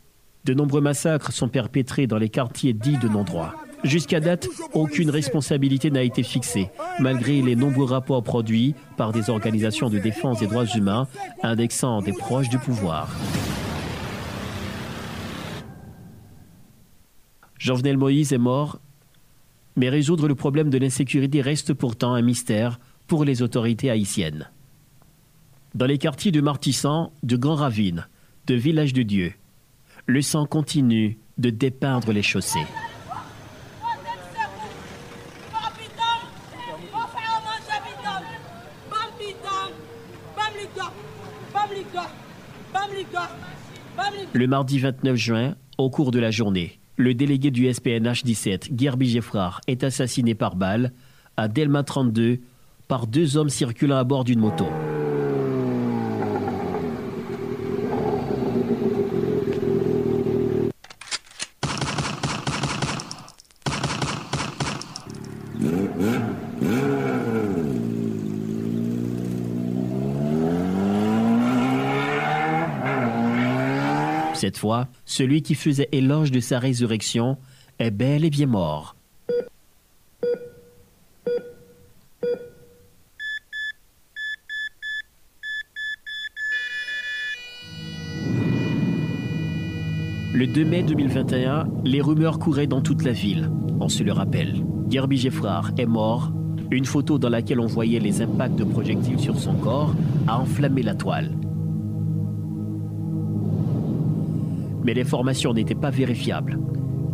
De 0.45 0.55
nombreux 0.55 0.81
massacres 0.81 1.33
sont 1.33 1.49
perpétrés 1.49 2.07
dans 2.07 2.19
les 2.19 2.29
quartiers 2.29 2.73
dits 2.73 2.99
de 2.99 3.09
non-droit. 3.09 3.55
Jusqu'à 3.85 4.21
date, 4.21 4.49
aucune 4.75 5.11
responsabilité 5.11 5.91
n'a 5.91 6.03
été 6.03 6.23
fixée, 6.23 6.71
malgré 7.01 7.43
les 7.43 7.57
nombreux 7.57 7.85
rapports 7.85 8.23
produits 8.23 8.75
par 8.97 9.13
des 9.13 9.29
organisations 9.29 9.91
de 9.91 9.99
défense 9.99 10.39
des 10.39 10.47
droits 10.47 10.67
humains 10.67 11.09
indexant 11.43 12.01
des 12.01 12.13
proches 12.13 12.49
du 12.49 12.59
pouvoir. 12.59 13.09
Jovenel 17.59 17.97
Moïse 17.97 18.33
est 18.33 18.39
mort, 18.39 18.81
mais 19.77 19.89
résoudre 19.89 20.29
le 20.29 20.35
problème 20.35 20.71
de 20.71 20.79
l'insécurité 20.79 21.41
reste 21.41 21.73
pourtant 21.75 22.15
un 22.15 22.23
mystère 22.23 22.79
pour 23.13 23.27
les 23.27 23.43
autorités 23.43 23.91
haïtiennes. 23.91 24.49
Dans 25.75 25.85
les 25.85 25.99
quartiers 25.99 26.33
de 26.33 26.41
Martissan, 26.41 27.13
de 27.23 27.37
Grand 27.37 27.57
Ravine, 27.57 28.07
de 28.47 28.55
Village 28.55 28.95
de 28.95 29.03
Dieu, 29.03 29.35
le 30.07 30.23
sang 30.23 30.47
continue 30.47 31.19
de 31.37 31.51
dépeindre 31.51 32.11
les 32.11 32.23
chaussées. 32.23 32.65
Le 44.33 44.47
mardi 44.47 44.79
29 44.79 45.17
juin, 45.17 45.55
au 45.77 45.91
cours 45.91 46.13
de 46.13 46.19
la 46.19 46.31
journée, 46.31 46.81
le 46.97 47.13
délégué 47.13 47.51
du 47.51 47.71
SPNH 47.71 48.25
17, 48.25 48.71
Gerbi 48.75 49.11
Geffrard, 49.11 49.61
est 49.67 49.85
assassiné 49.85 50.35
par 50.35 50.57
balle 50.57 50.95
à 51.37 51.49
Delma 51.49 51.83
32 51.83 52.41
par 52.89 53.07
deux 53.07 53.37
hommes 53.37 53.49
circulant 53.49 53.97
à 53.97 54.05
bord 54.05 54.25
d'une 54.25 54.41
moto. 54.41 54.67
Cette 74.43 74.59
fois, 74.59 74.89
celui 75.05 75.43
qui 75.43 75.55
faisait 75.55 75.89
éloge 75.93 76.33
de 76.33 76.41
sa 76.41 76.59
résurrection 76.59 77.39
est 77.79 77.93
bel 77.93 78.25
et 78.25 78.31
bien 78.31 78.49
mort. 78.49 78.97
Le 90.43 90.49
2 90.49 90.65
mai 90.65 90.83
2021, 90.83 91.69
les 91.85 92.01
rumeurs 92.01 92.41
couraient 92.41 92.67
dans 92.67 92.81
toute 92.81 93.05
la 93.05 93.13
ville. 93.13 93.49
On 93.79 93.89
se 93.89 94.03
le 94.03 94.11
rappelle. 94.11 94.67
Gerby 94.91 95.17
Geffrard 95.17 95.71
est 95.79 95.87
mort. 95.87 96.33
Une 96.73 96.85
photo 96.85 97.17
dans 97.17 97.29
laquelle 97.29 97.61
on 97.61 97.69
voyait 97.69 98.01
les 98.01 98.23
impacts 98.23 98.57
de 98.57 98.65
projectiles 98.65 99.21
sur 99.21 99.39
son 99.39 99.55
corps 99.55 99.95
a 100.27 100.41
enflammé 100.41 100.83
la 100.83 100.97
toile. 100.97 101.31
Mais 104.83 104.95
l'information 104.95 105.55
n'était 105.55 105.77
pas 105.77 105.91
vérifiable. 105.91 106.59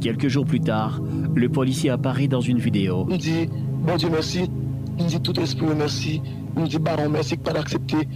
Quelques 0.01 0.29
jours 0.29 0.47
plus 0.47 0.61
tard, 0.61 0.99
le 1.35 1.51
policier 1.51 1.91
apparaît 1.91 2.29
dans 2.29 2.41
une 2.41 2.59
vidéo. 2.59 3.07
Il 3.11 3.19
dit, 3.19 3.47
bon 3.83 3.97
Dieu 3.97 4.09
merci, 4.11 4.51
il 4.99 5.05
dit 5.05 5.21
tout 5.21 5.39
esprit 5.39 5.67
merci, 5.77 6.23
il 6.57 6.65
dit 6.67 6.79
baron 6.79 7.11
merci 7.11 7.37
pas 7.37 7.53
d'accepter 7.53 8.09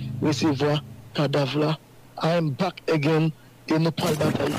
cadavre 1.12 1.58
là. 1.58 1.78
I 2.22 2.40
back 2.58 2.82
again 2.90 3.28
et 3.68 3.78
nous 3.78 3.90
bataille. 3.90 4.54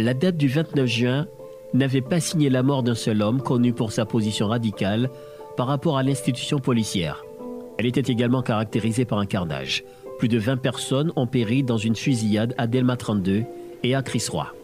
La 0.00 0.14
date 0.14 0.36
du 0.36 0.46
29 0.46 0.86
juin 0.86 1.26
n'avait 1.74 2.02
pas 2.02 2.20
signé 2.20 2.50
la 2.50 2.62
mort 2.62 2.84
d'un 2.84 2.94
seul 2.94 3.20
homme 3.20 3.42
connu 3.42 3.72
pour 3.72 3.90
sa 3.90 4.06
position 4.06 4.46
radicale 4.46 5.10
par 5.56 5.66
rapport 5.66 5.98
à 5.98 6.04
l'institution 6.04 6.60
policière. 6.60 7.24
Elle 7.78 7.86
était 7.86 8.12
également 8.12 8.40
caractérisée 8.40 9.04
par 9.04 9.18
un 9.18 9.26
carnage. 9.26 9.82
Plus 10.20 10.28
de 10.28 10.38
20 10.38 10.58
personnes 10.58 11.12
ont 11.16 11.26
péri 11.26 11.64
dans 11.64 11.78
une 11.78 11.96
fusillade 11.96 12.54
à 12.58 12.68
Delma 12.68 12.96
32 12.96 13.42
et 13.82 13.96
à 13.96 14.02
Crisroy. 14.02 14.54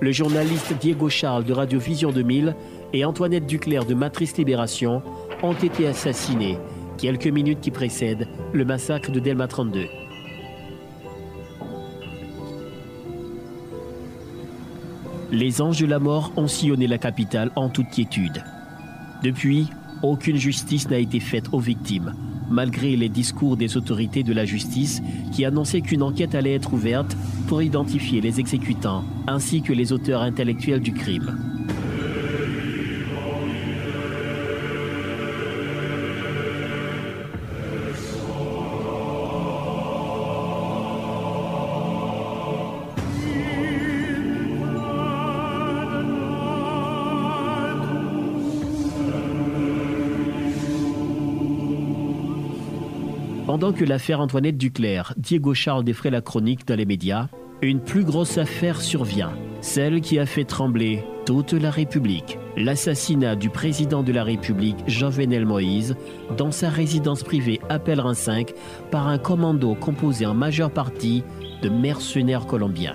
Le 0.00 0.12
journaliste 0.12 0.72
Diego 0.80 1.08
Charles 1.08 1.42
de 1.42 1.52
Radio 1.52 1.80
Vision 1.80 2.12
2000 2.12 2.54
et 2.92 3.04
Antoinette 3.04 3.46
Duclerc 3.46 3.86
de 3.86 3.94
Matrice 3.94 4.36
Libération 4.36 5.02
ont 5.42 5.54
été 5.54 5.88
assassinés 5.88 6.58
quelques 7.00 7.28
minutes 7.28 7.60
qui 7.60 7.70
précèdent 7.70 8.28
le 8.52 8.64
massacre 8.64 9.10
de 9.10 9.20
Delma 9.20 9.48
32. 9.48 9.86
Les 15.32 15.62
anges 15.62 15.80
de 15.80 15.86
la 15.86 15.98
mort 15.98 16.32
ont 16.36 16.48
sillonné 16.48 16.86
la 16.86 16.98
capitale 16.98 17.52
en 17.56 17.70
toute 17.70 17.88
quiétude. 17.88 18.44
Depuis, 19.22 19.68
aucune 20.02 20.36
justice 20.36 20.90
n'a 20.90 20.98
été 20.98 21.20
faite 21.20 21.46
aux 21.52 21.60
victimes, 21.60 22.14
malgré 22.50 22.96
les 22.96 23.08
discours 23.08 23.56
des 23.56 23.76
autorités 23.76 24.22
de 24.22 24.34
la 24.34 24.44
justice 24.44 25.00
qui 25.32 25.44
annonçaient 25.44 25.80
qu'une 25.80 26.02
enquête 26.02 26.34
allait 26.34 26.54
être 26.54 26.74
ouverte 26.74 27.16
pour 27.46 27.62
identifier 27.62 28.20
les 28.20 28.40
exécutants 28.40 29.04
ainsi 29.26 29.62
que 29.62 29.72
les 29.72 29.92
auteurs 29.92 30.22
intellectuels 30.22 30.80
du 30.80 30.92
crime. 30.92 31.49
Pendant 53.60 53.76
que 53.76 53.84
l'affaire 53.84 54.20
Antoinette 54.20 54.56
Duclerc, 54.56 55.12
Diego 55.18 55.52
Charles 55.52 55.84
défrait 55.84 56.08
la 56.08 56.22
chronique 56.22 56.66
dans 56.66 56.76
les 56.76 56.86
médias, 56.86 57.28
une 57.60 57.80
plus 57.80 58.04
grosse 58.04 58.38
affaire 58.38 58.80
survient, 58.80 59.34
celle 59.60 60.00
qui 60.00 60.18
a 60.18 60.24
fait 60.24 60.44
trembler 60.44 61.04
toute 61.26 61.52
la 61.52 61.70
République. 61.70 62.38
L'assassinat 62.56 63.36
du 63.36 63.50
président 63.50 64.02
de 64.02 64.12
la 64.12 64.24
République, 64.24 64.78
Jovenel 64.86 65.44
Moïse, 65.44 65.94
dans 66.38 66.52
sa 66.52 66.70
résidence 66.70 67.22
privée 67.22 67.60
à 67.68 67.78
Pèlerin 67.78 68.14
5 68.14 68.54
par 68.90 69.08
un 69.08 69.18
commando 69.18 69.74
composé 69.74 70.24
en 70.24 70.32
majeure 70.32 70.70
partie 70.70 71.22
de 71.60 71.68
mercenaires 71.68 72.46
colombiens. 72.46 72.94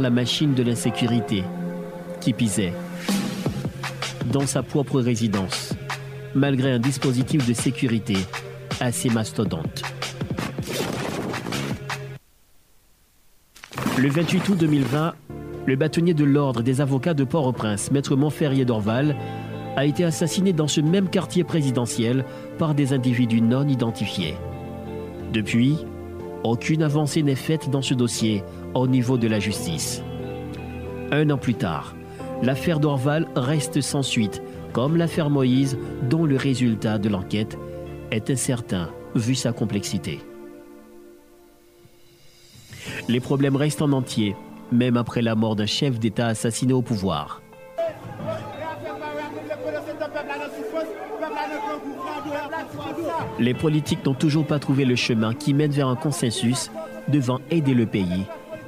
La 0.00 0.10
machine 0.10 0.54
de 0.54 0.62
l'insécurité 0.62 1.44
qui 2.20 2.32
pisait 2.32 2.72
dans 4.32 4.46
sa 4.46 4.62
propre 4.62 5.00
résidence, 5.00 5.74
malgré 6.34 6.72
un 6.72 6.78
dispositif 6.78 7.46
de 7.46 7.54
sécurité 7.54 8.16
assez 8.80 9.08
mastodonte. 9.08 9.82
Le 13.98 14.08
28 14.08 14.48
août 14.48 14.58
2020, 14.58 15.14
le 15.66 15.76
bâtonnier 15.76 16.14
de 16.14 16.24
l'ordre 16.24 16.62
des 16.62 16.80
avocats 16.80 17.14
de 17.14 17.24
Port-au-Prince, 17.24 17.90
maître 17.90 18.16
Montferrier 18.16 18.64
d'Orval, 18.64 19.16
a 19.76 19.84
été 19.84 20.04
assassiné 20.04 20.52
dans 20.52 20.68
ce 20.68 20.80
même 20.80 21.08
quartier 21.08 21.44
présidentiel 21.44 22.24
par 22.58 22.74
des 22.74 22.92
individus 22.92 23.40
non 23.40 23.66
identifiés. 23.66 24.34
Depuis, 25.32 25.78
aucune 26.44 26.82
avancée 26.82 27.22
n'est 27.22 27.34
faite 27.34 27.70
dans 27.70 27.82
ce 27.82 27.94
dossier 27.94 28.42
au 28.74 28.86
niveau 28.86 29.18
de 29.18 29.28
la 29.28 29.40
justice. 29.40 30.02
Un 31.10 31.30
an 31.30 31.38
plus 31.38 31.54
tard, 31.54 31.94
l'affaire 32.42 32.80
d'Orval 32.80 33.26
reste 33.34 33.80
sans 33.80 34.02
suite, 34.02 34.42
comme 34.72 34.96
l'affaire 34.96 35.30
Moïse, 35.30 35.78
dont 36.08 36.24
le 36.24 36.36
résultat 36.36 36.98
de 36.98 37.08
l'enquête 37.08 37.58
est 38.10 38.30
incertain 38.30 38.90
vu 39.14 39.34
sa 39.34 39.52
complexité. 39.52 40.20
Les 43.08 43.20
problèmes 43.20 43.56
restent 43.56 43.82
en 43.82 43.92
entier, 43.92 44.36
même 44.70 44.96
après 44.96 45.22
la 45.22 45.34
mort 45.34 45.56
d'un 45.56 45.66
chef 45.66 45.98
d'État 45.98 46.26
assassiné 46.26 46.72
au 46.72 46.82
pouvoir. 46.82 47.40
Les 53.38 53.54
politiques 53.54 54.04
n'ont 54.04 54.14
toujours 54.14 54.46
pas 54.46 54.58
trouvé 54.58 54.84
le 54.84 54.96
chemin 54.96 55.32
qui 55.34 55.54
mène 55.54 55.70
vers 55.70 55.88
un 55.88 55.96
consensus 55.96 56.70
devant 57.08 57.40
aider 57.50 57.74
le 57.74 57.86
pays 57.86 58.24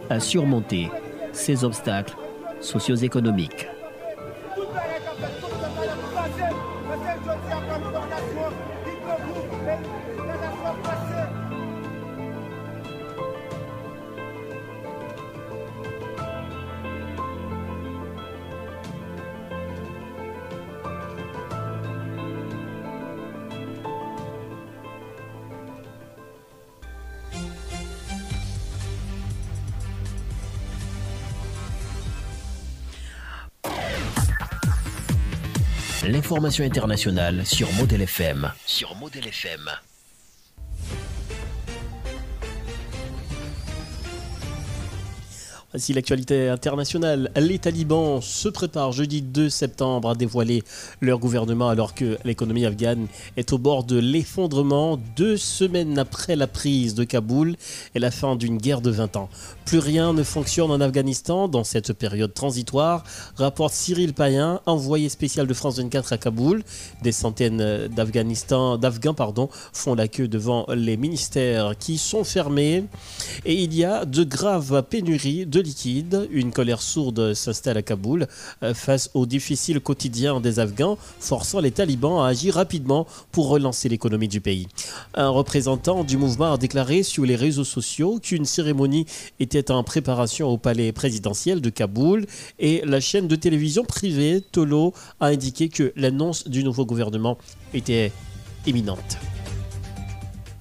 à 0.08 0.20
surmonter 0.20 0.88
ces 1.32 1.64
obstacles 1.64 2.16
socio-économiques. 2.60 3.66
L'information 36.06 36.64
internationale 36.64 37.44
sur 37.44 37.70
Model 37.74 38.00
FM. 38.02 38.50
Sur 38.64 38.94
Model 38.96 39.26
FM. 39.26 39.68
Voici 45.72 45.92
l'actualité 45.92 46.48
internationale. 46.48 47.30
Les 47.36 47.60
talibans 47.60 48.20
se 48.20 48.48
préparent 48.48 48.90
jeudi 48.90 49.22
2 49.22 49.48
septembre 49.48 50.10
à 50.10 50.14
dévoiler 50.16 50.64
leur 51.00 51.20
gouvernement 51.20 51.68
alors 51.68 51.94
que 51.94 52.18
l'économie 52.24 52.66
afghane 52.66 53.06
est 53.36 53.52
au 53.52 53.58
bord 53.58 53.84
de 53.84 53.96
l'effondrement 53.96 54.98
deux 55.14 55.36
semaines 55.36 55.96
après 55.96 56.34
la 56.34 56.48
prise 56.48 56.96
de 56.96 57.04
Kaboul 57.04 57.54
et 57.94 58.00
la 58.00 58.10
fin 58.10 58.34
d'une 58.34 58.58
guerre 58.58 58.80
de 58.80 58.90
20 58.90 59.14
ans. 59.16 59.28
Plus 59.64 59.78
rien 59.78 60.12
ne 60.12 60.24
fonctionne 60.24 60.72
en 60.72 60.80
Afghanistan 60.80 61.46
dans 61.46 61.62
cette 61.62 61.92
période 61.92 62.34
transitoire, 62.34 63.04
rapporte 63.36 63.72
Cyril 63.72 64.12
Payen, 64.12 64.60
envoyé 64.66 65.08
spécial 65.08 65.46
de 65.46 65.54
France 65.54 65.76
24 65.78 66.12
à 66.14 66.18
Kaboul. 66.18 66.64
Des 67.02 67.12
centaines 67.12 67.86
d'Afghans 67.86 69.48
font 69.72 69.94
la 69.94 70.08
queue 70.08 70.26
devant 70.26 70.66
les 70.74 70.96
ministères 70.96 71.78
qui 71.78 71.96
sont 71.96 72.24
fermés 72.24 72.86
et 73.44 73.54
il 73.54 73.72
y 73.72 73.84
a 73.84 74.04
de 74.04 74.24
graves 74.24 74.82
pénuries 74.90 75.46
de 75.46 75.59
liquide. 75.60 76.28
Une 76.30 76.52
colère 76.52 76.82
sourde 76.82 77.34
s'installe 77.34 77.78
à 77.78 77.82
Kaboul 77.82 78.26
euh, 78.62 78.74
face 78.74 79.10
au 79.14 79.26
difficile 79.26 79.80
quotidien 79.80 80.40
des 80.40 80.58
Afghans, 80.58 80.98
forçant 81.18 81.60
les 81.60 81.70
talibans 81.70 82.20
à 82.20 82.26
agir 82.26 82.54
rapidement 82.54 83.06
pour 83.32 83.48
relancer 83.48 83.88
l'économie 83.88 84.28
du 84.28 84.40
pays. 84.40 84.66
Un 85.14 85.28
représentant 85.28 86.04
du 86.04 86.16
mouvement 86.16 86.52
a 86.52 86.58
déclaré 86.58 87.02
sur 87.02 87.24
les 87.24 87.36
réseaux 87.36 87.64
sociaux 87.64 88.18
qu'une 88.22 88.44
cérémonie 88.44 89.06
était 89.38 89.70
en 89.70 89.82
préparation 89.84 90.48
au 90.48 90.58
palais 90.58 90.92
présidentiel 90.92 91.60
de 91.60 91.70
Kaboul 91.70 92.26
et 92.58 92.82
la 92.84 93.00
chaîne 93.00 93.28
de 93.28 93.36
télévision 93.36 93.84
privée 93.84 94.42
Tolo 94.52 94.94
a 95.20 95.26
indiqué 95.26 95.68
que 95.68 95.92
l'annonce 95.96 96.48
du 96.48 96.64
nouveau 96.64 96.86
gouvernement 96.86 97.38
était 97.74 98.12
imminente. 98.66 99.18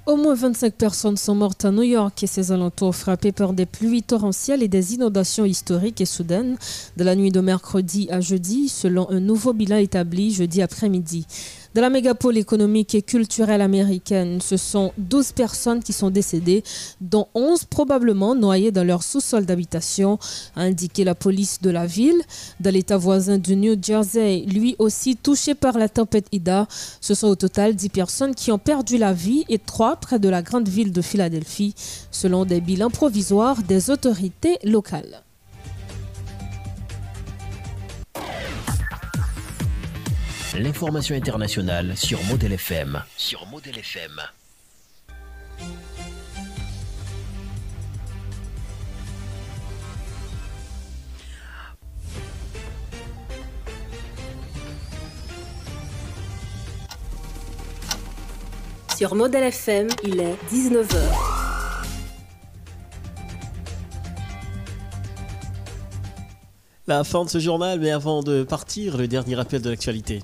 Au 0.10 0.16
moins 0.16 0.34
25 0.34 0.74
personnes 0.74 1.18
sont 1.18 1.36
mortes 1.36 1.66
à 1.66 1.70
New 1.70 1.84
York 1.84 2.24
et 2.24 2.26
ses 2.26 2.52
alentours 2.52 2.96
frappées 2.96 3.32
par 3.32 3.54
des 3.54 3.68
pluies 3.68 4.02
torrentielles 4.02 4.64
et 4.64 4.68
des 4.68 4.96
inondations 4.96 5.46
historiques 5.46 6.02
et 6.02 6.08
soudaines 6.08 6.58
de 6.98 7.04
la 7.04 7.16
nuit 7.16 7.30
de 7.30 7.40
mercredi 7.42 8.08
à 8.10 8.20
jeudi, 8.20 8.70
selon 8.70 9.08
un 9.12 9.20
nouveau 9.20 9.54
bilan 9.54 9.78
établi 9.78 10.34
jeudi 10.34 10.64
après-midi. 10.64 11.28
De 11.76 11.82
la 11.82 11.92
mégapole 11.92 12.36
économique 12.40 12.96
et 12.96 13.04
culturelle 13.04 13.62
américaine, 13.62 14.42
ce 14.42 14.58
sont 14.58 14.92
12 14.98 15.34
personnes 15.34 15.84
qui 15.84 15.94
sont 15.94 16.10
décédées, 16.10 16.64
dont 17.00 17.28
11 17.36 17.66
probablement 17.66 18.34
noyées 18.34 18.72
dans 18.72 18.84
leur 18.84 19.04
sous-sol 19.04 19.46
d'habitation, 19.46 20.18
a 20.56 20.62
indiqué 20.62 21.04
la 21.04 21.14
police 21.14 21.62
de 21.62 21.70
la 21.70 21.86
ville. 21.86 22.20
Dans 22.60 22.74
l'état 22.74 22.98
voisin 22.98 23.38
du 23.38 23.56
New 23.56 23.76
Jersey, 23.80 24.46
lui 24.48 24.76
aussi 24.80 25.16
touché 25.16 25.54
par 25.54 25.78
la 25.78 25.90
tempête 25.90 26.26
Ida, 26.32 26.68
ce 27.02 27.14
sont 27.14 27.28
au 27.28 27.36
total 27.36 27.76
10 27.76 27.90
personnes 27.90 28.34
qui 28.34 28.52
ont 28.52 28.58
perdu 28.58 28.98
la 28.98 29.14
vie 29.14 29.46
et 29.48 29.60
3 29.60 29.98
près 29.98 30.18
de 30.18 30.28
la 30.28 30.42
grande 30.42 30.68
ville 30.68 30.92
de 30.92 31.04
Philadelphie, 31.04 31.76
selon 32.10 32.46
des 32.46 32.62
bilans 32.62 32.90
provisoires 32.90 33.62
des 33.62 33.92
autorités 33.92 34.58
locales. 34.64 35.22
L'information 40.62 41.16
internationale 41.16 41.96
sur 41.96 42.22
Model 42.26 42.52
FM. 42.52 43.02
Sur 43.16 43.46
Model 43.48 43.78
FM. 43.78 44.20
Sur 58.98 59.16
Model 59.16 59.44
FM, 59.44 59.88
il 60.04 60.20
est 60.20 60.36
19h. 60.52 60.98
La 66.86 67.06
fin 67.06 67.24
de 67.24 67.30
ce 67.30 67.40
journal, 67.40 67.80
mais 67.80 67.92
avant 67.92 68.24
de 68.24 68.44
partir, 68.44 68.98
le 68.98 69.08
dernier 69.08 69.36
rappel 69.36 69.62
de 69.62 69.70
l'actualité. 69.70 70.22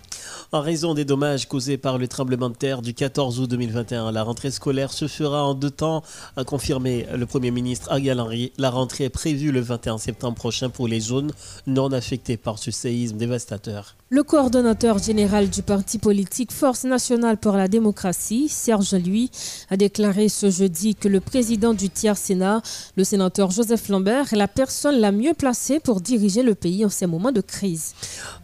En 0.55 0.61
raison 0.61 0.93
des 0.93 1.03
dommages 1.03 1.49
causés 1.49 1.75
par 1.75 1.97
le 1.97 2.07
tremblement 2.07 2.49
de 2.49 2.55
terre 2.55 2.81
du 2.81 2.93
14 2.93 3.41
août 3.41 3.49
2021, 3.49 4.13
la 4.13 4.23
rentrée 4.23 4.51
scolaire 4.51 4.93
se 4.93 5.09
fera 5.09 5.43
en 5.43 5.53
deux 5.53 5.69
temps, 5.69 6.01
a 6.37 6.45
confirmé 6.45 7.05
le 7.13 7.25
Premier 7.25 7.51
ministre 7.51 7.91
Ariel 7.91 8.21
Henry. 8.21 8.53
La 8.57 8.69
rentrée 8.69 9.03
est 9.03 9.09
prévue 9.09 9.51
le 9.51 9.59
21 9.59 9.97
septembre 9.97 10.37
prochain 10.37 10.69
pour 10.69 10.87
les 10.87 11.01
zones 11.01 11.33
non 11.67 11.91
affectées 11.91 12.37
par 12.37 12.57
ce 12.57 12.71
séisme 12.71 13.17
dévastateur. 13.17 13.97
Le 14.09 14.23
coordonnateur 14.23 14.97
général 14.99 15.49
du 15.49 15.61
parti 15.61 15.97
politique 15.97 16.53
Force 16.53 16.85
nationale 16.85 17.37
pour 17.37 17.57
la 17.57 17.67
démocratie, 17.67 18.47
Serge 18.47 18.93
Lui, 18.93 19.31
a 19.69 19.75
déclaré 19.75 20.29
ce 20.29 20.49
jeudi 20.49 20.95
que 20.95 21.09
le 21.09 21.19
président 21.19 21.73
du 21.73 21.89
tiers 21.89 22.15
Sénat, 22.15 22.61
le 22.95 23.03
sénateur 23.03 23.51
Joseph 23.51 23.89
Lambert, 23.89 24.31
est 24.31 24.37
la 24.37 24.47
personne 24.47 25.01
la 25.01 25.11
mieux 25.11 25.33
placée 25.33 25.81
pour 25.81 25.99
diriger 25.99 26.43
le 26.43 26.55
pays 26.55 26.85
en 26.85 26.89
ces 26.89 27.07
moments 27.07 27.33
de 27.33 27.41
crise. 27.41 27.93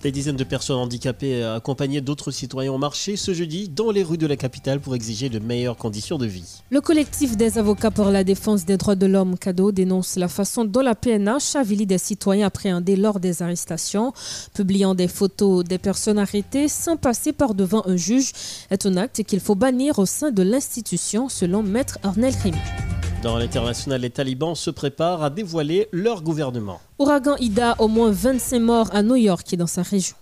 Des 0.01 0.11
dizaines 0.11 0.35
de 0.35 0.43
personnes 0.43 0.77
handicapées 0.77 1.41
accompagnées 1.43 2.00
d'autres 2.01 2.31
citoyens 2.31 2.73
ont 2.73 2.77
marché 2.77 3.15
ce 3.15 3.33
jeudi 3.33 3.69
dans 3.69 3.91
les 3.91 4.03
rues 4.03 4.17
de 4.17 4.27
la 4.27 4.35
capitale 4.35 4.79
pour 4.79 4.95
exiger 4.95 5.29
de 5.29 5.39
meilleures 5.39 5.77
conditions 5.77 6.17
de 6.17 6.25
vie. 6.25 6.61
Le 6.69 6.81
collectif 6.81 7.37
des 7.37 7.57
avocats 7.57 7.91
pour 7.91 8.09
la 8.09 8.23
défense 8.23 8.65
des 8.65 8.77
droits 8.77 8.95
de 8.95 9.05
l'homme, 9.05 9.37
CADO, 9.37 9.71
dénonce 9.71 10.17
la 10.17 10.27
façon 10.27 10.65
dont 10.65 10.81
la 10.81 10.95
PNH 10.95 11.55
avilit 11.55 11.85
des 11.85 11.97
citoyens 11.97 12.47
appréhendés 12.47 12.95
lors 12.95 13.19
des 13.19 13.41
arrestations, 13.41 14.13
publiant 14.53 14.95
des 14.95 15.07
photos 15.07 15.63
des 15.63 15.77
personnes 15.77 16.19
arrêtées 16.19 16.67
sans 16.67 16.97
passer 16.97 17.33
par 17.33 17.53
devant 17.53 17.83
un 17.85 17.97
juge 17.97 18.31
est 18.69 18.85
un 18.85 18.97
acte 18.97 19.23
qu'il 19.23 19.39
faut 19.39 19.55
bannir 19.55 19.99
au 19.99 20.05
sein 20.05 20.31
de 20.31 20.43
l'institution, 20.43 21.29
selon 21.29 21.63
Maître 21.63 21.99
Arnel 22.03 22.33
Rim. 22.43 22.55
Dans 23.21 23.37
l'international, 23.37 24.01
les 24.01 24.09
talibans 24.09 24.55
se 24.55 24.71
préparent 24.71 25.21
à 25.21 25.29
dévoiler 25.29 25.87
leur 25.91 26.23
gouvernement. 26.23 26.81
Ouragan 26.97 27.35
Ida, 27.37 27.75
au 27.77 27.87
moins 27.87 28.09
25 28.09 28.59
morts 28.59 28.89
à 28.93 29.03
New 29.03 29.15
York 29.15 29.53
et 29.53 29.57
dans 29.57 29.67
sa 29.67 29.83
région. 29.83 30.15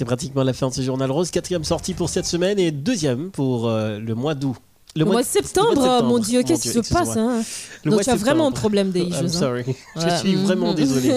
C'est 0.00 0.06
pratiquement 0.06 0.44
la 0.44 0.54
fin 0.54 0.70
de 0.70 0.72
ce 0.72 0.80
journal 0.80 1.10
rose. 1.10 1.30
Quatrième 1.30 1.62
sortie 1.62 1.92
pour 1.92 2.08
cette 2.08 2.24
semaine 2.24 2.58
et 2.58 2.70
deuxième 2.70 3.30
pour 3.30 3.68
euh, 3.68 3.98
le 3.98 4.14
mois 4.14 4.34
d'août. 4.34 4.56
Le, 4.96 5.04
mois, 5.04 5.20
de 5.20 5.26
septembre, 5.26 6.02
mon 6.04 6.18
Dieu, 6.18 6.42
qu'est-ce 6.42 6.62
qui 6.62 6.82
se 6.82 6.90
passe 6.90 7.18
hein 7.18 7.42
Donc 7.84 8.00
tu 8.00 8.08
as 8.08 8.16
vraiment 8.16 8.46
un 8.46 8.50
problème 8.50 8.92
des 8.92 9.02
I'm 9.02 9.28
sorry. 9.28 9.62
Je 9.96 10.08
suis 10.16 10.36
vraiment 10.36 10.72
désolé. 10.74 11.14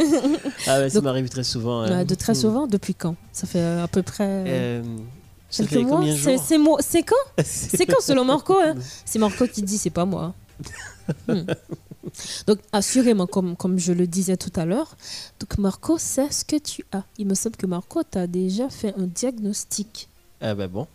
ah 0.67 0.79
ouais, 0.79 0.89
ça 0.89 0.99
m'arrive 0.99 1.29
très 1.29 1.45
souvent. 1.45 1.83
Hein. 1.83 2.03
de 2.03 2.13
très 2.13 2.35
souvent 2.35 2.67
Depuis 2.67 2.93
quand? 2.93 3.15
Ça 3.31 3.47
fait 3.47 3.63
à 3.63 3.87
peu 3.87 4.01
près... 4.01 4.43
Euh, 4.47 4.83
ça 5.49 5.65
fait 5.65 5.83
combien 5.83 6.11
de 6.11 6.17
jours? 6.17 6.81
C'est 6.81 7.03
quand? 7.03 7.15
C'est 7.41 7.85
quand 7.85 8.01
selon 8.01 8.25
Marco 8.25 8.57
hein? 8.61 8.75
C'est 9.05 9.17
Marco 9.17 9.47
qui 9.47 9.61
dit, 9.61 9.77
c'est 9.77 9.91
pas 9.91 10.03
moi. 10.03 10.33
Hmm. 11.29 11.43
Donc, 12.47 12.59
assurément, 12.71 13.27
comme, 13.27 13.55
comme 13.55 13.79
je 13.79 13.93
le 13.93 14.07
disais 14.07 14.37
tout 14.37 14.51
à 14.55 14.65
l'heure, 14.65 14.95
donc 15.39 15.57
Marco 15.57 15.97
c'est 15.97 16.31
ce 16.31 16.43
que 16.43 16.57
tu 16.57 16.85
as. 16.91 17.03
Il 17.17 17.27
me 17.27 17.33
semble 17.33 17.55
que 17.55 17.65
Marco 17.65 18.03
t'a 18.03 18.27
déjà 18.27 18.69
fait 18.69 18.93
un 18.97 19.07
diagnostic. 19.07 20.09
Ah 20.41 20.55
ben 20.55 20.67
bon. 20.67 20.87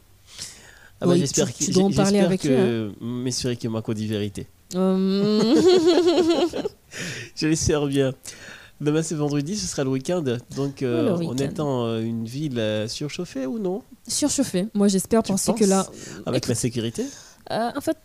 Ah 1.01 1.07
bah, 1.07 1.17
j'espère 1.17 1.53
que, 1.53 1.65
tu 1.65 1.71
dois 1.71 1.85
en 1.85 1.93
parler 1.93 2.21
avec 2.21 2.43
que 2.43 2.91
hein. 3.01 3.71
Marco 3.71 3.95
dit 3.95 4.07
vérité. 4.07 4.47
Hum. 4.75 5.41
Je 7.37 7.47
l'espère 7.47 7.87
bien. 7.87 8.13
Demain 8.81 9.03
c'est 9.03 9.15
vendredi, 9.15 9.57
ce 9.57 9.67
sera 9.67 9.85
le 9.85 9.91
week-end. 9.91 10.25
Donc 10.55 10.83
euh, 10.83 11.01
Oh, 11.01 11.05
le 11.05 11.13
en 11.13 11.19
week-end. 11.19 11.45
étant 11.45 11.87
euh, 11.87 12.01
une 12.01 12.25
ville 12.27 12.59
euh, 12.59 12.87
surchauffée 12.87 13.47
ou 13.47 13.59
non? 13.59 13.83
Surchauffé, 14.07 14.67
moi 14.75 14.89
j'espère 14.89 15.23
Tu 15.23 15.33
parce 15.33 15.51
que 15.53 15.65
là. 15.65 15.87
Avec 16.27 16.47
la 16.47 16.55
sécurité? 16.55 17.05
En 17.51 17.81
fait, 17.81 17.97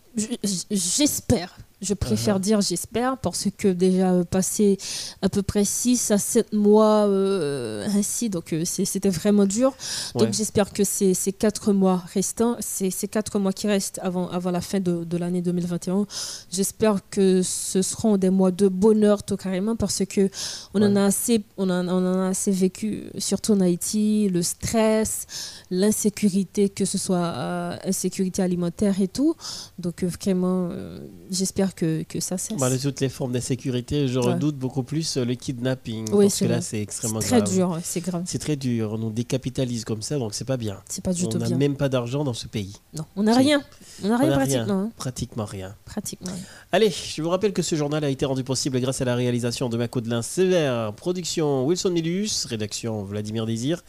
j'espère. 0.70 1.54
Je 1.82 1.92
préfère 1.94 2.36
Uh-huh. 2.36 2.40
dire 2.40 2.60
j'espère 2.60 3.18
parce 3.18 3.48
que 3.58 3.68
déjà 3.68 4.12
euh, 4.12 4.24
passé 4.24 4.78
à 5.22 5.28
peu 5.28 5.42
près 5.42 5.64
6 5.64 6.10
à 6.12 6.18
7 6.18 6.52
mois 6.52 7.06
euh, 7.06 7.86
ainsi, 7.94 8.30
donc 8.30 8.52
euh, 8.52 8.64
c'était 8.64 9.10
vraiment 9.10 9.44
dur. 9.44 9.74
Donc 10.14 10.32
j'espère 10.32 10.72
que 10.72 10.84
ces, 10.84 11.12
ces 11.14 11.32
4 11.32 11.72
mois 11.72 12.02
restants, 12.14 12.56
ces, 12.60 12.90
ces 12.90 13.08
4 13.08 13.38
mois 13.38 13.52
qui 13.52 13.66
restent 13.66 13.98
avant, 14.02 14.28
avant 14.28 14.50
la 14.50 14.60
fin 14.60 14.80
de, 14.80 15.04
de 15.04 15.16
l'année 15.18 15.42
2021, 15.42 16.06
j'espère 16.50 17.00
que 17.10 17.42
ce 17.42 17.82
seront 17.82 18.16
des 18.16 18.30
mois 18.30 18.50
de 18.50 18.68
bonheur 18.68 19.22
tout 19.22 19.36
carrément 19.36 19.76
parce 19.76 20.02
que 20.06 20.30
on, 20.72 20.82
en, 20.82 20.96
a 20.96 21.04
assez, 21.04 21.44
on, 21.58 21.68
en, 21.70 21.86
on 21.88 22.06
en 22.06 22.20
a 22.22 22.28
assez 22.28 22.50
vécu, 22.50 23.04
surtout 23.18 23.52
en 23.52 23.60
Haïti, 23.60 24.28
le 24.32 24.42
stress, 24.42 25.26
l'insécurité, 25.70 26.68
que 26.68 26.84
ce 26.84 26.98
soit 26.98 27.16
euh, 27.18 27.76
insécurité 27.84 28.42
alimentaire 28.42 29.00
et 29.00 29.08
tout. 29.08 29.34
Donc 29.78 30.02
vraiment, 30.04 30.68
euh, 30.72 30.98
j'espère 31.30 31.63
que, 31.72 32.02
que 32.02 32.18
ça 32.20 32.36
cesse. 32.36 32.58
Bah, 32.58 32.68
de 32.68 32.76
toutes 32.76 33.00
les 33.00 33.08
formes 33.08 33.32
d'insécurité, 33.32 34.08
je 34.08 34.18
Ouais. 34.18 34.32
redoute 34.34 34.56
beaucoup 34.56 34.82
plus 34.82 35.16
euh, 35.16 35.24
le 35.24 35.34
kidnapping. 35.34 36.08
Oui, 36.12 36.24
parce 36.26 36.40
que 36.40 36.44
là, 36.46 36.60
c'est 36.60 36.80
extrêmement 36.80 37.20
C'est 37.20 37.28
très 37.28 37.40
grave. 37.40 37.52
dur, 37.54 37.78
c'est 37.84 38.00
grave. 38.00 38.22
C'est 38.26 38.38
très 38.40 38.56
dur. 38.56 38.92
On 38.94 38.98
nous 38.98 39.10
décapitalise 39.10 39.84
comme 39.84 40.02
ça, 40.02 40.18
donc 40.18 40.34
c'est 40.34 40.44
pas 40.44 40.56
bien. 40.56 40.80
C'est 40.88 41.04
pas 41.04 41.12
du 41.12 41.24
on 41.24 41.28
tout 41.28 41.38
n'a 41.38 41.46
bien. 41.46 41.56
même 41.56 41.76
pas 41.76 41.88
d'argent 41.88 42.24
dans 42.24 42.34
ce 42.34 42.48
pays. 42.48 42.74
Non, 42.92 43.04
on 43.16 43.22
n'a 43.22 43.36
rien. 43.36 43.62
On 44.02 44.08
n'a 44.08 44.16
rien 44.18 44.32
a 44.32 44.36
pratiquement. 44.36 44.74
hein. 44.80 44.90
Pratiquement 44.96 45.44
rien. 45.44 45.74
Pratiquement. 45.84 46.32
Allez, 46.72 46.90
je 46.90 47.22
vous 47.22 47.30
rappelle 47.30 47.52
que 47.52 47.62
ce 47.62 47.76
journal 47.76 48.02
a 48.04 48.08
été 48.10 48.26
rendu 48.26 48.42
possible 48.42 48.80
grâce 48.80 49.00
à 49.00 49.04
la 49.04 49.14
réalisation 49.14 49.68
de 49.68 49.76
Mako 49.76 50.00
Delin 50.00 50.22
Sévère, 50.22 50.92
production 50.94 51.64
Wilson 51.66 51.90
Milius, 51.90 52.44
rédaction 52.46 53.04
Vladimir 53.04 53.46
Désir, 53.46 53.82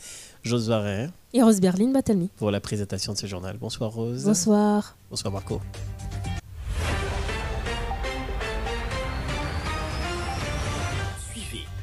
Jose 0.43 0.67
Varin 0.69 1.07
Et 1.33 1.41
Rose 1.41 1.59
Berlin 1.59 1.91
Batelmi. 1.91 2.29
pour 2.37 2.51
la 2.51 2.59
présentation 2.59 3.13
de 3.13 3.17
ce 3.17 3.25
journal. 3.25 3.57
Bonsoir 3.59 3.91
Rose. 3.91 4.23
Bonsoir. 4.25 4.95
Bonsoir 5.09 5.33
Marco. 5.33 5.59